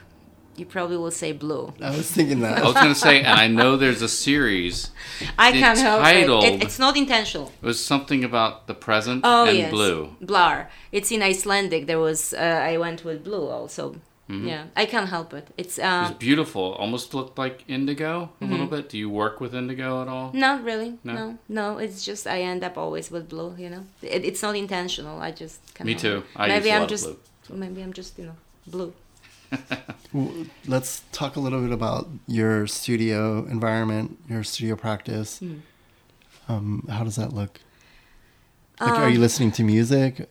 you 0.56 0.65
probably 0.65 0.97
will 0.97 1.12
say 1.12 1.32
blue. 1.32 1.73
I 1.82 1.89
was 1.89 2.12
thinking 2.12 2.41
that. 2.41 2.60
I 2.60 2.63
was 2.63 2.73
gonna 2.73 2.95
say, 2.95 3.19
and 3.19 3.39
I 3.39 3.47
know 3.47 3.75
there's 3.77 4.01
a 4.01 4.10
series. 4.10 4.91
I 5.38 5.51
can't 5.51 5.79
help 5.79 6.06
it. 6.06 6.29
it. 6.29 6.63
It's 6.63 6.79
not 6.79 6.95
intentional. 6.95 7.51
It 7.62 7.65
was 7.65 7.84
something 7.84 8.23
about 8.23 8.67
the 8.67 8.73
present 8.73 9.21
Oh 9.23 9.45
and 9.45 9.58
yes, 9.58 9.71
blue. 9.71 10.15
Blar. 10.21 10.67
It's 10.91 11.12
in 11.12 11.21
Icelandic. 11.21 11.88
There 11.88 11.99
was. 11.99 12.34
Uh, 12.34 12.69
I 12.71 12.77
went 12.77 13.03
with 13.03 13.23
blue 13.23 13.47
also. 13.47 13.95
Mm-hmm. 14.29 14.47
Yeah, 14.47 14.63
I 14.75 14.86
can't 14.86 15.10
help 15.10 15.34
it. 15.34 15.47
It's 15.58 15.77
It 15.77 15.84
um, 15.84 16.03
was 16.03 16.17
beautiful. 16.17 16.73
Almost 16.73 17.13
looked 17.13 17.38
like 17.38 17.63
indigo 17.67 18.29
a 18.39 18.45
Mm-hmm. 18.45 18.53
Bit. 18.75 18.89
Do 18.89 18.97
you 18.97 19.09
work 19.09 19.39
with 19.41 19.53
indigo 19.55 20.01
at 20.01 20.07
all? 20.07 20.31
Not 20.33 20.63
really. 20.63 20.97
No? 21.03 21.13
No? 21.13 21.38
no, 21.49 21.77
It's 21.77 22.03
just 22.03 22.27
I 22.27 22.41
end 22.41 22.63
up 22.63 22.77
always 22.77 23.12
with 23.12 23.29
blue. 23.29 23.55
You 23.57 23.69
know, 23.69 23.83
it, 24.01 24.23
it's 24.25 24.41
not 24.41 24.55
intentional. 24.55 25.19
I 25.21 25.31
just. 25.31 25.59
Can't 25.75 25.88
Me 25.88 25.95
too. 25.95 26.17
it. 26.17 26.23
I 26.36 26.47
maybe 26.47 26.65
use 26.65 26.73
a 26.73 26.75
I'm 26.75 26.81
lot 26.81 26.89
just. 26.89 27.07
of 27.07 27.17
blue. 27.47 27.57
Maybe 27.57 27.81
I'm 27.81 27.93
just 27.93 28.17
you 28.19 28.25
know 28.25 28.36
blue. 28.67 28.93
Let's 30.67 31.03
talk 31.12 31.36
a 31.36 31.39
little 31.39 31.62
bit 31.62 31.71
about 31.71 32.07
your 32.27 32.67
studio 32.67 33.45
environment, 33.47 34.17
your 34.29 34.43
studio 34.43 34.75
practice. 34.75 35.39
Hmm. 35.39 35.57
Um, 36.49 36.88
how 36.89 37.03
does 37.03 37.15
that 37.15 37.33
look? 37.33 37.59
Like, 38.79 38.99
are 38.99 39.09
you 39.09 39.19
listening 39.19 39.51
to 39.53 39.63
music? 39.63 40.29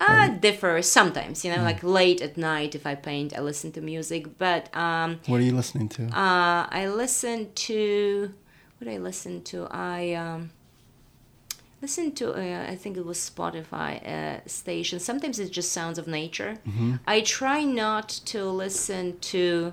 Uh, 0.00 0.28
differ 0.28 0.80
sometimes. 0.82 1.44
You 1.44 1.54
know, 1.54 1.62
like 1.62 1.82
late 1.82 2.20
at 2.22 2.36
night 2.36 2.74
if 2.74 2.86
I 2.86 2.94
paint, 2.94 3.36
I 3.36 3.40
listen 3.40 3.72
to 3.72 3.80
music. 3.80 4.38
But 4.38 4.74
um, 4.76 5.20
What 5.26 5.40
are 5.40 5.44
you 5.44 5.54
listening 5.54 5.88
to? 5.90 6.04
Uh, 6.06 6.66
I 6.70 6.88
listen 6.88 7.52
to 7.52 8.32
what 8.78 8.84
did 8.86 8.94
I 8.94 8.98
listen 8.98 9.42
to? 9.42 9.66
I 9.70 10.14
um, 10.14 10.50
listened 11.82 12.16
to 12.18 12.32
uh, 12.32 12.70
I 12.70 12.76
think 12.76 12.96
it 12.96 13.04
was 13.04 13.18
Spotify 13.18 14.06
uh, 14.06 14.40
station. 14.46 15.00
Sometimes 15.00 15.38
it's 15.40 15.50
just 15.50 15.72
sounds 15.72 15.98
of 15.98 16.06
nature. 16.06 16.58
I 17.06 17.20
try 17.20 17.64
not 17.64 18.08
to 18.26 18.44
listen 18.44 19.18
to. 19.32 19.72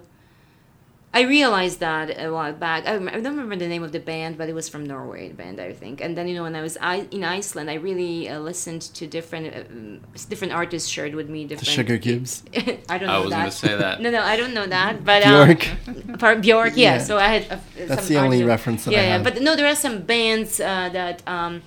I 1.19 1.21
realized 1.21 1.79
that 1.79 2.05
a 2.19 2.29
while 2.37 2.51
back. 2.67 2.81
I, 2.91 2.95
I 2.95 3.19
don't 3.23 3.37
remember 3.37 3.55
the 3.55 3.69
name 3.75 3.83
of 3.87 3.91
the 3.97 4.03
band, 4.11 4.37
but 4.39 4.45
it 4.51 4.55
was 4.61 4.67
from 4.73 4.83
Norway, 4.93 5.23
the 5.29 5.37
band 5.43 5.57
I 5.61 5.71
think. 5.71 5.95
And 6.03 6.11
then 6.17 6.27
you 6.29 6.35
know 6.37 6.43
when 6.47 6.55
I 6.61 6.61
was 6.67 6.75
I, 6.93 6.95
in 7.17 7.23
Iceland, 7.23 7.67
I 7.75 7.75
really 7.89 8.27
uh, 8.27 8.39
listened 8.49 8.81
to 8.99 9.07
different 9.07 9.45
um, 9.55 10.01
different 10.33 10.51
artists 10.61 10.87
shared 10.95 11.13
with 11.19 11.29
me 11.35 11.39
The 11.45 11.55
different. 11.55 11.73
Sugarcubes? 11.89 12.31
I 12.93 12.97
don't 12.97 13.07
know 13.07 13.15
I 13.15 13.19
was 13.19 13.29
that. 13.31 13.39
gonna 13.39 13.51
say 13.65 13.73
that. 13.83 13.95
No, 14.03 14.09
no, 14.17 14.21
I 14.33 14.35
don't 14.41 14.53
know 14.53 14.67
that. 14.77 14.93
But 15.09 15.23
Bjork? 15.23 15.61
Um, 15.87 16.17
for 16.21 16.35
Bjork, 16.35 16.73
yeah. 16.75 16.95
Yeah. 16.95 16.97
So 17.09 17.13
I 17.17 17.29
had. 17.35 17.43
Uh, 17.51 17.57
That's 17.87 18.05
some 18.05 18.13
the 18.13 18.19
only 18.25 18.37
artists- 18.43 18.53
reference 18.55 18.79
that 18.85 18.91
yeah, 18.95 18.99
I 19.01 19.07
yeah. 19.15 19.23
But 19.27 19.41
no, 19.47 19.55
there 19.55 19.67
are 19.73 19.79
some 19.87 19.95
bands 20.13 20.59
uh, 20.59 20.89
that 20.99 21.17
um, 21.35 21.61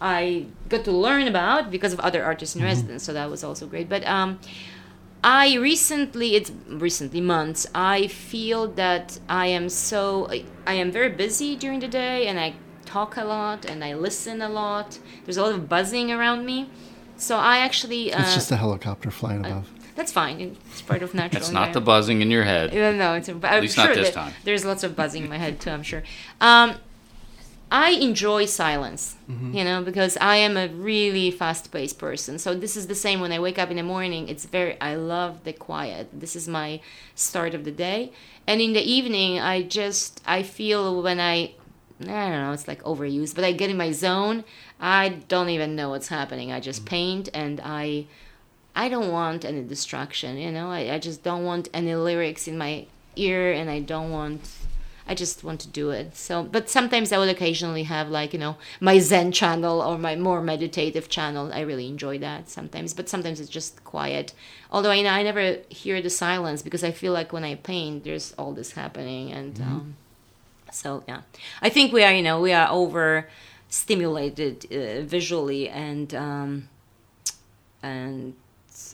I 0.00 0.46
got 0.68 0.84
to 0.84 0.92
learn 1.06 1.26
about 1.34 1.70
because 1.74 1.92
of 1.92 2.00
other 2.08 2.22
artists 2.24 2.54
in 2.54 2.60
Mm-hmm. 2.62 2.68
residence. 2.74 3.02
So 3.02 3.12
that 3.18 3.28
was 3.34 3.42
also 3.42 3.66
great. 3.66 3.88
But 3.88 4.02
um, 4.06 4.38
I 5.24 5.54
recently, 5.56 6.34
it's 6.34 6.50
recently 6.68 7.20
months, 7.20 7.66
I 7.74 8.08
feel 8.08 8.66
that 8.72 9.18
I 9.28 9.46
am 9.46 9.68
so, 9.68 10.26
I, 10.30 10.44
I 10.66 10.74
am 10.74 10.90
very 10.90 11.10
busy 11.10 11.54
during 11.56 11.80
the 11.80 11.88
day 11.88 12.26
and 12.26 12.40
I 12.40 12.54
talk 12.84 13.16
a 13.16 13.24
lot 13.24 13.64
and 13.64 13.84
I 13.84 13.94
listen 13.94 14.42
a 14.42 14.48
lot. 14.48 14.98
There's 15.24 15.36
a 15.36 15.42
lot 15.42 15.52
of 15.52 15.68
buzzing 15.68 16.10
around 16.10 16.44
me. 16.44 16.68
So 17.16 17.36
I 17.36 17.58
actually, 17.58 18.12
uh, 18.12 18.20
It's 18.20 18.34
just 18.34 18.50
a 18.50 18.56
helicopter 18.56 19.10
flying 19.12 19.44
above. 19.46 19.70
that's 19.94 20.10
fine. 20.10 20.56
It's 20.72 20.82
part 20.82 21.02
of 21.02 21.14
natural. 21.20 21.40
It's 21.40 21.50
not 21.52 21.72
the 21.72 21.80
buzzing 21.80 22.20
in 22.20 22.30
your 22.30 22.42
head. 22.42 22.72
Yeah, 22.72 22.90
no, 22.90 23.14
it's 23.14 23.28
a, 23.28 23.38
at 23.44 23.60
least 23.62 23.76
not 23.76 23.94
this 23.94 24.10
time. 24.10 24.32
There's 24.42 24.64
lots 24.64 24.82
of 24.82 24.96
buzzing 24.96 25.22
in 25.22 25.28
my 25.30 25.38
head 25.38 25.60
too. 25.60 25.70
I'm 25.70 25.84
sure. 25.84 26.02
Um, 26.40 26.74
I 27.74 27.90
enjoy 27.92 28.44
silence, 28.44 29.16
Mm-hmm. 29.30 29.54
you 29.56 29.64
know, 29.64 29.82
because 29.82 30.18
I 30.20 30.36
am 30.36 30.58
a 30.58 30.68
really 30.68 31.30
fast-paced 31.30 31.98
person. 31.98 32.38
So 32.38 32.54
this 32.54 32.76
is 32.76 32.86
the 32.86 32.94
same 32.94 33.18
when 33.20 33.32
I 33.32 33.38
wake 33.38 33.58
up 33.58 33.70
in 33.70 33.78
the 33.78 33.82
morning. 33.82 34.28
It's 34.28 34.44
very 34.44 34.74
I 34.80 34.94
love 34.94 35.44
the 35.44 35.54
quiet. 35.54 36.08
This 36.12 36.36
is 36.36 36.46
my 36.46 36.80
start 37.14 37.54
of 37.54 37.64
the 37.64 37.72
day, 37.72 38.12
and 38.46 38.60
in 38.60 38.72
the 38.74 38.82
evening 38.96 39.40
I 39.40 39.62
just 39.62 40.20
I 40.26 40.42
feel 40.42 41.02
when 41.02 41.18
I 41.18 41.54
I 42.00 42.28
don't 42.30 42.42
know, 42.44 42.52
it's 42.52 42.68
like 42.68 42.82
overused, 42.82 43.34
but 43.36 43.44
I 43.44 43.52
get 43.52 43.70
in 43.70 43.76
my 43.78 43.92
zone. 43.92 44.44
I 44.80 45.04
don't 45.32 45.48
even 45.56 45.74
know 45.76 45.88
what's 45.90 46.08
happening. 46.08 46.52
I 46.52 46.60
just 46.60 46.84
paint 46.84 47.28
and 47.32 47.58
I 47.64 48.06
I 48.74 48.88
don't 48.90 49.10
want 49.10 49.44
any 49.44 49.62
distraction, 49.62 50.36
you 50.36 50.50
know. 50.52 50.68
I, 50.70 50.94
I 50.94 50.98
just 50.98 51.22
don't 51.22 51.44
want 51.44 51.68
any 51.72 51.94
lyrics 51.94 52.46
in 52.48 52.58
my 52.58 52.86
ear 53.16 53.52
and 53.52 53.70
I 53.70 53.80
don't 53.80 54.10
want 54.10 54.40
I 55.06 55.14
just 55.14 55.42
want 55.42 55.60
to 55.60 55.68
do 55.68 55.90
it. 55.90 56.16
So 56.16 56.42
but 56.44 56.68
sometimes 56.70 57.12
I 57.12 57.18
will 57.18 57.28
occasionally 57.28 57.84
have 57.84 58.08
like, 58.08 58.32
you 58.32 58.38
know, 58.38 58.56
my 58.80 58.98
Zen 58.98 59.32
channel 59.32 59.80
or 59.80 59.98
my 59.98 60.16
more 60.16 60.42
meditative 60.42 61.08
channel. 61.08 61.52
I 61.52 61.60
really 61.60 61.88
enjoy 61.88 62.18
that 62.18 62.48
sometimes. 62.48 62.94
But 62.94 63.08
sometimes 63.08 63.40
it's 63.40 63.50
just 63.50 63.84
quiet. 63.84 64.32
Although 64.70 64.90
I, 64.90 65.04
I 65.04 65.22
never 65.22 65.58
hear 65.68 66.00
the 66.00 66.10
silence 66.10 66.62
because 66.62 66.84
I 66.84 66.92
feel 66.92 67.12
like 67.12 67.32
when 67.32 67.44
I 67.44 67.56
paint 67.56 68.04
there's 68.04 68.32
all 68.38 68.52
this 68.52 68.72
happening 68.72 69.32
and 69.32 69.60
um 69.60 69.96
so 70.72 71.04
yeah, 71.06 71.22
I 71.60 71.68
think 71.68 71.92
we 71.92 72.02
are 72.02 72.12
you 72.12 72.22
know 72.22 72.40
we 72.40 72.52
are 72.52 72.68
over 72.70 73.28
stimulated 73.68 74.66
uh, 74.70 75.02
visually 75.02 75.68
and 75.68 76.14
um, 76.14 76.68
and 77.82 78.34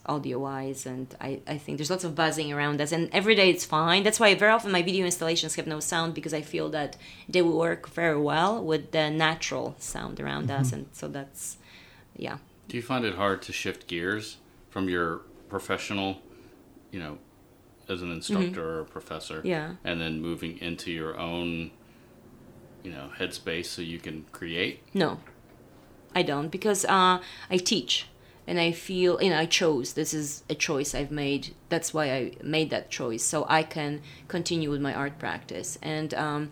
audio 0.09 0.39
wise 0.39 0.87
and 0.87 1.15
I, 1.21 1.41
I 1.47 1.59
think 1.59 1.77
there's 1.79 1.91
lots 1.91 2.05
of 2.05 2.15
buzzing 2.15 2.51
around 2.53 2.81
us 2.81 2.93
and 2.93 3.09
every 3.13 3.35
day 3.35 3.51
it's 3.51 3.65
fine 3.65 4.03
that's 4.05 4.19
why 4.19 4.35
very 4.35 4.51
often 4.53 4.73
my 4.73 4.83
video 4.83 5.05
installations 5.05 5.55
have 5.57 5.67
no 5.67 5.81
sound 5.81 6.15
because 6.15 6.33
i 6.33 6.41
feel 6.41 6.69
that 6.71 6.97
they 7.29 7.43
will 7.43 7.59
work 7.59 7.89
very 7.91 8.19
well 8.19 8.65
with 8.65 8.93
the 8.93 9.11
natural 9.11 9.75
sound 9.79 10.19
around 10.19 10.51
us 10.51 10.73
and 10.73 10.87
so 10.93 11.09
that's 11.09 11.59
yeah 12.17 12.39
Do 12.69 12.77
you 12.77 12.83
find 12.83 13.05
it 13.05 13.15
hard 13.17 13.43
to 13.43 13.53
shift 13.53 13.87
gears 13.87 14.39
from 14.71 14.89
your 14.89 15.23
professional, 15.49 16.11
you 16.91 17.01
know, 17.01 17.17
as 17.89 18.03
an 18.03 18.11
instructor 18.13 18.63
or 18.63 18.81
a 18.81 18.85
professor, 18.85 19.39
Mm-hmm. 19.39 19.47
Yeah. 19.57 19.69
and 19.89 19.99
then 20.03 20.21
moving 20.21 20.59
into 20.69 20.91
your 20.91 21.13
own, 21.19 21.71
you 22.85 22.91
know, 22.93 23.07
headspace 23.19 23.67
so 23.67 23.81
you 23.83 23.99
can 23.99 24.27
create? 24.33 24.81
No, 24.93 25.21
I 26.15 26.23
don't 26.23 26.49
because 26.51 26.85
uh, 26.85 27.19
I 27.51 27.57
teach 27.57 28.07
and 28.49 28.59
I 28.59 28.73
feel 28.73 29.23
you 29.23 29.31
know 29.31 29.39
I 29.39 29.47
chose 29.47 29.93
this 29.93 30.13
is 30.13 30.43
a 30.51 30.55
choice 30.57 30.95
I've 30.95 31.13
made. 31.13 31.55
That's 31.69 31.95
why 31.95 32.11
I 32.11 32.33
made 32.43 32.71
that 32.71 32.91
choice 32.91 33.23
so 33.23 33.47
I 33.49 33.63
can 33.63 34.01
continue 34.27 34.71
with 34.71 34.81
my 34.81 34.95
art 34.95 35.19
practice 35.21 35.79
and. 35.83 36.13
Um, 36.15 36.51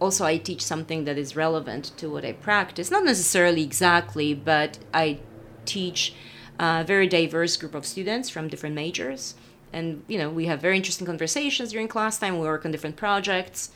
also, 0.00 0.24
I 0.24 0.36
teach 0.36 0.62
something 0.62 1.06
that 1.06 1.18
is 1.18 1.34
relevant 1.34 1.92
to 1.96 2.08
what 2.08 2.24
I 2.24 2.32
practice. 2.32 2.88
Not 2.88 3.04
necessarily 3.04 3.64
exactly, 3.64 4.32
but 4.32 4.78
I 4.94 5.18
teach 5.64 6.14
a 6.58 6.84
very 6.84 7.08
diverse 7.08 7.56
group 7.56 7.74
of 7.74 7.84
students 7.84 8.28
from 8.28 8.48
different 8.48 8.74
majors. 8.74 9.34
And, 9.72 10.02
you 10.06 10.18
know, 10.18 10.30
we 10.30 10.46
have 10.46 10.60
very 10.60 10.76
interesting 10.76 11.06
conversations 11.06 11.72
during 11.72 11.88
class 11.88 12.18
time. 12.18 12.38
We 12.38 12.46
work 12.46 12.64
on 12.64 12.70
different 12.70 12.96
projects, 12.96 13.70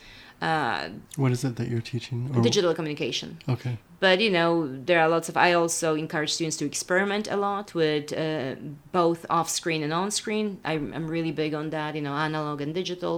uh, 0.49 0.89
What 1.23 1.31
is 1.35 1.41
it 1.47 1.53
that 1.59 1.67
you're 1.71 1.87
teaching? 1.93 2.19
Or- 2.35 2.41
digital 2.49 2.73
communication. 2.77 3.29
Okay. 3.55 3.75
but 4.07 4.17
you 4.25 4.31
know 4.37 4.51
there 4.89 4.99
are 5.03 5.09
lots 5.15 5.27
of 5.31 5.35
i 5.47 5.49
also 5.61 5.87
encourage 6.05 6.31
students 6.37 6.57
to 6.61 6.65
experiment 6.73 7.25
a 7.35 7.37
lot 7.47 7.67
with 7.81 8.05
uh, 8.11 8.55
both 9.01 9.21
off 9.37 9.47
screen 9.59 9.81
and 9.85 9.93
on 10.01 10.07
screen 10.19 10.45
I'm, 10.71 10.83
I'm 10.95 11.07
really 11.15 11.33
big 11.43 11.51
on 11.61 11.65
that 11.77 11.91
you 11.97 12.03
know 12.07 12.15
analog 12.27 12.57
and 12.65 12.71
digital. 12.81 13.15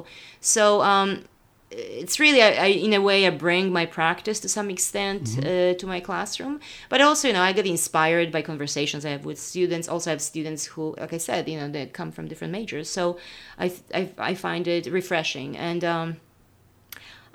So 0.55 0.63
um, 0.93 1.09
it's 1.71 2.17
really 2.23 2.41
I, 2.49 2.51
I, 2.67 2.69
in 2.87 2.93
a 2.93 3.01
way 3.09 3.17
i 3.27 3.31
bring 3.47 3.65
my 3.79 3.85
practice 3.99 4.37
to 4.43 4.49
some 4.57 4.67
extent 4.75 5.23
uh, 5.39 5.73
to 5.81 5.85
my 5.93 5.99
classroom. 6.07 6.55
But 6.91 6.99
also 7.07 7.23
you 7.29 7.33
know 7.35 7.45
i 7.49 7.51
get 7.59 7.65
inspired 7.77 8.29
by 8.35 8.41
conversations 8.51 9.01
i 9.05 9.09
have 9.15 9.25
with 9.29 9.39
students. 9.53 9.85
Also 9.93 10.05
I 10.09 10.13
have 10.15 10.21
students 10.33 10.61
who 10.71 10.83
like 11.01 11.13
i 11.19 11.21
said 11.29 11.41
you 11.51 11.57
know 11.59 11.67
they 11.75 11.83
come 11.99 12.11
from 12.15 12.23
different 12.31 12.53
majors. 12.59 12.87
So 12.97 13.03
i, 13.65 13.67
I, 13.99 14.01
I 14.29 14.31
find 14.35 14.63
it 14.75 14.83
refreshing. 14.99 15.49
And 15.69 15.83
um, 15.95 16.07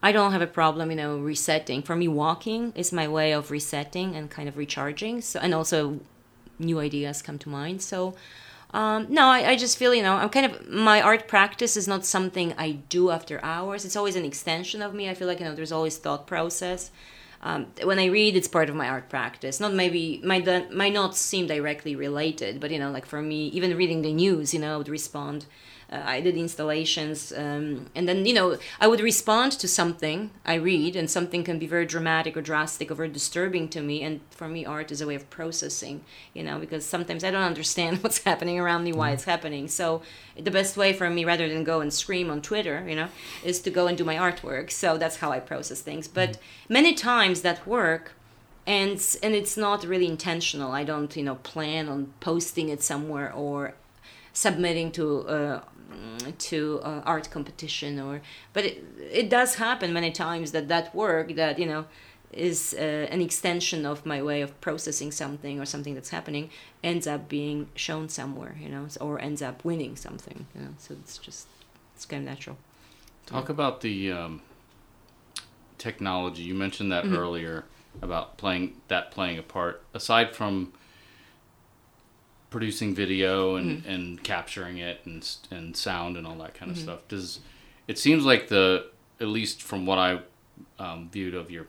I 0.02 0.12
don't 0.12 0.32
have 0.32 0.42
a 0.42 0.46
problem, 0.46 0.90
you 0.90 0.96
know, 0.96 1.18
resetting. 1.18 1.82
For 1.82 1.96
me, 1.96 2.08
walking 2.08 2.72
is 2.74 2.92
my 2.92 3.06
way 3.08 3.32
of 3.32 3.50
resetting 3.50 4.16
and 4.16 4.30
kind 4.30 4.48
of 4.48 4.56
recharging. 4.56 5.20
So, 5.20 5.40
and 5.40 5.52
also, 5.54 6.00
new 6.58 6.78
ideas 6.80 7.22
come 7.22 7.38
to 7.38 7.48
mind. 7.48 7.82
So, 7.82 8.14
Um, 8.72 9.06
no, 9.08 9.24
I, 9.26 9.50
I 9.50 9.56
just 9.56 9.76
feel, 9.76 9.92
you 9.92 10.02
know, 10.02 10.14
I'm 10.14 10.30
kind 10.30 10.46
of, 10.46 10.68
my 10.68 11.02
art 11.02 11.26
practice 11.26 11.76
is 11.76 11.88
not 11.88 12.06
something 12.06 12.54
I 12.56 12.78
do 12.88 13.10
after 13.10 13.40
hours. 13.42 13.84
It's 13.84 13.96
always 13.96 14.16
an 14.16 14.24
extension 14.24 14.80
of 14.80 14.94
me. 14.94 15.10
I 15.10 15.14
feel 15.14 15.26
like, 15.26 15.40
you 15.40 15.46
know, 15.46 15.56
there's 15.56 15.72
always 15.72 15.98
thought 15.98 16.26
process. 16.26 16.90
Um, 17.42 17.66
when 17.82 17.98
I 17.98 18.06
read, 18.06 18.36
it's 18.36 18.46
part 18.46 18.70
of 18.70 18.76
my 18.76 18.88
art 18.88 19.08
practice. 19.08 19.58
Not 19.58 19.74
maybe, 19.74 20.20
might, 20.22 20.46
might 20.72 20.92
not 20.92 21.16
seem 21.16 21.48
directly 21.48 21.96
related, 21.96 22.60
but, 22.60 22.70
you 22.70 22.78
know, 22.78 22.92
like 22.92 23.06
for 23.06 23.20
me, 23.20 23.48
even 23.48 23.76
reading 23.76 24.02
the 24.02 24.12
news, 24.12 24.54
you 24.54 24.60
know, 24.60 24.74
I 24.74 24.76
would 24.76 24.88
respond 24.88 25.46
uh, 25.90 26.02
I 26.04 26.20
did 26.20 26.36
installations, 26.36 27.32
um, 27.32 27.86
and 27.94 28.08
then 28.08 28.24
you 28.24 28.32
know 28.32 28.58
I 28.80 28.86
would 28.86 29.00
respond 29.00 29.52
to 29.52 29.66
something 29.66 30.30
I 30.44 30.54
read, 30.54 30.94
and 30.94 31.10
something 31.10 31.42
can 31.42 31.58
be 31.58 31.66
very 31.66 31.86
dramatic 31.86 32.36
or 32.36 32.42
drastic 32.42 32.90
or 32.90 32.94
very 32.94 33.08
disturbing 33.08 33.68
to 33.70 33.80
me. 33.80 34.02
And 34.02 34.20
for 34.30 34.46
me, 34.46 34.64
art 34.64 34.92
is 34.92 35.00
a 35.00 35.06
way 35.06 35.16
of 35.16 35.28
processing, 35.30 36.02
you 36.32 36.42
know, 36.42 36.58
because 36.58 36.86
sometimes 36.86 37.24
I 37.24 37.30
don't 37.30 37.42
understand 37.42 37.98
what's 38.02 38.22
happening 38.22 38.60
around 38.60 38.84
me, 38.84 38.92
why 38.92 39.10
it's 39.10 39.24
happening. 39.24 39.66
So 39.68 40.02
the 40.38 40.50
best 40.50 40.76
way 40.76 40.92
for 40.92 41.10
me, 41.10 41.24
rather 41.24 41.48
than 41.48 41.64
go 41.64 41.80
and 41.80 41.92
scream 41.92 42.30
on 42.30 42.40
Twitter, 42.40 42.84
you 42.88 42.94
know, 42.94 43.08
is 43.42 43.60
to 43.62 43.70
go 43.70 43.86
and 43.88 43.98
do 43.98 44.04
my 44.04 44.16
artwork. 44.16 44.70
So 44.70 44.96
that's 44.96 45.16
how 45.16 45.32
I 45.32 45.40
process 45.40 45.80
things. 45.80 46.06
But 46.06 46.38
many 46.68 46.94
times 46.94 47.42
that 47.42 47.66
work 47.66 48.12
and 48.66 49.16
and 49.22 49.34
it's 49.34 49.56
not 49.56 49.84
really 49.84 50.06
intentional 50.06 50.72
i 50.72 50.84
don't 50.84 51.16
you 51.16 51.22
know 51.22 51.36
plan 51.36 51.88
on 51.88 52.12
posting 52.20 52.68
it 52.68 52.82
somewhere 52.82 53.32
or 53.32 53.74
submitting 54.32 54.92
to 54.92 55.26
uh, 55.26 55.60
to 56.38 56.80
uh, 56.82 57.02
art 57.04 57.30
competition 57.30 57.98
or 57.98 58.20
but 58.52 58.64
it, 58.64 58.84
it 59.10 59.30
does 59.30 59.56
happen 59.56 59.92
many 59.92 60.10
times 60.10 60.52
that 60.52 60.68
that 60.68 60.94
work 60.94 61.34
that 61.34 61.58
you 61.58 61.66
know 61.66 61.84
is 62.32 62.74
uh, 62.78 63.08
an 63.10 63.20
extension 63.20 63.84
of 63.84 64.06
my 64.06 64.22
way 64.22 64.40
of 64.40 64.58
processing 64.60 65.10
something 65.10 65.58
or 65.60 65.64
something 65.64 65.94
that's 65.94 66.10
happening 66.10 66.48
ends 66.82 67.06
up 67.06 67.28
being 67.28 67.68
shown 67.74 68.08
somewhere 68.08 68.56
you 68.60 68.68
know 68.68 68.86
or 69.00 69.20
ends 69.20 69.42
up 69.42 69.64
winning 69.64 69.96
something 69.96 70.46
you 70.54 70.60
know 70.60 70.74
so 70.78 70.94
it's 70.94 71.18
just 71.18 71.46
it's 71.96 72.06
kind 72.06 72.22
of 72.22 72.28
natural 72.28 72.56
talk 73.26 73.48
yeah. 73.48 73.52
about 73.52 73.80
the 73.80 74.12
um, 74.12 74.40
technology 75.78 76.42
you 76.42 76.54
mentioned 76.54 76.92
that 76.92 77.04
mm-hmm. 77.04 77.16
earlier 77.16 77.64
about 78.00 78.36
playing 78.36 78.76
that 78.88 79.10
playing 79.10 79.38
a 79.38 79.42
part 79.42 79.82
aside 79.92 80.34
from 80.34 80.72
producing 82.50 82.94
video 82.94 83.56
and, 83.56 83.78
mm-hmm. 83.78 83.90
and 83.90 84.22
capturing 84.22 84.78
it 84.78 85.00
and 85.04 85.28
and 85.50 85.76
sound 85.76 86.16
and 86.16 86.26
all 86.26 86.36
that 86.36 86.54
kind 86.54 86.70
of 86.70 86.76
mm-hmm. 86.76 86.84
stuff. 86.86 87.08
Does 87.08 87.40
it 87.86 87.98
seems 87.98 88.24
like 88.24 88.48
the 88.48 88.86
at 89.20 89.28
least 89.28 89.62
from 89.62 89.86
what 89.86 89.98
I 89.98 90.20
um, 90.78 91.08
viewed 91.10 91.34
of 91.34 91.50
your 91.50 91.66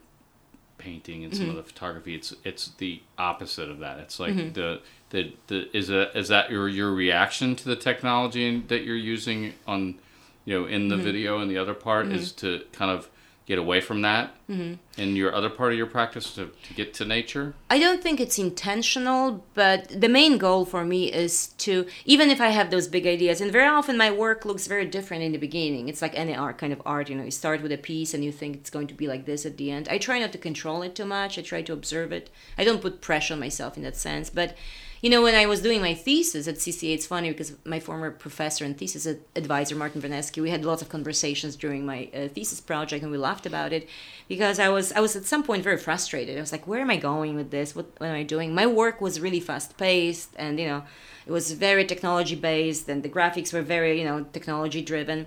painting 0.82 1.24
and 1.24 1.34
some 1.34 1.46
mm-hmm. 1.46 1.58
of 1.58 1.64
the 1.64 1.72
photography, 1.72 2.16
it's 2.16 2.34
it's 2.44 2.70
the 2.80 3.02
opposite 3.18 3.70
of 3.70 3.80
that. 3.80 4.00
It's 4.00 4.20
like 4.20 4.34
mm-hmm. 4.34 4.54
the 4.54 4.82
the 5.12 5.34
the 5.48 5.78
is 5.78 5.90
a 5.90 6.16
is 6.18 6.28
that 6.30 6.50
your 6.50 6.68
your 6.68 6.92
reaction 6.92 7.56
to 7.56 7.66
the 7.66 7.76
technology 7.76 8.60
that 8.68 8.84
you're 8.84 8.96
using 8.96 9.54
on 9.68 10.00
you 10.44 10.60
know 10.60 10.66
in 10.66 10.90
the 10.90 10.96
mm-hmm. 10.96 11.04
video 11.04 11.40
and 11.40 11.50
the 11.50 11.58
other 11.58 11.76
part 11.76 12.08
is 12.08 12.34
mm-hmm. 12.34 12.48
to 12.48 12.66
kind 12.72 12.92
of 12.92 13.10
get 13.46 13.58
away 13.58 13.82
from 13.82 14.02
that 14.02 14.34
mm-hmm. 14.50 14.74
in 15.02 15.16
your 15.16 15.34
other 15.34 15.50
part 15.50 15.72
of 15.72 15.78
your 15.78 15.88
practice 15.88 16.34
to, 16.36 16.52
to 16.68 16.74
get 16.74 16.94
to 16.94 17.06
nature? 17.06 17.54
I 17.70 17.80
don't 17.80 18.02
think 18.02 18.20
it's 18.20 18.38
intentional, 18.38 19.44
but 19.54 19.88
the 19.90 20.08
main 20.08 20.38
goal 20.38 20.66
for 20.66 20.86
me 20.86 21.12
is 21.12 21.48
to, 21.60 21.86
even 22.06 22.30
if 22.30 22.40
I 22.40 22.50
have 22.50 22.72
those 22.72 22.88
big 22.88 23.08
ideas, 23.08 23.42
and 23.42 23.52
very 23.52 23.68
often 23.68 23.98
my 23.98 24.12
work 24.12 24.46
looks 24.46 24.68
very 24.68 24.86
different 24.86 25.24
in 25.24 25.32
the 25.32 25.38
beginning. 25.38 25.90
It's 25.90 26.02
like 26.02 26.18
any 26.18 26.36
art, 26.36 26.58
kind 26.58 26.72
of 26.72 26.82
art, 26.86 27.10
you 27.10 27.16
know, 27.16 27.24
you 27.24 27.32
start 27.32 27.62
with 27.62 27.72
a 27.72 27.78
piece 27.78 28.14
and 28.14 28.24
you 28.24 28.32
think 28.32 28.56
it's 28.56 28.70
going 28.70 28.88
to 28.88 28.94
be 28.94 29.08
like 29.08 29.26
this 29.26 29.46
at 29.46 29.58
the 29.58 29.72
end. 29.72 29.88
I 29.90 29.98
try 29.98 30.20
not 30.20 30.32
to 30.34 30.38
control 30.38 30.82
it 30.84 30.96
too 30.96 31.06
much, 31.06 31.38
I 31.38 31.42
try 31.42 31.62
to 31.64 31.74
observe 31.74 32.12
it. 32.12 32.30
I 32.58 32.64
don't 32.64 32.82
put 32.82 33.02
pressure 33.02 33.34
on 33.34 33.40
myself 33.40 33.76
in 33.76 33.84
that 33.84 33.96
sense, 33.96 34.30
but 34.30 34.56
you 35.02 35.10
know, 35.10 35.24
when 35.24 35.34
I 35.34 35.48
was 35.48 35.62
doing 35.62 35.82
my 35.82 35.96
thesis 35.96 36.48
at 36.48 36.56
CCA, 36.56 36.94
it's 36.94 37.08
funny 37.08 37.32
because 37.32 37.54
my 37.66 37.80
former 37.80 38.12
professor 38.12 38.64
and 38.64 38.78
thesis 38.78 39.08
advisor, 39.36 39.76
Martin 39.76 40.00
Venezky, 40.00 40.44
we 40.44 40.52
had 40.52 40.64
lots 40.64 40.84
of 40.84 40.90
conversations 40.90 41.56
during 41.56 41.86
my 41.86 42.08
uh, 42.14 42.28
thesis 42.28 42.62
project 42.62 43.02
and 43.02 43.12
we 43.12 43.18
laughed 43.18 43.48
about 43.48 43.74
it 43.74 43.90
because 44.28 44.60
I 44.60 44.70
was, 44.70 44.92
I 44.92 45.00
was 45.00 45.16
at 45.16 45.26
some 45.26 45.42
point 45.42 45.64
very 45.64 45.78
frustrated. 45.78 46.38
I 46.38 46.42
was 46.42 46.52
like, 46.52 46.68
where 46.68 46.82
am 46.82 46.92
I 46.92 46.98
going 46.98 47.36
with 47.36 47.50
this? 47.50 47.76
What, 47.76 47.88
what 47.98 48.08
am 48.08 48.16
I 48.16 48.22
doing? 48.22 48.54
My 48.54 48.68
work 48.68 49.02
was 49.02 49.20
really 49.20 49.40
fast 49.40 49.76
paced 49.76 50.30
and, 50.36 50.60
you 50.60 50.68
know, 50.68 50.84
it 51.26 51.32
was 51.32 51.52
very 51.54 51.84
technology 51.84 52.36
based 52.36 52.88
and 52.88 53.02
the 53.02 53.10
graphics 53.10 53.52
were 53.52 53.64
very, 53.64 53.98
you 53.98 54.06
know, 54.06 54.26
technology 54.32 54.84
driven 54.84 55.26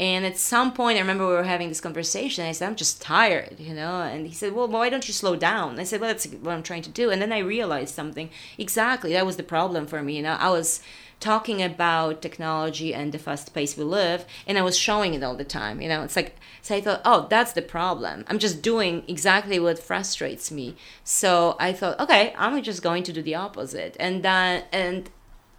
and 0.00 0.24
at 0.24 0.38
some 0.38 0.72
point, 0.72 0.96
I 0.96 1.02
remember 1.02 1.28
we 1.28 1.34
were 1.34 1.42
having 1.42 1.68
this 1.68 1.82
conversation. 1.82 2.46
I 2.46 2.52
said, 2.52 2.66
I'm 2.66 2.74
just 2.74 3.02
tired, 3.02 3.60
you 3.60 3.74
know? 3.74 4.00
And 4.00 4.26
he 4.26 4.32
said, 4.32 4.54
Well, 4.54 4.66
why 4.66 4.88
don't 4.88 5.06
you 5.06 5.12
slow 5.12 5.36
down? 5.36 5.78
I 5.78 5.84
said, 5.84 6.00
Well, 6.00 6.08
that's 6.08 6.24
what 6.24 6.54
I'm 6.54 6.62
trying 6.62 6.80
to 6.82 6.90
do. 6.90 7.10
And 7.10 7.20
then 7.20 7.34
I 7.34 7.40
realized 7.40 7.94
something. 7.94 8.30
Exactly. 8.56 9.12
That 9.12 9.26
was 9.26 9.36
the 9.36 9.42
problem 9.42 9.86
for 9.86 10.02
me. 10.02 10.16
You 10.16 10.22
know, 10.22 10.38
I 10.40 10.48
was 10.48 10.80
talking 11.20 11.62
about 11.62 12.22
technology 12.22 12.94
and 12.94 13.12
the 13.12 13.18
fast 13.18 13.52
pace 13.52 13.76
we 13.76 13.84
live, 13.84 14.24
and 14.46 14.56
I 14.56 14.62
was 14.62 14.78
showing 14.78 15.12
it 15.12 15.22
all 15.22 15.36
the 15.36 15.44
time. 15.44 15.82
You 15.82 15.90
know, 15.90 16.02
it's 16.02 16.16
like, 16.16 16.34
so 16.62 16.76
I 16.76 16.80
thought, 16.80 17.02
Oh, 17.04 17.26
that's 17.28 17.52
the 17.52 17.60
problem. 17.60 18.24
I'm 18.26 18.38
just 18.38 18.62
doing 18.62 19.04
exactly 19.06 19.60
what 19.60 19.78
frustrates 19.78 20.50
me. 20.50 20.76
So 21.04 21.56
I 21.60 21.74
thought, 21.74 22.00
Okay, 22.00 22.32
I'm 22.38 22.62
just 22.62 22.82
going 22.82 23.02
to 23.02 23.12
do 23.12 23.20
the 23.20 23.34
opposite. 23.34 23.98
And 24.00 24.22
that, 24.22 24.66
and 24.72 25.10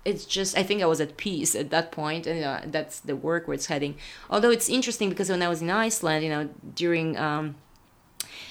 it's 0.03 0.25
just 0.25 0.57
I 0.57 0.63
think 0.63 0.81
I 0.81 0.85
was 0.85 0.99
at 0.99 1.17
peace 1.17 1.55
at 1.55 1.69
that 1.69 1.91
point, 1.91 2.25
and 2.27 2.71
that's 2.71 2.99
the 2.99 3.15
work 3.15 3.47
where 3.47 3.55
it's 3.55 3.67
heading. 3.67 3.95
Although 4.29 4.49
it's 4.49 4.69
interesting 4.69 5.09
because 5.09 5.29
when 5.29 5.41
I 5.41 5.47
was 5.47 5.61
in 5.61 5.69
Iceland, 5.69 6.23
you 6.23 6.29
know, 6.29 6.49
during 6.75 7.17
um, 7.17 7.55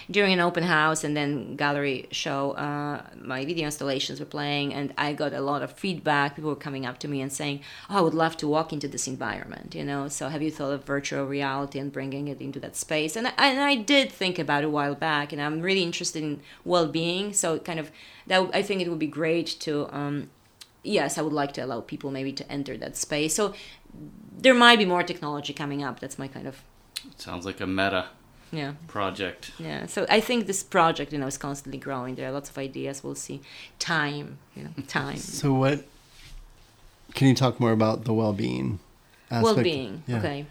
during 0.08 0.32
an 0.32 0.40
open 0.40 0.62
house 0.64 1.02
and 1.02 1.16
then 1.16 1.56
gallery 1.56 2.08
show, 2.10 2.52
uh, 2.52 3.02
my 3.16 3.44
video 3.44 3.64
installations 3.64 4.20
were 4.20 4.26
playing, 4.26 4.72
and 4.74 4.92
I 4.96 5.12
got 5.12 5.32
a 5.32 5.40
lot 5.40 5.62
of 5.62 5.72
feedback. 5.72 6.36
People 6.36 6.50
were 6.50 6.56
coming 6.56 6.86
up 6.86 6.98
to 6.98 7.08
me 7.08 7.20
and 7.20 7.32
saying, 7.32 7.60
"Oh, 7.88 7.98
I 7.98 8.00
would 8.00 8.14
love 8.14 8.36
to 8.38 8.48
walk 8.48 8.72
into 8.72 8.86
this 8.86 9.08
environment." 9.08 9.74
You 9.74 9.84
know, 9.84 10.06
so 10.06 10.28
have 10.28 10.42
you 10.42 10.52
thought 10.52 10.72
of 10.72 10.84
virtual 10.84 11.24
reality 11.24 11.80
and 11.80 11.92
bringing 11.92 12.28
it 12.28 12.40
into 12.40 12.60
that 12.60 12.76
space? 12.76 13.16
And 13.16 13.26
I, 13.26 13.32
and 13.38 13.60
I 13.60 13.74
did 13.74 14.12
think 14.12 14.38
about 14.38 14.62
it 14.62 14.66
a 14.66 14.70
while 14.70 14.94
back, 14.94 15.32
and 15.32 15.42
I'm 15.42 15.60
really 15.60 15.82
interested 15.82 16.22
in 16.22 16.42
well-being. 16.64 17.32
So 17.32 17.58
kind 17.58 17.80
of 17.80 17.90
that 18.28 18.48
I 18.54 18.62
think 18.62 18.80
it 18.82 18.88
would 18.88 19.00
be 19.00 19.08
great 19.08 19.48
to. 19.60 19.92
Um, 19.92 20.30
yes, 20.82 21.18
I 21.18 21.22
would 21.22 21.32
like 21.32 21.52
to 21.54 21.64
allow 21.64 21.80
people 21.80 22.10
maybe 22.10 22.32
to 22.32 22.50
enter 22.50 22.76
that 22.78 22.96
space. 22.96 23.34
So 23.34 23.54
there 24.36 24.54
might 24.54 24.78
be 24.78 24.84
more 24.84 25.02
technology 25.02 25.52
coming 25.52 25.82
up. 25.82 26.00
That's 26.00 26.18
my 26.18 26.28
kind 26.28 26.46
of. 26.46 26.62
It 27.06 27.20
sounds 27.20 27.44
like 27.44 27.60
a 27.60 27.66
meta. 27.66 28.06
Yeah. 28.52 28.72
Project. 28.88 29.52
Yeah. 29.58 29.86
So 29.86 30.06
I 30.08 30.20
think 30.20 30.46
this 30.46 30.62
project, 30.62 31.12
you 31.12 31.18
know, 31.18 31.28
is 31.28 31.38
constantly 31.38 31.78
growing. 31.78 32.16
There 32.16 32.28
are 32.28 32.32
lots 32.32 32.50
of 32.50 32.58
ideas. 32.58 33.04
We'll 33.04 33.14
see. 33.14 33.40
Time. 33.78 34.38
You 34.56 34.64
know, 34.64 34.70
time. 34.88 35.18
So 35.18 35.52
what? 35.52 35.84
Can 37.14 37.28
you 37.28 37.34
talk 37.34 37.60
more 37.60 37.72
about 37.72 38.04
the 38.04 38.12
well-being? 38.12 38.80
Aspect? 39.30 39.44
Well-being. 39.44 40.02
Yeah. 40.06 40.18
Okay. 40.18 40.46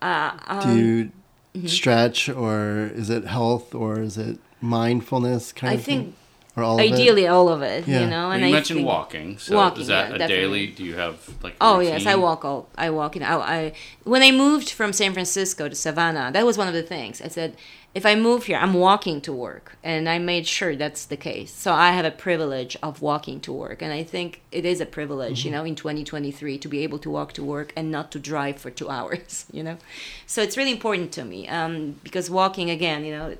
Uh, 0.00 0.38
um, 0.46 0.60
Do 0.60 0.84
you 0.84 1.12
mm-hmm. 1.54 1.66
stretch, 1.66 2.28
or 2.28 2.90
is 2.94 3.08
it 3.08 3.24
health, 3.24 3.74
or 3.74 4.00
is 4.00 4.18
it 4.18 4.38
mindfulness? 4.60 5.52
Kind 5.52 5.70
I 5.70 5.74
of 5.74 5.84
think 5.84 6.04
thing? 6.04 6.14
Or 6.56 6.62
all 6.62 6.80
ideally 6.80 7.26
of 7.26 7.34
all 7.34 7.48
of 7.48 7.62
it 7.62 7.86
yeah. 7.86 8.00
you 8.00 8.06
know 8.06 8.30
and 8.30 8.42
well, 8.42 8.50
you 8.50 8.54
I 8.54 8.58
mentioned 8.58 8.84
walking 8.84 9.38
so 9.38 9.56
walking, 9.56 9.82
is 9.82 9.86
that 9.88 10.10
yeah, 10.10 10.14
a 10.14 10.18
definitely. 10.18 10.66
daily 10.66 10.66
do 10.68 10.84
you 10.84 10.94
have 10.96 11.28
like 11.42 11.56
oh 11.60 11.78
routine? 11.78 11.94
yes 11.94 12.06
i 12.06 12.14
walk 12.14 12.44
all 12.44 12.68
i 12.76 12.90
walk 12.90 13.14
you 13.14 13.20
know 13.20 13.26
I, 13.26 13.54
I 13.54 13.72
when 14.04 14.22
i 14.22 14.30
moved 14.30 14.70
from 14.70 14.92
san 14.92 15.12
francisco 15.12 15.68
to 15.68 15.74
savannah 15.74 16.30
that 16.32 16.44
was 16.44 16.58
one 16.58 16.68
of 16.68 16.74
the 16.74 16.82
things 16.82 17.22
i 17.22 17.28
said 17.28 17.56
if 17.94 18.04
i 18.04 18.14
move 18.14 18.44
here 18.44 18.58
i'm 18.58 18.74
walking 18.74 19.20
to 19.22 19.32
work 19.32 19.76
and 19.82 20.08
i 20.08 20.18
made 20.18 20.46
sure 20.46 20.76
that's 20.76 21.06
the 21.06 21.16
case 21.16 21.52
so 21.54 21.72
i 21.72 21.92
have 21.92 22.04
a 22.04 22.10
privilege 22.10 22.76
of 22.82 23.00
walking 23.00 23.40
to 23.40 23.52
work 23.52 23.80
and 23.80 23.92
i 23.92 24.02
think 24.02 24.42
it 24.50 24.66
is 24.66 24.80
a 24.80 24.86
privilege 24.86 25.40
mm-hmm. 25.40 25.48
you 25.48 25.52
know 25.52 25.64
in 25.64 25.74
2023 25.74 26.58
to 26.58 26.68
be 26.68 26.80
able 26.80 26.98
to 26.98 27.08
walk 27.08 27.32
to 27.32 27.42
work 27.42 27.72
and 27.76 27.90
not 27.90 28.12
to 28.12 28.18
drive 28.18 28.58
for 28.58 28.70
two 28.70 28.90
hours 28.96 29.46
you 29.50 29.62
know 29.62 29.78
so 30.26 30.42
it's 30.42 30.58
really 30.58 30.72
important 30.72 31.12
to 31.12 31.24
me 31.24 31.48
um, 31.48 31.96
because 32.04 32.28
walking 32.28 32.68
again 32.68 33.04
you 33.04 33.16
know 33.16 33.34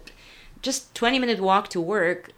just 0.62 0.94
20 0.94 1.18
minute 1.18 1.40
walk 1.40 1.68
to 1.68 1.80
work 1.80 2.30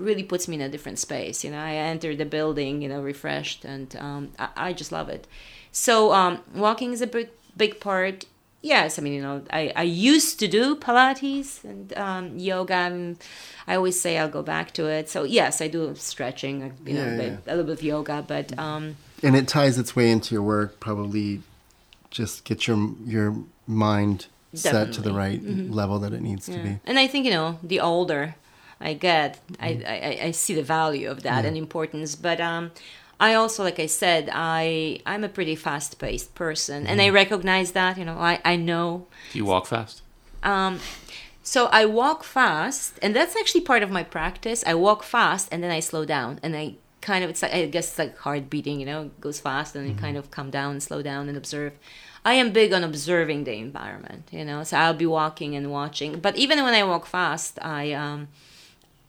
really 0.00 0.22
puts 0.22 0.48
me 0.48 0.56
in 0.56 0.62
a 0.62 0.68
different 0.68 0.98
space. 0.98 1.44
You 1.44 1.50
know, 1.50 1.58
I 1.58 1.74
enter 1.74 2.16
the 2.16 2.24
building, 2.24 2.82
you 2.82 2.88
know, 2.88 3.00
refreshed, 3.00 3.64
and 3.64 3.94
um, 3.96 4.32
I, 4.38 4.48
I, 4.56 4.72
just 4.72 4.90
love 4.90 5.08
it. 5.08 5.26
So 5.72 6.12
um, 6.12 6.42
walking 6.54 6.92
is 6.92 7.02
a 7.02 7.06
big 7.06 7.28
big 7.56 7.80
part. 7.80 8.24
Yes, 8.62 8.98
I 8.98 9.02
mean, 9.02 9.14
you 9.14 9.22
know, 9.22 9.42
I, 9.50 9.72
I 9.74 9.84
used 9.84 10.38
to 10.40 10.48
do 10.48 10.76
Pilates 10.76 11.64
and 11.64 11.96
um, 11.96 12.38
yoga. 12.38 12.74
And 12.74 13.16
I 13.66 13.76
always 13.76 13.98
say 13.98 14.18
I'll 14.18 14.28
go 14.28 14.42
back 14.42 14.72
to 14.74 14.86
it. 14.86 15.08
So 15.08 15.24
yes, 15.24 15.62
I 15.62 15.68
do 15.68 15.94
stretching, 15.94 16.74
you 16.84 16.94
know, 16.94 17.06
yeah, 17.06 17.22
yeah. 17.22 17.36
a 17.46 17.56
little 17.56 17.64
bit 17.64 17.78
of 17.78 17.82
yoga, 17.82 18.22
but 18.26 18.58
um, 18.58 18.96
and 19.22 19.36
it 19.36 19.48
ties 19.48 19.78
its 19.78 19.94
way 19.96 20.10
into 20.10 20.34
your 20.34 20.42
work. 20.42 20.80
Probably 20.80 21.42
just 22.10 22.44
get 22.44 22.66
your 22.66 22.90
your 23.04 23.36
mind 23.66 24.26
Definitely. 24.54 24.92
set 24.92 24.94
to 24.94 25.02
the 25.02 25.14
right 25.14 25.40
mm-hmm. 25.40 25.72
level 25.72 25.98
that 26.00 26.12
it 26.12 26.20
needs 26.20 26.48
yeah. 26.48 26.56
to 26.56 26.62
be. 26.62 26.78
And 26.84 26.98
I 26.98 27.06
think 27.06 27.24
you 27.24 27.30
know, 27.30 27.58
the 27.62 27.80
older 27.80 28.34
I 28.80 28.94
get. 28.94 29.38
Mm. 29.52 29.56
I, 29.60 29.68
I, 29.86 30.26
I 30.26 30.30
see 30.30 30.54
the 30.54 30.62
value 30.62 31.10
of 31.10 31.22
that 31.22 31.44
and 31.44 31.56
importance. 31.56 32.14
But 32.14 32.40
um, 32.40 32.70
I 33.18 33.34
also, 33.34 33.62
like 33.62 33.78
I 33.78 33.86
said, 33.86 34.30
I 34.32 35.00
I'm 35.06 35.24
a 35.24 35.28
pretty 35.28 35.56
fast 35.56 35.98
paced 35.98 36.34
person, 36.34 36.84
mm. 36.84 36.88
and 36.88 37.00
I 37.00 37.06
mm-hmm. 37.06 37.14
recognize 37.14 37.72
that. 37.72 37.98
You 37.98 38.04
know, 38.04 38.18
I 38.18 38.40
I 38.44 38.56
know. 38.56 39.06
Do 39.32 39.38
you 39.38 39.44
walk 39.44 39.66
fast? 39.66 40.02
Um, 40.42 40.80
so 41.42 41.66
I 41.66 41.84
walk 41.84 42.24
fast, 42.24 42.98
and 43.02 43.14
that's 43.14 43.36
actually 43.36 43.62
part 43.62 43.82
of 43.82 43.90
my 43.90 44.02
practice. 44.02 44.64
I 44.66 44.74
walk 44.74 45.02
fast, 45.02 45.48
and 45.52 45.62
then 45.62 45.70
I 45.70 45.80
slow 45.80 46.04
down, 46.04 46.40
and 46.42 46.56
I 46.56 46.76
kind 47.00 47.24
of 47.24 47.30
it's 47.30 47.42
like 47.42 47.52
I 47.52 47.66
guess 47.66 47.88
it's 47.88 47.98
like 47.98 48.16
heart 48.18 48.50
beating, 48.50 48.80
you 48.80 48.86
know, 48.86 49.02
it 49.04 49.20
goes 49.20 49.40
fast 49.40 49.74
and 49.74 49.88
you 49.88 49.94
kind 49.94 50.16
of 50.16 50.30
come 50.30 50.50
down, 50.50 50.80
slow 50.80 51.02
down, 51.02 51.28
and 51.28 51.36
observe. 51.36 51.72
I 52.24 52.34
am 52.34 52.52
big 52.52 52.72
on 52.72 52.84
observing 52.84 53.44
the 53.44 53.54
environment, 53.54 54.28
you 54.30 54.44
know. 54.44 54.62
So 54.64 54.76
I'll 54.76 54.94
be 54.94 55.06
walking 55.06 55.56
and 55.56 55.70
watching, 55.70 56.20
but 56.20 56.36
even 56.36 56.62
when 56.62 56.74
I 56.74 56.84
walk 56.84 57.06
fast, 57.06 57.58
I 57.62 57.92
um, 57.92 58.28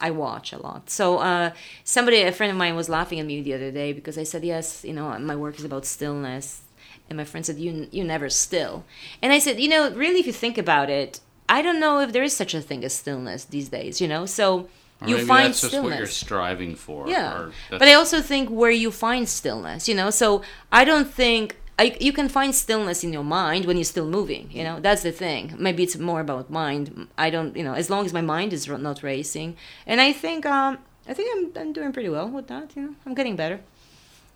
I 0.08 0.12
watch 0.12 0.52
a 0.54 0.58
lot. 0.58 0.89
So 0.89 1.20
uh, 1.20 1.52
somebody, 1.84 2.22
a 2.22 2.32
friend 2.32 2.52
of 2.52 2.58
mine, 2.58 2.76
was 2.76 2.89
laughing 2.89 3.20
at 3.20 3.26
me 3.26 3.41
the 3.41 3.54
other 3.54 3.72
day 3.72 3.93
because 3.93 4.18
I 4.18 4.24
said, 4.24 4.43
"Yes, 4.43 4.84
you 4.84 4.93
know, 4.93 5.08
my 5.20 5.36
work 5.36 5.56
is 5.60 5.66
about 5.66 5.86
stillness," 5.86 6.62
and 7.10 7.18
my 7.18 7.26
friend 7.26 7.45
said, 7.45 7.58
"You 7.60 7.88
you 7.91 8.04
never 8.04 8.30
still," 8.30 8.84
and 9.22 9.32
I 9.32 9.39
said, 9.39 9.60
"You 9.64 9.70
know, 9.70 9.82
really, 9.91 10.20
if 10.20 10.28
you 10.28 10.34
think 10.34 10.58
about 10.58 10.89
it, 10.89 11.20
I 11.47 11.62
don't 11.62 11.80
know 11.80 11.99
if 12.06 12.12
there 12.14 12.24
is 12.24 12.36
such 12.36 12.54
a 12.54 12.62
thing 12.62 12.84
as 12.84 12.93
stillness 12.93 13.45
these 13.45 13.70
days, 13.70 14.02
you 14.02 14.08
know." 14.08 14.26
So 14.26 14.68
Or 15.02 15.08
you 15.10 15.18
find 15.26 15.47
that's 15.49 15.62
just 15.62 15.72
stillness. 15.72 15.91
what 15.91 15.97
you're 15.99 16.08
striving 16.26 16.76
for. 16.76 17.08
Yeah, 17.08 17.49
but 17.70 17.88
I 17.91 17.93
also 17.93 18.22
think 18.22 18.49
where 18.49 18.72
you 18.84 18.89
find 18.91 19.28
stillness, 19.30 19.88
you 19.89 19.95
know. 19.95 20.10
So 20.22 20.41
I 20.72 20.84
don't 20.89 21.10
think 21.24 21.45
I, 21.80 21.98
you 22.00 22.14
can 22.14 22.30
find 22.30 22.54
stillness 22.54 23.04
in 23.04 23.12
your 23.12 23.24
mind 23.24 23.66
when 23.66 23.76
you're 23.78 23.84
still 23.84 24.08
moving. 24.08 24.50
You 24.52 24.64
know, 24.64 24.80
that's 24.80 25.02
the 25.04 25.12
thing. 25.12 25.56
Maybe 25.58 25.82
it's 25.84 25.98
more 25.98 26.22
about 26.22 26.50
mind. 26.50 27.08
I 27.18 27.30
don't, 27.32 27.56
you 27.58 27.64
know, 27.64 27.74
as 27.74 27.90
long 27.90 28.06
as 28.06 28.14
my 28.14 28.22
mind 28.22 28.54
is 28.54 28.68
not 28.68 29.02
racing, 29.02 29.58
and 29.88 30.00
I 30.00 30.14
think, 30.14 30.46
um, 30.46 30.78
I 31.08 31.14
think 31.14 31.30
I'm, 31.36 31.62
I'm 31.62 31.74
doing 31.74 31.92
pretty 31.92 32.10
well 32.10 32.30
with 32.30 32.48
that. 32.48 32.76
You 32.76 32.82
know, 32.84 32.96
I'm 33.06 33.14
getting 33.16 33.36
better. 33.36 33.60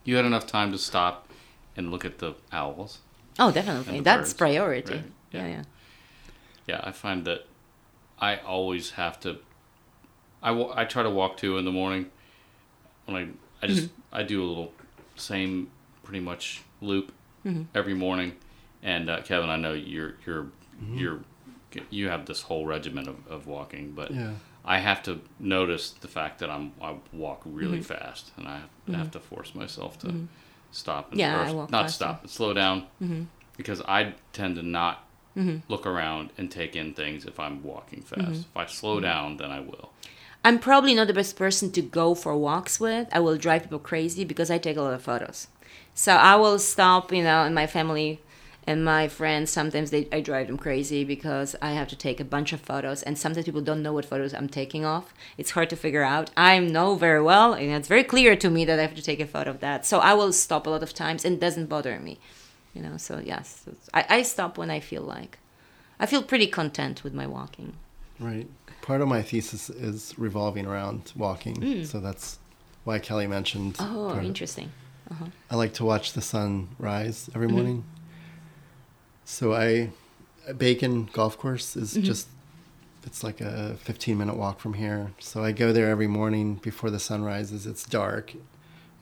you 0.03 0.15
had 0.15 0.25
enough 0.25 0.47
time 0.47 0.71
to 0.71 0.77
stop 0.77 1.27
and 1.77 1.91
look 1.91 2.03
at 2.05 2.17
the 2.19 2.33
owls. 2.51 2.99
Oh, 3.37 3.51
definitely. 3.51 3.99
That's 3.99 4.29
birds, 4.29 4.33
priority. 4.33 4.93
right, 4.95 5.03
Yeah, 5.31 5.41
yeah. 5.41 5.47
yeah. 5.57 5.63
Yeah, 6.67 6.81
I 6.83 6.91
find 6.91 7.25
that 7.25 7.45
I 8.19 8.37
always 8.37 8.91
have 8.91 9.19
to. 9.19 9.37
I, 10.41 10.51
I 10.81 10.85
try 10.85 11.03
to 11.03 11.09
walk 11.11 11.37
two 11.37 11.57
in 11.57 11.65
the 11.65 11.71
morning. 11.71 12.09
When 13.05 13.15
I 13.17 13.27
I 13.63 13.67
just 13.67 13.83
Mm-hmm. 13.89 14.15
I 14.15 14.23
do 14.23 14.43
a 14.43 14.47
little 14.47 14.73
same 15.15 15.69
pretty 16.03 16.21
much 16.21 16.61
loop 16.81 17.11
Mm-hmm. 17.45 17.63
every 17.75 17.93
morning, 17.93 18.33
and 18.83 19.09
uh, 19.09 19.21
Kevin, 19.21 19.49
I 19.49 19.55
know 19.57 19.73
you're 19.73 20.15
you're 20.25 20.47
Mm-hmm. 20.83 20.97
you're 20.97 21.19
you 21.89 22.09
have 22.09 22.25
this 22.25 22.41
whole 22.41 22.65
regimen 22.65 23.07
of, 23.07 23.15
of 23.29 23.47
walking, 23.47 23.91
but 23.91 24.11
Yeah. 24.11 24.33
I 24.65 24.79
have 24.79 25.03
to 25.03 25.21
notice 25.39 25.91
the 25.91 26.07
fact 26.07 26.39
that 26.39 26.49
I'm 26.49 26.71
I 26.81 26.95
walk 27.13 27.41
really 27.45 27.79
Mm-hmm. 27.79 27.93
fast, 28.05 28.31
and 28.37 28.47
I 28.47 28.59
have, 28.87 28.95
have 28.95 29.11
to 29.11 29.19
force 29.19 29.53
myself 29.55 29.97
to 29.99 30.27
stop 30.71 31.11
and 31.11 31.19
Yeah, 31.19 31.41
or 31.41 31.45
I 31.45 31.51
walk 31.51 31.71
not 31.71 31.83
faster. 31.85 31.95
stop, 31.95 32.21
but 32.23 32.31
slow 32.31 32.53
down 32.53 32.77
Mm-hmm. 33.01 33.23
because 33.57 33.81
I 33.81 34.15
tend 34.33 34.55
to 34.57 34.63
not 34.63 35.03
look 35.67 35.85
around 35.85 36.29
and 36.37 36.49
take 36.49 36.75
in 36.77 36.93
things 36.93 37.25
if 37.25 37.39
I'm 37.39 37.61
walking 37.63 38.01
fast. 38.01 38.21
Mm-hmm. 38.21 38.33
If 38.33 38.57
I 38.57 38.65
slow 38.67 38.99
down, 39.01 39.37
then 39.37 39.51
I 39.51 39.59
will. 39.59 39.91
I'm 40.45 40.59
probably 40.59 40.93
not 40.95 41.07
the 41.07 41.13
best 41.13 41.35
person 41.35 41.71
to 41.71 41.81
go 41.81 42.15
for 42.15 42.35
walks 42.37 42.79
with. 42.79 43.07
I 43.11 43.19
will 43.19 43.37
drive 43.37 43.63
people 43.63 43.79
crazy 43.79 44.23
because 44.23 44.49
I 44.51 44.57
take 44.59 44.77
a 44.77 44.81
lot 44.81 44.93
of 44.93 45.01
photos. 45.01 45.47
So 45.93 46.13
I 46.13 46.35
will 46.35 46.59
stop, 46.59 47.11
you 47.13 47.23
know, 47.23 47.43
and 47.43 47.55
my 47.55 47.67
family 47.67 48.19
and 48.67 48.83
my 48.83 49.07
friends 49.07 49.51
sometimes 49.51 49.91
they 49.91 50.07
I 50.11 50.21
drive 50.21 50.47
them 50.47 50.57
crazy 50.57 51.03
because 51.03 51.55
I 51.61 51.71
have 51.73 51.87
to 51.89 51.95
take 51.95 52.19
a 52.19 52.25
bunch 52.25 52.51
of 52.51 52.59
photos 52.59 53.03
and 53.03 53.15
sometimes 53.17 53.45
people 53.45 53.61
don't 53.61 53.83
know 53.83 53.93
what 53.93 54.05
photos 54.05 54.33
I'm 54.33 54.49
taking 54.49 54.83
off. 54.83 55.13
It's 55.37 55.51
hard 55.51 55.69
to 55.69 55.75
figure 55.75 56.03
out. 56.03 56.31
I 56.35 56.57
know 56.59 56.95
very 56.95 57.21
well 57.21 57.53
and 57.53 57.69
it's 57.71 57.87
very 57.87 58.03
clear 58.03 58.35
to 58.35 58.49
me 58.49 58.65
that 58.65 58.79
I 58.79 58.81
have 58.81 58.95
to 58.95 59.03
take 59.03 59.19
a 59.19 59.27
photo 59.27 59.51
of 59.51 59.59
that. 59.59 59.85
So 59.85 59.99
I 59.99 60.13
will 60.15 60.33
stop 60.33 60.65
a 60.65 60.69
lot 60.71 60.83
of 60.83 60.93
times 60.93 61.23
and 61.23 61.35
it 61.35 61.39
doesn't 61.39 61.67
bother 61.67 61.99
me. 61.99 62.17
You 62.73 62.81
know, 62.81 62.97
so 62.97 63.21
yes, 63.23 63.63
I, 63.93 64.05
I 64.09 64.21
stop 64.23 64.57
when 64.57 64.69
I 64.69 64.79
feel 64.79 65.03
like. 65.03 65.37
I 65.99 66.05
feel 66.07 66.23
pretty 66.23 66.47
content 66.47 67.03
with 67.05 67.13
my 67.13 67.25
walking. 67.27 67.73
Right. 68.19 68.47
Part 68.81 68.99
of 69.01 69.07
my 69.07 69.21
thesis 69.21 69.69
is 69.69 70.13
revolving 70.17 70.65
around 70.65 71.13
walking, 71.15 71.85
so 71.85 71.99
that's 71.99 72.37
why 72.83 72.99
Kelly 72.99 73.27
mentioned. 73.27 73.75
Mm. 73.75 73.87
Oh, 73.95 74.19
interesting. 74.21 74.65
of- 74.65 74.84
interesting. 75.09 75.31
I 75.49 75.55
like 75.55 75.73
to 75.75 75.85
watch 75.85 76.13
the 76.13 76.21
sun 76.21 76.69
rise 76.79 77.29
every 77.33 77.47
mm-hmm. 77.47 77.55
morning. 77.55 77.83
So 79.25 79.53
I, 79.53 79.89
Bacon 80.57 81.09
Golf 81.11 81.37
Course 81.37 81.75
is 81.75 81.93
mm-hmm. 81.93 82.03
just, 82.03 82.27
it's 83.05 83.23
like 83.23 83.41
a 83.41 83.75
15 83.81 84.17
minute 84.17 84.37
walk 84.37 84.59
from 84.59 84.73
here. 84.73 85.11
So 85.19 85.43
I 85.43 85.51
go 85.51 85.73
there 85.73 85.89
every 85.89 86.07
morning 86.07 86.55
before 86.55 86.89
the 86.89 86.99
sun 86.99 87.23
rises. 87.23 87.65
It's 87.65 87.85
dark, 87.85 88.33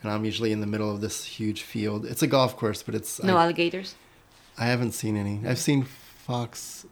and 0.01 0.11
I'm 0.11 0.25
usually 0.25 0.51
in 0.51 0.61
the 0.61 0.67
middle 0.67 0.91
of 0.91 1.01
this 1.01 1.25
huge 1.25 1.61
field. 1.61 2.05
It's 2.05 2.21
a 2.21 2.27
golf 2.27 2.57
course, 2.57 2.83
but 2.83 2.95
it's 2.95 3.21
No 3.23 3.37
I, 3.37 3.43
alligators? 3.43 3.95
I 4.57 4.65
haven't 4.65 4.91
seen 4.91 5.17
any. 5.17 5.41
I've 5.47 5.59
seen 5.59 5.83
fox, 5.83 6.85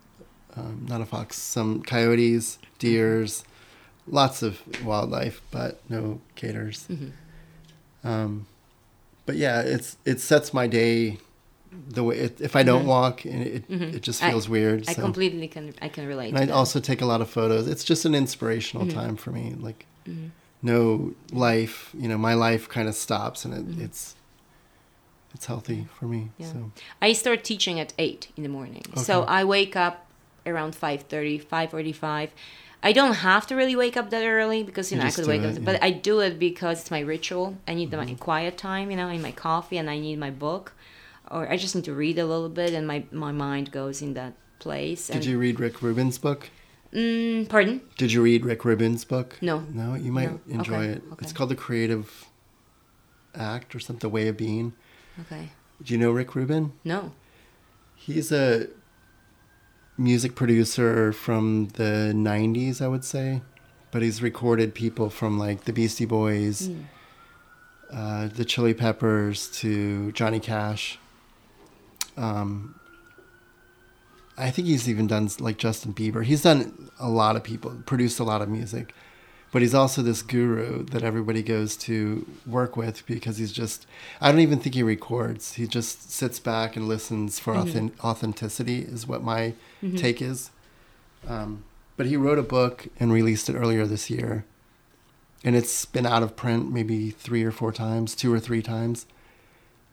um, 0.55 0.86
not 0.89 1.01
a 1.01 1.05
fox, 1.05 1.38
some 1.38 1.82
coyotes, 1.84 2.59
deers, 2.80 3.41
mm-hmm. 3.41 4.16
lots 4.16 4.41
of 4.41 4.62
wildlife, 4.86 5.41
but 5.51 5.82
no 5.89 6.22
gators. 6.36 6.88
Um, 8.03 8.47
but 9.26 9.36
yeah, 9.36 9.61
it's 9.61 9.97
it 10.05 10.19
sets 10.19 10.53
my 10.53 10.67
day 10.67 11.17
the 11.89 12.03
way 12.03 12.17
it, 12.17 12.41
if 12.41 12.55
I 12.55 12.63
don't 12.63 12.86
walk, 12.86 13.24
and 13.26 13.41
it 13.41 13.63
it 13.69 14.01
just 14.01 14.22
I- 14.24 14.30
feels 14.32 14.47
weird. 14.49 14.88
I 14.89 14.93
so. 14.93 15.01
completely 15.01 15.47
can 15.47 15.74
I 15.82 15.89
can 15.89 16.05
relate. 16.07 16.34
and 16.34 16.51
I 16.51 16.53
also 16.53 16.80
take 16.80 17.01
a 17.01 17.05
lot 17.05 17.22
of 17.22 17.30
photos. 17.30 17.67
It's 17.67 17.84
just 17.84 18.05
an 18.05 18.13
inspirational 18.15 18.86
Mm-hmm. 18.88 18.99
time 18.99 19.15
for 19.15 19.32
me. 19.32 19.55
Like 19.59 19.86
no 20.61 21.13
life, 21.32 21.89
you 21.97 22.07
know, 22.07 22.17
my 22.17 22.34
life 22.34 22.67
kind 22.69 22.88
of 22.88 22.95
stops, 22.95 23.45
and 23.45 23.53
it, 23.53 23.84
it's 23.84 24.15
it's 25.34 25.45
healthy 25.45 25.88
for 25.97 26.05
me. 26.05 26.17
Mm-hmm. 26.39 26.43
Yeah. 26.43 26.51
So 26.51 26.72
I 27.01 27.13
start 27.13 27.43
teaching 27.43 27.80
at 27.80 27.93
eight 27.97 28.28
in 28.38 28.43
the 28.43 28.49
morning, 28.49 28.84
so 28.95 29.24
I 29.24 29.43
wake 29.43 29.76
up 29.76 30.05
around 30.45 30.74
5.30, 30.76 31.43
5.45. 31.45 32.30
I 32.84 32.93
don't 32.93 33.13
have 33.13 33.45
to 33.47 33.55
really 33.55 33.75
wake 33.75 33.95
up 33.95 34.09
that 34.09 34.25
early 34.25 34.63
because 34.63 34.91
you 34.91 34.97
You 34.97 35.03
know 35.03 35.07
I 35.09 35.11
could 35.11 35.27
wake 35.27 35.41
it, 35.43 35.57
up, 35.57 35.63
but. 35.65 35.84
I 35.84 35.91
do 35.91 36.19
it 36.19 36.39
because 36.39 36.82
it's 36.82 36.91
my 36.91 37.01
ritual. 37.01 37.57
I 37.67 37.73
need 37.75 37.91
Mm-hmm. 37.91 38.05
my 38.11 38.13
quiet 38.15 38.57
time, 38.57 38.89
you 38.91 38.97
know, 38.97 39.07
I 39.07 39.13
need 39.17 39.21
my 39.21 39.32
coffee 39.32 39.77
and 39.77 39.88
I 39.89 39.99
need 39.99 40.17
my 40.17 40.32
book, 40.32 40.73
or 41.29 41.47
I 41.49 41.57
just 41.57 41.75
need 41.75 41.86
to 41.86 41.93
read 41.93 42.17
a 42.17 42.25
little 42.25 42.49
bit, 42.49 42.73
and 42.73 42.88
my 42.88 43.03
my 43.11 43.32
mind 43.32 43.71
goes 43.71 44.01
in 44.01 44.13
that 44.15 44.34
place. 44.59 45.07
did 45.07 45.25
you 45.25 45.38
read 45.38 45.59
Rick 45.59 45.82
Rubin's 45.82 46.17
book? 46.17 46.49
Mm, 46.93 47.47
pardon? 47.47 47.82
Did 47.97 48.11
you 48.11 48.21
read 48.21 48.45
Rick 48.45 48.65
Rubin's 48.65 49.05
book? 49.05 49.38
No. 49.41 49.59
No, 49.71 49.95
you 49.95 50.11
might 50.11 50.32
No. 50.32 50.39
enjoy 50.59 50.75
Okay, 50.75 50.88
it. 50.91 51.03
okay. 51.13 51.23
It's 51.23 51.34
called 51.34 51.49
The 51.49 51.55
Creative 51.55 52.25
Act 53.34 53.73
or 53.75 53.79
something, 53.79 53.99
The 54.01 54.09
Way 54.09 54.27
of 54.27 54.36
Being. 54.38 54.73
Okay. 55.21 55.49
Do 55.84 55.93
you 55.93 55.99
know 55.99 56.11
Rick 56.11 56.36
Rubin? 56.36 56.73
No. 56.84 57.13
He's 57.95 58.32
a 58.32 58.67
music 60.02 60.36
producer 60.36 61.14
from 61.14 61.68
the 61.76 62.12
90s, 62.16 62.82
I 62.82 62.88
would 62.88 63.04
say. 63.06 63.41
But 63.91 64.02
he's 64.02 64.22
recorded 64.22 64.74
people 64.74 65.10
from 65.10 65.38
like 65.38 65.66
the 65.66 65.74
Beastie 65.74 66.06
Boys, 66.06 66.70
Mm. 66.70 66.84
uh, 67.91 68.28
the 68.28 68.45
Chili 68.45 68.74
Peppers 68.74 69.49
to 69.60 70.12
Johnny 70.14 70.39
Cash. 70.39 70.97
Um, 72.18 72.76
I 74.38 74.49
think 74.49 74.68
he's 74.68 74.89
even 74.89 75.08
done 75.08 75.30
like 75.39 75.58
Justin 75.58 75.93
Bieber. 75.93 76.24
He's 76.24 76.41
done 76.41 76.89
a 76.99 77.10
lot 77.10 77.36
of 77.36 77.43
people, 77.43 77.72
produced 77.86 78.20
a 78.20 78.24
lot 78.24 78.41
of 78.41 78.49
music. 78.49 78.93
But 79.52 79.62
he's 79.62 79.74
also 79.74 80.02
this 80.02 80.22
guru 80.22 80.86
that 80.86 81.04
everybody 81.04 81.43
goes 81.43 81.76
to 81.78 82.26
work 82.45 82.78
with 82.78 83.06
because 83.06 83.38
he's 83.38 83.52
just, 83.52 83.86
I 84.22 84.32
don't 84.32 84.39
even 84.39 84.60
think 84.60 84.76
he 84.76 84.84
records. 84.84 85.56
He 85.56 85.68
just 85.68 86.10
sits 86.10 86.39
back 86.39 86.78
and 86.78 86.88
listens 86.88 87.38
for 87.38 87.54
authen- 87.54 87.91
authenticity, 88.02 88.80
is 88.80 89.06
what 89.06 89.24
my 89.24 89.54
take 89.97 90.22
is. 90.22 90.52
Um, 91.28 91.66
but 91.97 92.06
he 92.06 92.16
wrote 92.16 92.39
a 92.39 92.43
book 92.43 92.88
and 92.99 93.12
released 93.12 93.49
it 93.49 93.56
earlier 93.56 93.86
this 93.86 94.10
year. 94.10 94.45
And 95.43 95.56
it's 95.56 95.86
been 95.86 96.06
out 96.06 96.24
of 96.24 96.36
print 96.36 96.72
maybe 96.72 97.10
three 97.10 97.43
or 97.43 97.52
four 97.52 97.74
times, 97.74 98.16
two 98.16 98.34
or 98.34 98.39
three 98.39 98.62
times. 98.62 99.06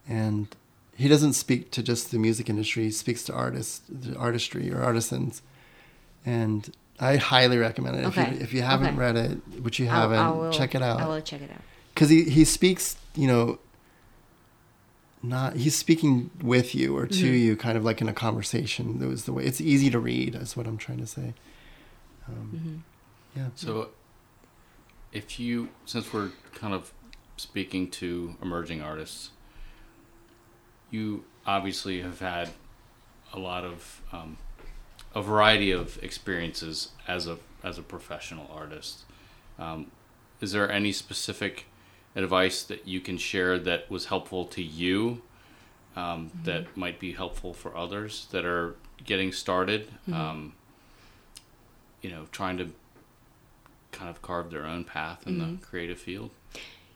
And 0.09 0.49
he 0.97 1.09
doesn't 1.09 1.33
speak 1.33 1.71
to 1.73 1.83
just 1.83 2.11
the 2.11 2.19
music 2.19 2.49
industry, 2.49 2.85
he 2.85 2.91
speaks 2.91 3.25
to 3.25 3.35
artists, 3.35 3.83
the 3.89 4.17
artistry 4.17 4.71
or 4.73 4.83
artisans. 4.83 5.43
And 6.25 6.71
I 7.01 7.17
highly 7.17 7.59
recommend 7.59 7.97
it. 7.97 8.01
If, 8.05 8.19
Okay. 8.19 8.35
you, 8.35 8.41
if 8.41 8.53
you 8.53 8.63
haven't 8.63 8.89
Okay. 8.89 8.97
read 8.97 9.17
it, 9.17 9.63
which 9.63 9.79
you 9.79 9.87
haven't, 9.87 10.19
I 10.19 10.31
will- 10.31 10.51
check 10.53 10.75
it 10.75 10.83
out. 10.83 11.01
I 11.01 11.07
will 11.07 11.21
check 11.21 11.41
it 11.43 11.51
out. 11.51 11.63
Because 11.95 12.11
he, 12.11 12.25
he 12.25 12.45
speaks, 12.45 12.97
you 13.15 13.27
know, 13.27 13.59
not 15.23 15.57
he's 15.57 15.75
speaking 15.75 16.31
with 16.43 16.75
you 16.75 16.97
or 16.97 17.07
to 17.07 17.15
Mm-hmm. 17.15 17.35
you, 17.35 17.57
kind 17.57 17.77
of 17.77 17.85
like 17.85 18.01
in 18.01 18.09
a 18.09 18.13
conversation. 18.13 18.99
That 19.01 19.09
was 19.09 19.25
the 19.25 19.33
way. 19.33 19.45
It's 19.45 19.61
easy 19.61 19.91
to 19.91 19.99
read, 19.99 20.35
is 20.37 20.57
what 20.57 20.67
I'm 20.67 20.77
trying 20.79 20.99
to 20.99 21.07
say. 21.07 21.35
Um, 22.29 22.51
Mm-hmm. 22.55 22.77
Yeah. 23.41 23.49
So, 23.55 23.91
if 25.13 25.39
you, 25.41 25.69
since 25.87 26.13
we're 26.13 26.31
kind 26.55 26.73
of 26.75 26.93
speaking 27.37 27.91
to 27.93 28.37
emerging 28.43 28.81
artists, 28.83 29.31
you 30.91 31.25
obviously 31.47 32.01
have 32.03 32.21
had 32.21 32.51
a 33.33 33.39
lot 33.39 33.65
of 33.65 34.01
um, 34.13 34.37
a 35.15 35.23
variety 35.23 35.71
of 35.71 35.99
experiences 36.03 36.91
as 37.07 37.27
a 37.27 37.39
as 37.65 37.79
a 37.79 37.83
professional 37.83 38.51
artist. 38.55 39.05
Um, 39.59 39.91
is 40.41 40.53
there 40.53 40.71
any 40.71 40.93
specific 40.93 41.67
advice 42.15 42.63
that 42.63 42.87
you 42.87 43.01
can 43.01 43.19
share 43.19 43.59
that 43.59 43.91
was 43.91 44.07
helpful 44.07 44.45
to 44.47 44.63
you 44.63 45.23
um, 45.97 46.31
that 46.45 46.77
might 46.77 47.01
be 47.01 47.13
helpful 47.13 47.53
for 47.53 47.77
others 47.77 48.29
that 48.31 48.45
are 48.45 48.77
getting 49.05 49.33
started? 49.33 49.89
Um, 50.13 50.55
you 52.01 52.11
know, 52.11 52.27
trying 52.31 52.57
to 52.59 52.71
kind 53.91 54.09
of 54.09 54.23
carve 54.23 54.51
their 54.51 54.65
own 54.65 54.85
path 54.85 55.27
in 55.27 55.39
the 55.39 55.67
creative 55.67 55.99
field. 55.99 56.31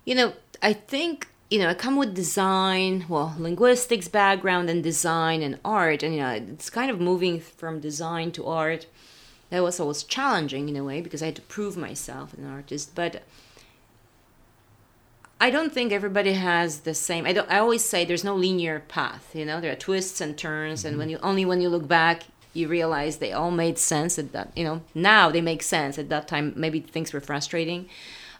you 0.04 0.14
know, 0.14 0.32
I 0.62 0.72
think 0.72 1.28
you 1.52 1.58
know, 1.58 1.68
I 1.68 1.74
come 1.74 1.96
with 1.96 2.14
design, 2.14 3.04
well, 3.10 3.34
linguistics 3.38 4.08
background 4.08 4.70
and 4.70 4.82
design 4.82 5.42
and 5.42 5.60
art, 5.62 6.02
and 6.02 6.14
you 6.14 6.20
know, 6.20 6.30
it's 6.30 6.70
kind 6.70 6.90
of 6.90 6.98
moving 6.98 7.40
from 7.40 7.78
design 7.78 8.32
to 8.32 8.46
art. 8.46 8.86
That 9.50 9.62
was 9.62 9.78
always 9.78 10.02
challenging 10.02 10.70
in 10.70 10.76
a 10.76 10.82
way 10.82 11.02
because 11.02 11.22
I 11.22 11.26
had 11.26 11.36
to 11.36 11.42
prove 11.42 11.76
myself 11.76 12.32
as 12.32 12.38
an 12.38 12.50
artist. 12.50 12.94
But 12.94 13.22
I 15.38 15.50
don't 15.50 15.74
think 15.74 15.92
everybody 15.92 16.32
has 16.32 16.80
the 16.80 16.94
same. 16.94 17.26
I 17.26 17.34
don't. 17.34 17.50
I 17.50 17.58
always 17.58 17.84
say 17.84 18.06
there's 18.06 18.24
no 18.24 18.34
linear 18.34 18.80
path. 18.88 19.32
You 19.34 19.44
know, 19.44 19.60
there 19.60 19.72
are 19.72 19.76
twists 19.76 20.22
and 20.22 20.38
turns, 20.38 20.80
mm-hmm. 20.80 20.88
and 20.88 20.96
when 20.96 21.10
you 21.10 21.18
only 21.22 21.44
when 21.44 21.60
you 21.60 21.68
look 21.68 21.86
back, 21.86 22.22
you 22.54 22.66
realize 22.66 23.18
they 23.18 23.32
all 23.32 23.50
made 23.50 23.76
sense 23.76 24.18
at 24.18 24.32
that. 24.32 24.52
You 24.56 24.64
know, 24.64 24.80
now 24.94 25.28
they 25.28 25.42
make 25.42 25.62
sense. 25.62 25.98
At 25.98 26.08
that 26.08 26.28
time, 26.28 26.54
maybe 26.56 26.80
things 26.80 27.12
were 27.12 27.20
frustrating. 27.20 27.90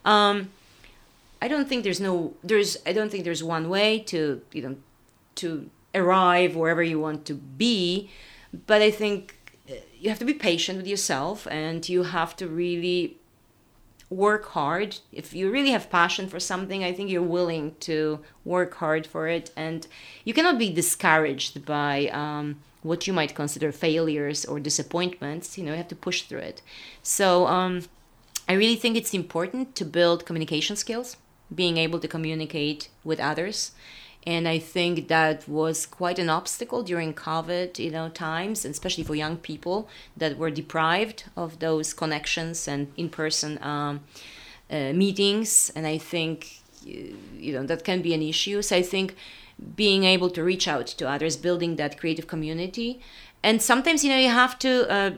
Um, 0.02 0.48
I 1.42 1.48
don't 1.48 1.68
think 1.68 1.82
there's 1.82 2.00
no 2.00 2.34
there's 2.44 2.76
I 2.86 2.92
don't 2.92 3.10
think 3.10 3.24
there's 3.24 3.42
one 3.42 3.68
way 3.68 3.98
to 4.12 4.40
you 4.52 4.62
know 4.62 4.76
to 5.40 5.68
arrive 5.92 6.54
wherever 6.54 6.84
you 6.84 7.00
want 7.00 7.24
to 7.26 7.34
be, 7.34 8.10
but 8.66 8.80
I 8.80 8.92
think 8.92 9.20
uh, 9.68 9.74
you 10.00 10.08
have 10.08 10.20
to 10.20 10.24
be 10.24 10.34
patient 10.34 10.76
with 10.78 10.86
yourself 10.86 11.48
and 11.50 11.88
you 11.88 12.04
have 12.04 12.36
to 12.36 12.46
really 12.46 13.16
work 14.08 14.44
hard. 14.50 14.98
If 15.10 15.34
you 15.34 15.50
really 15.50 15.70
have 15.70 15.90
passion 15.90 16.28
for 16.28 16.38
something, 16.38 16.84
I 16.84 16.92
think 16.92 17.10
you're 17.10 17.34
willing 17.38 17.74
to 17.80 18.20
work 18.44 18.74
hard 18.74 19.04
for 19.04 19.26
it, 19.26 19.50
and 19.56 19.86
you 20.24 20.32
cannot 20.34 20.58
be 20.58 20.70
discouraged 20.72 21.64
by 21.64 22.06
um, 22.22 22.60
what 22.82 23.06
you 23.08 23.12
might 23.12 23.34
consider 23.34 23.72
failures 23.72 24.44
or 24.44 24.60
disappointments. 24.60 25.58
You 25.58 25.64
know, 25.64 25.72
you 25.72 25.78
have 25.78 25.88
to 25.88 25.96
push 25.96 26.22
through 26.22 26.44
it. 26.50 26.62
So 27.02 27.46
um, 27.48 27.82
I 28.48 28.52
really 28.52 28.76
think 28.76 28.96
it's 28.96 29.12
important 29.12 29.74
to 29.74 29.84
build 29.84 30.24
communication 30.24 30.76
skills 30.76 31.16
being 31.54 31.76
able 31.76 31.98
to 32.00 32.08
communicate 32.08 32.88
with 33.04 33.20
others. 33.20 33.72
And 34.24 34.46
i 34.46 34.58
think 34.58 35.08
that 35.08 35.48
was 35.48 35.84
quite 35.84 36.18
an 36.18 36.30
obstacle 36.30 36.82
during 36.84 37.12
covid 37.12 37.78
you 37.78 37.90
know 37.90 38.08
times 38.08 38.64
especially 38.64 39.02
for 39.02 39.16
young 39.16 39.36
people 39.36 39.88
that 40.16 40.38
were 40.38 40.50
deprived 40.50 41.24
of 41.36 41.58
those 41.58 41.92
connections 41.92 42.68
and 42.68 42.92
in-person 42.96 43.58
um, 43.62 44.00
uh, 44.70 44.92
meetings. 44.92 45.72
And 45.74 45.86
i 45.86 45.98
think 45.98 46.62
you 46.84 47.52
know 47.52 47.64
that 47.64 47.84
can 47.84 48.02
be 48.02 48.14
an 48.14 48.22
issue. 48.22 48.62
So 48.62 48.76
i 48.76 48.82
think 48.82 49.16
being 49.76 50.04
able 50.04 50.30
to 50.30 50.42
reach 50.42 50.66
out 50.66 50.86
to 50.86 51.08
others 51.08 51.36
building 51.36 51.76
that 51.76 51.98
creative 51.98 52.26
community. 52.26 53.00
And 53.42 53.60
sometimes 53.60 54.04
you 54.04 54.10
know 54.10 54.18
you 54.18 54.30
have 54.30 54.58
to 54.60 54.90
uh, 54.90 55.10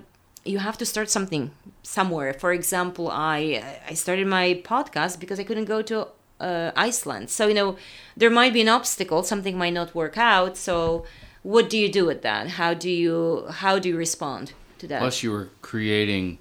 you 0.44 0.58
have 0.58 0.76
to 0.78 0.86
start 0.86 1.10
something 1.10 1.50
somewhere. 1.82 2.32
For 2.34 2.52
example 2.52 3.10
i 3.10 3.62
i 3.88 3.94
started 3.94 4.26
my 4.26 4.62
podcast 4.64 5.20
because 5.20 5.38
i 5.38 5.44
couldn't 5.44 5.66
go 5.66 5.82
to 5.82 6.08
uh, 6.40 6.70
Iceland. 6.76 7.30
So 7.30 7.46
you 7.46 7.54
know, 7.54 7.76
there 8.16 8.30
might 8.30 8.52
be 8.52 8.60
an 8.60 8.68
obstacle, 8.68 9.22
something 9.22 9.56
might 9.56 9.72
not 9.72 9.94
work 9.94 10.16
out. 10.18 10.56
So 10.56 11.04
what 11.42 11.68
do 11.70 11.78
you 11.78 11.90
do 11.90 12.06
with 12.06 12.22
that? 12.22 12.48
How 12.48 12.74
do 12.74 12.90
you 12.90 13.46
how 13.50 13.78
do 13.78 13.88
you 13.88 13.96
respond 13.96 14.52
to 14.78 14.86
that? 14.88 15.00
Plus, 15.00 15.22
you 15.22 15.30
were 15.30 15.50
creating 15.62 16.38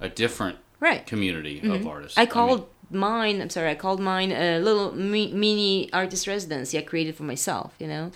a 0.00 0.08
different 0.08 0.58
right. 0.80 1.06
community 1.06 1.60
mm-hmm. 1.60 1.72
of 1.72 1.86
artists. 1.86 2.18
I 2.18 2.26
called 2.26 2.60
I 2.60 2.92
mean, 2.92 3.00
mine. 3.00 3.40
I'm 3.42 3.50
sorry, 3.50 3.70
I 3.70 3.74
called 3.74 4.00
mine 4.00 4.32
a 4.32 4.58
little 4.58 4.92
mi- 4.92 5.32
mini 5.32 5.92
artist 5.92 6.26
residency 6.26 6.78
I 6.78 6.82
created 6.82 7.16
for 7.16 7.24
myself. 7.24 7.74
You 7.78 7.88
know. 7.88 8.12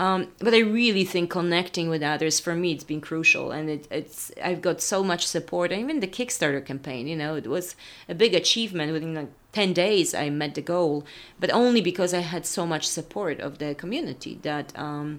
Um, 0.00 0.28
but 0.38 0.54
I 0.54 0.60
really 0.60 1.04
think 1.04 1.28
connecting 1.30 1.90
with 1.90 2.02
others 2.02 2.40
for 2.40 2.54
me 2.54 2.72
it's 2.72 2.84
been 2.84 3.02
crucial, 3.02 3.50
and 3.50 3.68
it, 3.68 3.86
it's 3.90 4.32
I've 4.42 4.62
got 4.62 4.80
so 4.80 5.04
much 5.04 5.26
support. 5.26 5.72
And 5.72 5.82
even 5.82 6.00
the 6.00 6.06
Kickstarter 6.06 6.64
campaign, 6.64 7.06
you 7.06 7.16
know, 7.16 7.34
it 7.34 7.46
was 7.46 7.76
a 8.08 8.14
big 8.14 8.34
achievement 8.34 8.92
within 8.92 9.14
like 9.14 9.28
10 9.52 9.72
days 9.72 10.14
i 10.14 10.30
met 10.30 10.54
the 10.54 10.62
goal 10.62 11.04
but 11.40 11.50
only 11.50 11.80
because 11.80 12.14
i 12.14 12.20
had 12.20 12.46
so 12.46 12.64
much 12.64 12.86
support 12.86 13.40
of 13.40 13.58
the 13.58 13.74
community 13.74 14.38
that 14.42 14.72
um, 14.78 15.18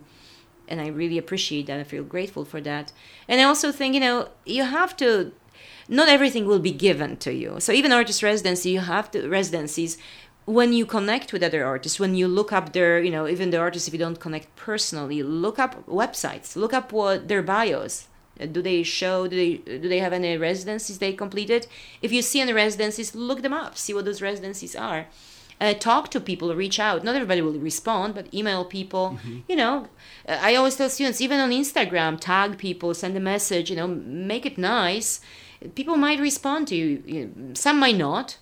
and 0.70 0.80
i 0.80 0.88
really 0.88 1.18
appreciate 1.18 1.68
that. 1.68 1.82
I 1.82 1.84
feel 1.84 2.06
grateful 2.06 2.46
for 2.46 2.62
that. 2.62 2.94
And 3.28 3.42
i 3.42 3.44
also 3.44 3.74
think 3.74 3.94
you 3.94 4.00
know 4.00 4.30
you 4.46 4.64
have 4.64 4.96
to 4.98 5.34
not 5.90 6.08
everything 6.08 6.46
will 6.46 6.60
be 6.60 6.72
given 6.72 7.18
to 7.18 7.34
you. 7.34 7.60
So 7.60 7.74
even 7.74 7.92
artist 7.92 8.24
residency 8.24 8.70
you 8.70 8.80
have 8.80 9.12
to 9.12 9.28
residencies 9.28 9.98
when 10.46 10.74
you 10.74 10.86
connect 10.86 11.32
with 11.32 11.44
other 11.44 11.64
artists 11.64 12.00
when 12.00 12.16
you 12.16 12.28
look 12.28 12.52
up 12.52 12.74
their 12.74 13.02
you 13.02 13.12
know 13.12 13.28
even 13.28 13.52
the 13.52 13.58
artists 13.58 13.88
if 13.88 13.94
you 13.94 14.00
don't 14.00 14.20
connect 14.20 14.56
personally 14.56 15.22
look 15.22 15.60
up 15.60 15.86
websites 15.88 16.56
look 16.56 16.74
up 16.74 16.92
what 16.92 17.28
their 17.28 17.44
bios 17.44 18.08
do 18.48 18.62
they 18.62 18.84
show 18.84 19.28
do 19.28 19.36
they 19.36 19.78
do 19.78 19.88
they 19.88 20.00
have 20.00 20.14
any 20.14 20.38
residencies 20.38 20.98
they 20.98 21.14
completed? 21.14 21.68
If 22.02 22.12
you 22.12 22.22
see 22.22 22.42
any 22.42 22.54
residencies 22.54 23.14
look 23.16 23.42
them 23.42 23.54
up 23.54 23.78
see 23.78 23.94
what 23.94 24.06
those 24.06 24.22
residencies 24.22 24.76
are. 24.76 25.08
Uh, 25.60 25.76
talk 25.76 26.10
to 26.10 26.20
people 26.20 26.56
reach 26.56 26.80
out. 26.80 27.04
Not 27.04 27.14
everybody 27.16 27.42
will 27.42 27.60
respond 27.60 28.16
but 28.16 28.34
email 28.34 28.66
people. 28.66 29.20
Mm-hmm. 29.22 29.40
you 29.48 29.56
know 29.56 29.88
uh, 30.28 30.38
i 30.42 30.56
always 30.56 30.76
tell 30.76 30.90
students 30.90 31.22
even 31.22 31.40
on 31.40 31.52
instagram 31.52 32.18
tag 32.20 32.58
people 32.58 32.94
send 32.94 33.16
a 33.16 33.20
message 33.20 33.70
you 33.70 33.76
know 33.76 33.88
make 33.88 34.46
it 34.46 34.58
nice. 34.58 35.20
People 35.76 35.96
might 35.96 36.20
respond 36.20 36.68
to 36.70 36.76
you 36.76 37.52
some 37.54 37.80
might 37.80 37.98
not 37.98 38.38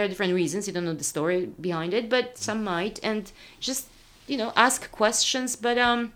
there 0.00 0.06
are 0.06 0.08
different 0.08 0.32
reasons 0.32 0.66
you 0.66 0.72
don't 0.72 0.86
know 0.86 0.94
the 0.94 1.04
story 1.04 1.50
behind 1.60 1.92
it 1.92 2.08
but 2.08 2.38
some 2.38 2.64
might 2.64 2.98
and 3.02 3.32
just 3.60 3.88
you 4.26 4.36
know 4.38 4.50
ask 4.56 4.90
questions 4.90 5.56
but 5.56 5.76
um 5.76 6.10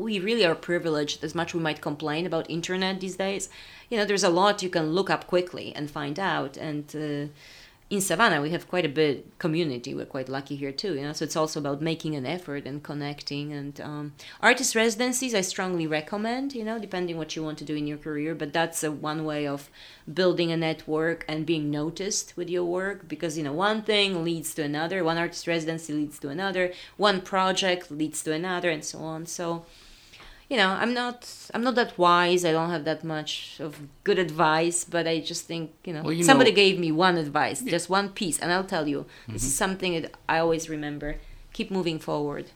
we 0.00 0.18
really 0.18 0.44
are 0.44 0.54
privileged 0.54 1.22
as 1.22 1.34
much 1.34 1.54
we 1.54 1.60
might 1.60 1.80
complain 1.80 2.26
about 2.26 2.48
internet 2.50 3.00
these 3.00 3.16
days. 3.16 3.48
You 3.90 3.98
know 3.98 4.04
there's 4.04 4.24
a 4.24 4.30
lot 4.30 4.62
you 4.62 4.70
can 4.70 4.92
look 4.92 5.10
up 5.10 5.26
quickly 5.26 5.74
and 5.76 5.90
find 5.90 6.18
out 6.18 6.56
and 6.56 6.84
uh, 6.96 7.30
in 7.90 8.00
savannah 8.00 8.40
we 8.40 8.50
have 8.50 8.68
quite 8.68 8.86
a 8.86 8.88
big 8.88 9.36
community. 9.38 9.92
We're 9.94 10.06
quite 10.06 10.28
lucky 10.28 10.54
here 10.54 10.70
too 10.70 10.94
you 10.94 11.02
know? 11.02 11.12
So 11.12 11.24
it's 11.24 11.36
also 11.36 11.58
about 11.58 11.82
making 11.82 12.14
an 12.14 12.24
effort 12.24 12.64
and 12.64 12.82
connecting. 12.82 13.52
And 13.52 13.80
um, 13.80 14.12
artist 14.40 14.76
residencies 14.76 15.34
i 15.34 15.40
strongly 15.40 15.86
recommend 15.86 16.54
you 16.54 16.64
know 16.64 16.78
depending 16.78 17.18
what 17.18 17.34
you 17.34 17.42
want 17.42 17.58
to 17.58 17.64
do 17.64 17.74
in 17.74 17.88
your 17.88 17.98
career. 17.98 18.34
But 18.36 18.52
that's 18.52 18.84
a 18.84 18.92
one 18.92 19.24
way 19.24 19.46
of 19.46 19.68
building 20.12 20.52
a 20.52 20.56
network 20.56 21.24
and 21.28 21.44
being 21.44 21.70
noticed 21.70 22.36
with 22.36 22.48
your 22.48 22.64
work 22.64 23.08
because 23.08 23.36
you 23.36 23.42
know 23.42 23.52
one 23.52 23.82
thing 23.82 24.24
leads 24.24 24.54
to 24.54 24.62
another. 24.62 25.02
One 25.02 25.18
artist 25.18 25.48
residency 25.48 25.92
leads 25.92 26.18
to 26.20 26.28
another. 26.28 26.72
One 26.96 27.20
project 27.20 27.90
leads 27.90 28.22
to 28.22 28.32
another 28.32 28.70
and 28.70 28.84
so 28.84 29.00
on. 29.00 29.26
So 29.26 29.66
you 30.50 30.56
know 30.56 30.68
i'm 30.68 30.92
not 30.92 31.48
i'm 31.54 31.62
not 31.62 31.76
that 31.76 31.96
wise 31.96 32.44
i 32.44 32.52
don't 32.52 32.70
have 32.70 32.84
that 32.84 33.02
much 33.02 33.56
of 33.60 33.80
good 34.04 34.18
advice 34.18 34.84
but 34.84 35.06
i 35.06 35.18
just 35.20 35.46
think 35.46 35.72
you 35.84 35.92
know 35.94 36.02
well, 36.02 36.12
you 36.12 36.24
somebody 36.24 36.50
know, 36.50 36.56
gave 36.56 36.78
me 36.78 36.92
one 36.92 37.16
advice 37.16 37.62
yeah. 37.62 37.70
just 37.70 37.88
one 37.88 38.10
piece 38.10 38.38
and 38.38 38.52
i'll 38.52 38.64
tell 38.64 38.86
you 38.86 39.00
mm-hmm. 39.00 39.32
this 39.32 39.44
is 39.44 39.54
something 39.54 40.02
that 40.02 40.12
i 40.28 40.38
always 40.38 40.68
remember 40.68 41.16
keep 41.52 41.70
moving 41.70 41.98
forward 41.98 42.50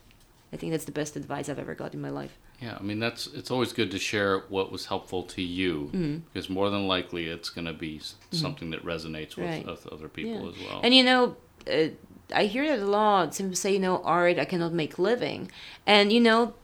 i 0.52 0.56
think 0.56 0.72
that's 0.72 0.84
the 0.84 0.92
best 0.92 1.16
advice 1.16 1.48
i've 1.48 1.58
ever 1.58 1.74
got 1.74 1.94
in 1.94 2.00
my 2.00 2.10
life 2.10 2.36
yeah 2.60 2.76
i 2.78 2.82
mean 2.82 2.98
that's 2.98 3.28
it's 3.28 3.50
always 3.50 3.72
good 3.72 3.90
to 3.92 3.98
share 3.98 4.40
what 4.48 4.72
was 4.72 4.86
helpful 4.86 5.22
to 5.22 5.40
you 5.40 5.90
mm-hmm. 5.92 6.16
because 6.32 6.50
more 6.50 6.68
than 6.70 6.88
likely 6.88 7.26
it's 7.26 7.48
going 7.48 7.66
to 7.66 7.72
be 7.72 7.98
mm-hmm. 7.98 8.36
something 8.36 8.70
that 8.70 8.84
resonates 8.84 9.36
with, 9.36 9.46
right. 9.46 9.66
with 9.66 9.86
other 9.86 10.08
people 10.08 10.42
yeah. 10.42 10.50
as 10.50 10.68
well 10.68 10.80
and 10.82 10.92
you 10.92 11.04
know 11.04 11.36
uh, 11.70 11.88
I 12.34 12.46
hear 12.46 12.66
that 12.66 12.82
a 12.82 12.86
lot. 12.86 13.34
Some 13.34 13.46
people 13.46 13.56
say, 13.56 13.74
you 13.74 13.78
know, 13.78 14.02
art, 14.02 14.38
I 14.38 14.46
cannot 14.46 14.72
make 14.72 14.98
living. 14.98 15.50
And, 15.86 16.10
you 16.10 16.20
know, 16.20 16.54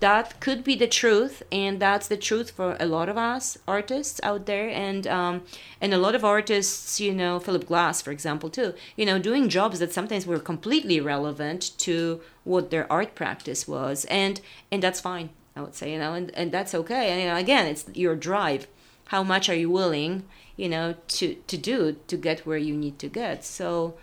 that 0.00 0.40
could 0.40 0.64
be 0.64 0.74
the 0.74 0.86
truth 0.86 1.42
and 1.50 1.80
that's 1.80 2.08
the 2.08 2.16
truth 2.16 2.50
for 2.50 2.76
a 2.78 2.86
lot 2.86 3.08
of 3.08 3.16
us 3.16 3.58
artists 3.66 4.20
out 4.22 4.46
there 4.46 4.68
and 4.68 5.06
um, 5.06 5.42
and 5.80 5.94
a 5.94 5.98
lot 5.98 6.14
of 6.14 6.24
artists 6.24 7.00
you 7.00 7.12
know 7.12 7.38
philip 7.38 7.66
glass 7.66 8.02
for 8.02 8.10
example 8.10 8.50
too. 8.50 8.74
You 8.96 9.06
know 9.06 9.18
doing 9.18 9.48
jobs 9.48 9.78
that 9.78 9.92
sometimes 9.92 10.26
were 10.26 10.38
completely 10.38 10.96
irrelevant 10.98 11.78
to 11.78 12.20
what 12.44 12.70
their 12.70 12.90
art 12.92 13.14
practice 13.14 13.66
was 13.66 14.04
and 14.06 14.40
and 14.70 14.82
that's 14.82 15.00
fine 15.00 15.30
i 15.56 15.60
would 15.60 15.74
say 15.74 15.92
you 15.92 15.98
know 15.98 16.14
and, 16.14 16.30
and 16.34 16.52
that's 16.52 16.74
okay. 16.74 17.10
And 17.10 17.20
you 17.20 17.28
know, 17.28 17.36
again 17.36 17.66
it's 17.66 17.86
your 17.94 18.16
drive. 18.16 18.66
How 19.06 19.22
much 19.22 19.48
are 19.48 19.54
you 19.54 19.70
willing 19.70 20.24
you 20.56 20.68
know 20.68 20.94
to 21.08 21.34
to 21.34 21.56
do 21.56 21.96
to 22.06 22.16
get 22.16 22.46
where 22.46 22.58
you 22.58 22.76
need 22.76 22.98
to 22.98 23.08
get? 23.08 23.44
So 23.44 23.94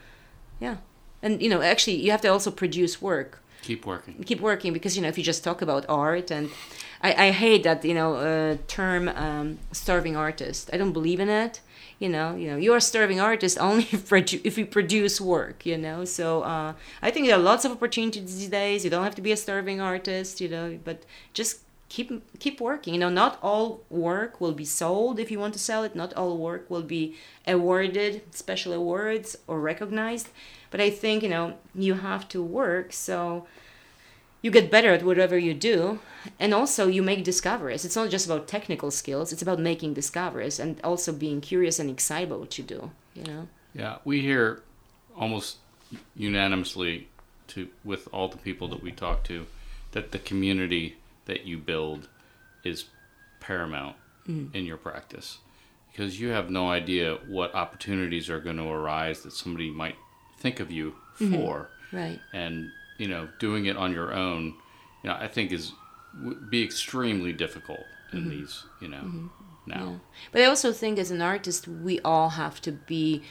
yeah. 0.59 0.77
And 1.21 1.41
you 1.41 1.49
know 1.49 1.61
actually 1.61 1.95
you 1.97 2.11
have 2.11 2.21
to 2.21 2.27
also 2.27 2.51
produce 2.51 3.01
work 3.01 3.41
keep 3.69 3.85
working. 3.85 4.13
Keep 4.29 4.41
working 4.41 4.71
because 4.77 4.95
you 4.95 5.01
know 5.03 5.11
if 5.13 5.17
you 5.17 5.23
just 5.23 5.43
talk 5.43 5.59
about 5.67 5.83
art 5.89 6.27
and 6.31 6.49
i, 7.07 7.11
I 7.25 7.27
hate 7.43 7.63
that 7.67 7.79
you 7.89 7.95
know 7.99 8.09
uh, 8.15 8.57
term 8.67 9.03
um, 9.25 9.47
starving 9.71 10.15
artist. 10.27 10.69
I 10.73 10.77
don't 10.77 10.93
believe 10.99 11.19
in 11.19 11.29
it 11.43 11.61
you 12.03 12.09
know 12.09 12.35
you 12.35 12.47
know 12.49 12.57
you're 12.57 12.81
a 12.85 12.87
starving 12.91 13.19
artist 13.19 13.57
only 13.59 13.83
if, 13.91 14.11
if 14.49 14.57
you 14.57 14.65
produce 14.65 15.21
work 15.21 15.65
you 15.65 15.77
know? 15.77 16.05
So 16.05 16.25
uh, 16.43 16.73
i 17.01 17.09
think 17.11 17.27
there 17.27 17.37
are 17.39 17.47
lots 17.51 17.63
of 17.65 17.71
opportunities 17.71 18.37
these 18.37 18.49
days. 18.49 18.83
You 18.83 18.89
don't 18.89 19.03
have 19.03 19.15
to 19.15 19.25
be 19.29 19.31
a 19.31 19.37
starving 19.45 19.79
artist 19.81 20.41
you 20.41 20.49
know 20.49 20.65
but 20.83 20.97
just 21.33 21.53
keep 21.89 22.09
keep 22.39 22.59
working. 22.59 22.93
You 22.95 22.99
know 22.99 23.09
not 23.09 23.39
all 23.41 23.67
work 23.89 24.41
will 24.41 24.53
be 24.63 24.65
sold 24.65 25.19
if 25.19 25.31
you 25.31 25.39
want 25.39 25.53
to 25.53 25.59
sell 25.59 25.83
it. 25.83 25.95
Not 25.95 26.13
all 26.13 26.37
work 26.37 26.69
will 26.69 26.87
be 26.97 27.15
awarded 27.47 28.21
special 28.43 28.73
awards 28.73 29.37
or 29.47 29.59
recognized 29.59 30.29
but 30.75 30.83
I 30.83 30.89
think, 30.89 31.23
you 31.23 31.29
know, 31.29 31.53
you 31.73 31.93
have 31.93 32.27
to 32.27 32.43
work 32.43 32.91
so 32.91 33.47
you 34.41 34.51
get 34.51 34.69
better 34.69 34.91
at 34.91 35.03
whatever 35.03 35.37
you 35.37 35.53
do 35.53 35.99
and 36.37 36.53
also 36.53 36.89
you 36.89 37.01
make 37.01 37.23
discoveries. 37.23 37.85
It's 37.85 37.95
not 37.95 38.09
just 38.09 38.25
about 38.25 38.49
technical 38.49 38.91
skills, 38.91 39.31
it's 39.31 39.41
about 39.41 39.57
making 39.57 39.93
discoveries 39.93 40.59
and 40.59 40.81
also 40.83 41.13
being 41.13 41.39
curious 41.39 41.79
and 41.79 41.89
excited 41.89 42.27
about 42.27 42.41
what 42.41 42.57
you 42.57 42.65
do, 42.65 42.91
you 43.13 43.23
know. 43.23 43.47
Yeah, 43.73 43.99
we 44.03 44.19
hear 44.19 44.63
almost 45.15 45.59
unanimously 46.13 47.07
to 47.47 47.69
with 47.85 48.09
all 48.11 48.27
the 48.27 48.35
people 48.35 48.67
that 48.67 48.83
we 48.83 48.91
talk 48.91 49.23
to 49.31 49.45
that 49.93 50.11
the 50.11 50.19
community 50.19 50.97
that 51.23 51.45
you 51.45 51.57
build 51.57 52.09
is 52.65 52.83
paramount 53.39 53.95
mm. 54.27 54.53
in 54.53 54.65
your 54.65 54.75
practice 54.75 55.37
because 55.89 56.19
you 56.19 56.31
have 56.31 56.49
no 56.49 56.69
idea 56.69 57.17
what 57.29 57.55
opportunities 57.55 58.29
are 58.29 58.41
going 58.41 58.57
to 58.57 58.67
arise 58.67 59.21
that 59.21 59.31
somebody 59.31 59.71
might 59.71 59.95
think 60.45 60.59
of 60.59 60.71
you 60.71 60.95
mm-hmm. 61.19 61.35
for. 61.35 61.69
Right. 61.91 62.19
and 62.33 62.71
you 62.97 63.07
know 63.07 63.29
doing 63.39 63.67
it 63.67 63.77
on 63.77 63.93
your 63.93 64.13
own 64.13 64.41
you 65.01 65.09
know 65.09 65.15
i 65.15 65.27
think 65.27 65.51
is 65.51 65.71
would 66.23 66.49
be 66.49 66.63
extremely 66.63 67.33
difficult 67.33 67.85
in 68.11 68.19
mm-hmm. 68.19 68.29
these 68.29 68.63
you 68.81 68.87
know 68.87 68.97
mm-hmm. 68.97 69.27
now. 69.65 69.99
But 70.31 70.41
I 70.41 70.45
also 70.45 70.71
think 70.71 70.99
as 70.99 71.11
an 71.11 71.21
artist, 71.21 71.67
we 71.67 71.99
all 72.01 72.29
have 72.29 72.61
to 72.61 72.71
be 72.71 73.23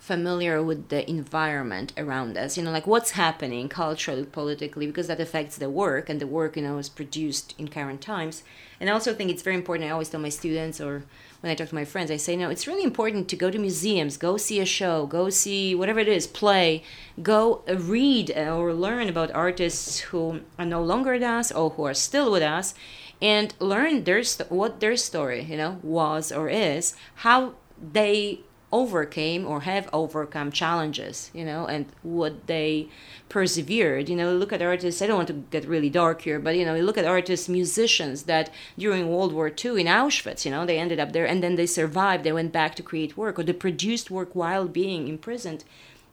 familiar 0.00 0.62
with 0.62 0.88
the 0.88 1.08
environment 1.08 1.92
around 1.96 2.36
us. 2.36 2.56
You 2.56 2.64
know, 2.64 2.72
like 2.72 2.86
what's 2.86 3.12
happening 3.12 3.68
culturally, 3.68 4.24
politically, 4.24 4.86
because 4.86 5.06
that 5.06 5.20
affects 5.20 5.58
the 5.58 5.68
work, 5.70 6.08
and 6.08 6.18
the 6.18 6.26
work, 6.26 6.56
you 6.56 6.62
know, 6.62 6.78
is 6.78 6.88
produced 6.88 7.54
in 7.58 7.68
current 7.68 8.00
times. 8.00 8.42
And 8.80 8.88
I 8.88 8.94
also 8.94 9.12
think 9.12 9.30
it's 9.30 9.42
very 9.42 9.56
important. 9.56 9.88
I 9.88 9.92
always 9.92 10.08
tell 10.08 10.18
my 10.18 10.30
students, 10.30 10.80
or 10.80 11.04
when 11.42 11.52
I 11.52 11.54
talk 11.54 11.68
to 11.68 11.74
my 11.74 11.84
friends, 11.84 12.10
I 12.10 12.16
say, 12.16 12.34
no, 12.34 12.48
it's 12.48 12.66
really 12.66 12.82
important 12.82 13.28
to 13.28 13.36
go 13.36 13.50
to 13.50 13.58
museums, 13.58 14.16
go 14.16 14.38
see 14.38 14.58
a 14.58 14.64
show, 14.64 15.04
go 15.06 15.28
see 15.28 15.74
whatever 15.74 16.00
it 16.00 16.08
is, 16.08 16.26
play, 16.26 16.82
go 17.22 17.62
uh, 17.68 17.76
read 17.76 18.32
uh, 18.34 18.56
or 18.56 18.72
learn 18.72 19.06
about 19.06 19.30
artists 19.32 20.00
who 20.00 20.40
are 20.58 20.64
no 20.64 20.82
longer 20.82 21.12
with 21.12 21.22
us 21.22 21.52
or 21.52 21.70
who 21.70 21.84
are 21.84 21.94
still 21.94 22.32
with 22.32 22.42
us 22.42 22.74
and 23.20 23.54
learn 23.60 24.04
their 24.04 24.22
what 24.48 24.80
their 24.80 24.96
story 24.96 25.42
you 25.42 25.56
know 25.56 25.78
was 25.82 26.32
or 26.32 26.48
is 26.48 26.94
how 27.16 27.54
they 27.92 28.40
overcame 28.72 29.46
or 29.46 29.62
have 29.62 29.88
overcome 29.92 30.52
challenges 30.52 31.30
you 31.34 31.44
know 31.44 31.66
and 31.66 31.86
what 32.02 32.46
they 32.46 32.88
persevered. 33.28 34.08
You 34.08 34.16
know 34.16 34.32
look 34.34 34.52
at 34.52 34.62
artists 34.62 35.02
i 35.02 35.06
don't 35.06 35.16
want 35.16 35.28
to 35.28 35.44
get 35.50 35.66
really 35.66 35.90
dark 35.90 36.22
here 36.22 36.38
but 36.38 36.56
you 36.56 36.64
know 36.64 36.76
look 36.76 36.98
at 36.98 37.04
artists 37.04 37.48
musicians 37.48 38.24
that 38.24 38.50
during 38.78 39.08
world 39.08 39.32
war 39.32 39.48
ii 39.48 39.80
in 39.80 39.86
auschwitz 39.86 40.44
you 40.44 40.50
know 40.50 40.64
they 40.66 40.78
ended 40.78 41.00
up 41.00 41.12
there 41.12 41.26
and 41.26 41.42
then 41.42 41.56
they 41.56 41.66
survived. 41.66 42.24
They 42.24 42.32
went 42.32 42.52
back 42.52 42.74
to 42.76 42.82
create 42.82 43.16
work 43.16 43.38
or 43.38 43.42
they 43.42 43.52
produced 43.52 44.10
work 44.10 44.34
while 44.34 44.66
being 44.66 45.08
imprisoned. 45.08 45.64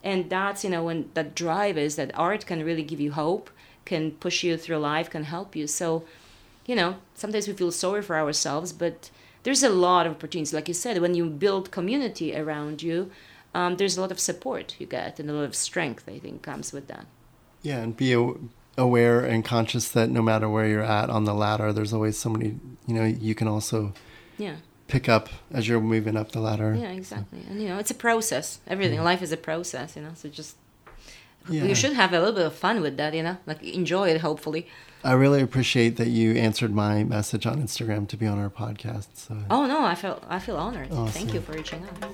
And 0.04 0.30
that's 0.30 0.64
you 0.64 0.70
know 0.70 0.84
when 0.84 1.10
that 1.14 1.36
drive 1.36 1.78
is 1.78 1.96
that 1.96 2.12
art 2.16 2.46
can 2.46 2.64
really 2.64 2.84
give 2.84 3.00
you 3.00 3.12
hope 3.12 3.50
can 3.86 4.12
push 4.12 4.44
you 4.44 4.58
through 4.58 4.78
life 4.78 5.10
can 5.10 5.24
help 5.24 5.56
you. 5.56 5.66
So 5.68 6.04
you 6.66 6.76
know, 6.76 6.98
sometimes 7.16 7.48
we 7.48 7.54
feel 7.54 7.72
sorry 7.72 8.02
for 8.02 8.18
ourselves, 8.18 8.74
but 8.74 9.10
there's 9.48 9.64
a 9.64 9.70
lot 9.70 10.06
of 10.06 10.12
opportunities. 10.12 10.54
Like 10.54 10.68
you 10.68 10.74
said, 10.74 11.00
when 11.00 11.16
you 11.16 11.30
build 11.30 11.72
community 11.72 12.36
around 12.36 12.84
you, 12.84 13.10
um, 13.54 13.78
there's 13.78 13.96
a 13.96 14.02
lot 14.02 14.12
of 14.12 14.20
support 14.20 14.76
you 14.78 14.86
get 14.86 15.22
and 15.22 15.30
a 15.30 15.34
lot 15.34 15.46
of 15.46 15.56
strength, 15.56 16.04
I 16.10 16.20
think, 16.20 16.42
comes 16.42 16.74
with 16.74 16.90
that. 16.90 17.06
Yeah, 17.62 17.78
and 17.80 17.96
be 17.96 18.12
aware 18.78 19.22
and 19.22 19.46
conscious 19.46 19.88
that 19.92 20.10
no 20.10 20.22
matter 20.22 20.50
where 20.50 20.68
you're 20.68 20.84
at 20.84 21.10
on 21.10 21.24
the 21.24 21.34
ladder, 21.34 21.72
there's 21.72 21.94
always 21.94 22.18
somebody, 22.18 22.60
you 22.88 22.94
know, 22.94 23.06
you 23.06 23.34
can 23.36 23.48
also 23.48 23.94
Yeah, 24.38 24.58
pick 24.88 25.08
up 25.08 25.30
as 25.50 25.66
you're 25.66 25.80
moving 25.80 26.18
up 26.18 26.34
the 26.34 26.42
ladder. 26.42 26.76
yeah, 26.78 26.92
exactly. 26.92 27.40
And, 27.50 27.62
you 27.62 27.70
know, 27.70 27.78
it's 27.78 27.90
a 27.92 27.96
process. 28.08 28.60
Everything, 28.68 29.02
life 29.02 29.22
is 29.22 29.32
a 29.32 29.38
process, 29.38 29.96
you 29.96 30.02
know, 30.02 30.12
so 30.14 30.28
just. 30.28 30.58
Yeah. 31.50 31.64
You 31.64 31.76
should 31.76 31.94
have 31.94 32.12
a 32.12 32.20
little 32.20 32.36
bit 32.36 32.46
of 32.46 32.54
fun 32.56 32.82
with 32.82 32.98
that, 32.98 33.14
you 33.14 33.24
know, 33.24 33.38
like 33.46 33.64
enjoy 33.64 34.10
it, 34.10 34.20
hopefully. 34.20 34.68
I 35.08 35.14
really 35.14 35.42
appreciate 35.42 35.96
that 35.96 36.10
you 36.10 36.34
answered 36.34 36.76
my 36.76 37.06
message 37.06 37.46
on 37.46 37.64
Instagram 37.64 38.10
to 38.10 38.18
be 38.18 38.28
on 38.28 38.40
our 38.40 38.50
podcast. 38.50 39.08
So 39.14 39.38
Oh 39.50 39.66
no, 39.66 39.86
I 39.86 39.96
feel 39.96 40.22
I 40.28 40.38
feel 40.38 40.58
honored. 40.58 40.90
Thank 41.12 41.34
you 41.34 41.40
for 41.40 41.54
reaching 41.54 41.82
out. 41.82 42.12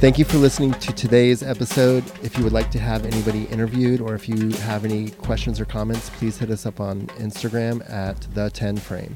Thank 0.00 0.18
you 0.18 0.24
for 0.24 0.38
listening 0.38 0.72
to 0.72 0.92
today's 0.92 1.44
episode. 1.44 2.02
If 2.24 2.36
you 2.36 2.42
would 2.42 2.52
like 2.52 2.72
to 2.72 2.80
have 2.80 3.06
anybody 3.06 3.44
interviewed 3.44 4.00
or 4.00 4.16
if 4.16 4.28
you 4.28 4.50
have 4.64 4.84
any 4.84 5.10
questions 5.10 5.60
or 5.60 5.66
comments, 5.66 6.10
please 6.10 6.36
hit 6.36 6.50
us 6.50 6.66
up 6.66 6.80
on 6.80 7.06
Instagram 7.18 7.88
at 7.88 8.20
the 8.34 8.50
10 8.50 8.78
frame. 8.78 9.14